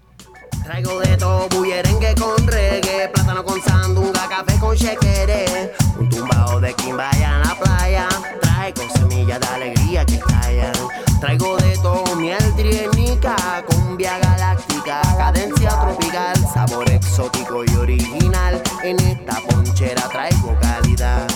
Traigo 0.65 1.01
de 1.01 1.17
todo, 1.17 1.49
bullerengue 1.49 2.15
con 2.15 2.47
reggae, 2.47 3.09
plátano 3.09 3.45
con 3.45 3.61
sandunga, 3.63 4.29
café 4.29 4.59
con 4.59 4.77
chequere, 4.77 5.73
un 5.99 6.09
tumbao 6.09 6.61
de 6.61 6.75
quimbaya 6.75 7.37
en 7.37 7.43
la 7.43 7.55
playa, 7.55 8.09
traigo 8.41 8.83
semillas 8.97 9.41
de 9.41 9.47
alegría 9.47 10.05
que 10.05 10.19
callan. 10.19 10.73
Traigo 11.21 11.57
de 11.57 11.77
todo, 11.79 12.15
miel 12.17 12.55
trienica, 12.57 13.65
cumbia 13.67 14.19
galáctica, 14.19 15.01
cadencia 15.17 15.71
tropical, 15.71 16.37
sabor 16.53 16.91
exótico 16.91 17.65
y 17.65 17.77
original. 17.77 18.63
En 18.83 19.01
esta 19.01 19.41
ponchera 19.49 20.09
traigo 20.09 20.55
calidad. 20.61 21.27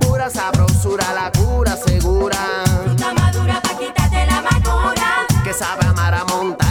Pura 0.00 0.28
sabrosura, 0.28 1.12
la 1.14 1.32
cura 1.32 1.76
segura. 1.76 2.36
Fruta 2.84 3.14
madura 3.14 3.60
pa' 3.62 3.78
quitarte 3.78 4.26
la 4.26 4.38
amargura. 4.38 5.21
Que 5.52 5.58
sabe 5.58 5.86
amar 5.86 6.14
a 6.14 6.24
montaña 6.24 6.61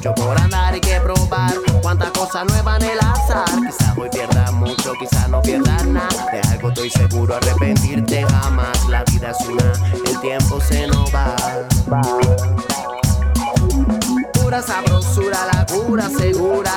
mucho 0.00 0.14
por 0.14 0.40
andar 0.40 0.74
y 0.74 0.80
que 0.80 0.98
probar. 1.00 1.52
Cuántas 1.82 2.10
cosas 2.12 2.46
nuevas 2.46 2.82
en 2.82 2.90
el 2.90 2.98
azar, 2.98 3.44
quizás 3.66 3.98
hoy 3.98 4.08
pierdas 4.08 4.52
mucho, 4.52 4.94
quizás 4.98 5.28
no 5.28 5.42
pierdas 5.42 5.84
nada. 5.84 6.26
De 6.32 6.40
algo 6.48 6.68
estoy 6.68 6.90
seguro, 6.90 7.36
arrepentirte 7.36 8.24
jamás. 8.24 8.88
La 8.88 9.04
vida 9.04 9.30
es 9.30 9.46
una, 9.46 9.72
el 10.06 10.20
tiempo 10.20 10.58
se 10.60 10.86
nos 10.86 11.14
va. 11.14 11.36
Pura 14.32 14.62
sabrosura, 14.62 15.38
la 15.52 15.66
cura 15.66 16.08
segura. 16.08 16.72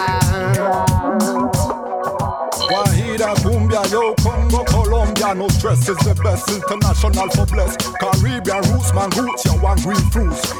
Guajira, 2.69 3.33
Cumbia, 3.41 3.83
yo, 3.83 4.13
Congo, 4.21 4.65
Colombia, 4.65 5.33
no 5.33 5.47
stress 5.47 5.87
is 5.87 5.97
the 5.97 6.13
best 6.23 6.49
international 6.49 7.29
for 7.29 7.45
bless. 7.45 7.77
Caribbean 7.99 8.63
roots, 8.71 8.93
man 8.93 9.09
roots, 9.11 9.43
green 9.83 10.11
fruits. 10.11 10.53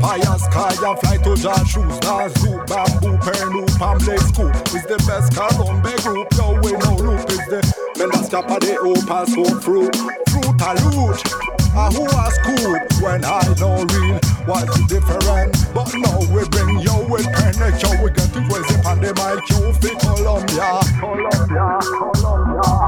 higher 0.00 0.38
sky 0.38 0.74
and 0.74 0.98
fly 1.00 1.16
to 1.18 1.36
John 1.36 1.64
shoes. 1.66 1.98
Now 2.02 2.28
zoo, 2.28 2.58
bamboo, 2.66 3.18
pen, 3.18 3.48
loop, 3.50 3.80
and 3.80 3.98
blade 4.00 4.20
scoop. 4.20 4.54
It's 4.74 4.86
the 4.86 4.98
best 5.06 5.32
Colombe 5.34 5.82
group. 6.02 6.28
Yo, 6.36 6.60
we 6.60 6.72
no 6.72 6.94
loop. 6.96 7.20
It's 7.28 7.46
the 7.46 7.60
members 7.98 8.28
cap 8.28 8.50
of 8.50 8.60
the 8.60 8.78
open 8.78 9.26
smoke 9.26 9.62
fruit. 9.62 9.94
Fruit 10.30 10.60
a 10.62 10.70
loot. 10.90 11.48
Ah, 11.74 11.90
who 11.92 12.02
has 12.16 12.38
cool 12.42 12.74
when 13.04 13.24
I 13.24 13.44
know 13.60 13.84
real 13.94 14.18
was 14.48 14.66
different? 14.88 15.52
But 15.74 15.94
now 15.94 16.18
we 16.32 16.42
bring 16.48 16.80
you 16.80 17.06
with 17.08 17.26
panic, 17.30 17.80
yo, 17.82 18.02
we 18.02 18.10
get 18.10 18.34
it 18.34 18.44
crazy 18.48 18.76
on 18.88 18.98
the 19.00 19.12
mic, 19.14 19.44
you 19.52 19.72
feel 19.78 19.94
Colombia, 20.00 20.80
Colombia, 20.98 21.78
Colombia. 22.14 22.87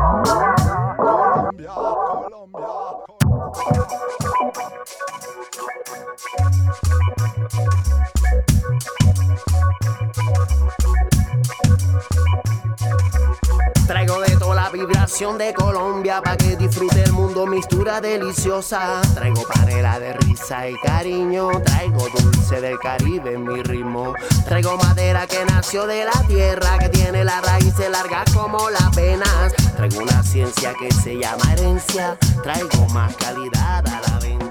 Traigo 13.87 14.21
de 14.21 14.37
toda 14.37 14.55
la 14.55 14.71
vibración 14.71 15.37
de 15.37 15.53
Colombia 15.53 16.23
pa' 16.23 16.37
que 16.37 16.57
disfrute 16.57 17.03
el 17.03 17.13
mundo, 17.13 17.47
mistura 17.47 18.01
deliciosa. 18.01 19.01
Traigo 19.15 19.43
panela 19.43 19.99
de 19.99 20.13
risa 20.13 20.69
y 20.69 20.77
cariño, 20.79 21.49
traigo 21.65 22.09
dulce 22.09 22.61
del 22.61 22.79
Caribe 22.79 23.35
en 23.35 23.45
mi 23.45 23.63
ritmo. 23.63 24.15
Traigo 24.45 24.77
madera 24.77 25.27
que 25.27 25.45
nació 25.47 25.87
de 25.87 26.05
la 26.05 26.27
tierra, 26.29 26.79
que 26.79 26.89
tiene 26.89 27.25
las 27.25 27.45
raíces 27.45 27.91
largas 27.91 28.33
como 28.33 28.71
las 28.71 28.95
venas. 28.95 29.53
Traigo 29.77 30.03
una 30.03 30.23
ciencia 30.23 30.73
que 30.79 30.93
se 30.93 31.17
llama 31.17 31.53
herencia, 31.53 32.17
traigo 32.43 32.87
más 32.91 33.17
calidad 33.17 33.85
a 33.87 34.01
la 34.09 34.19
venta. 34.21 34.50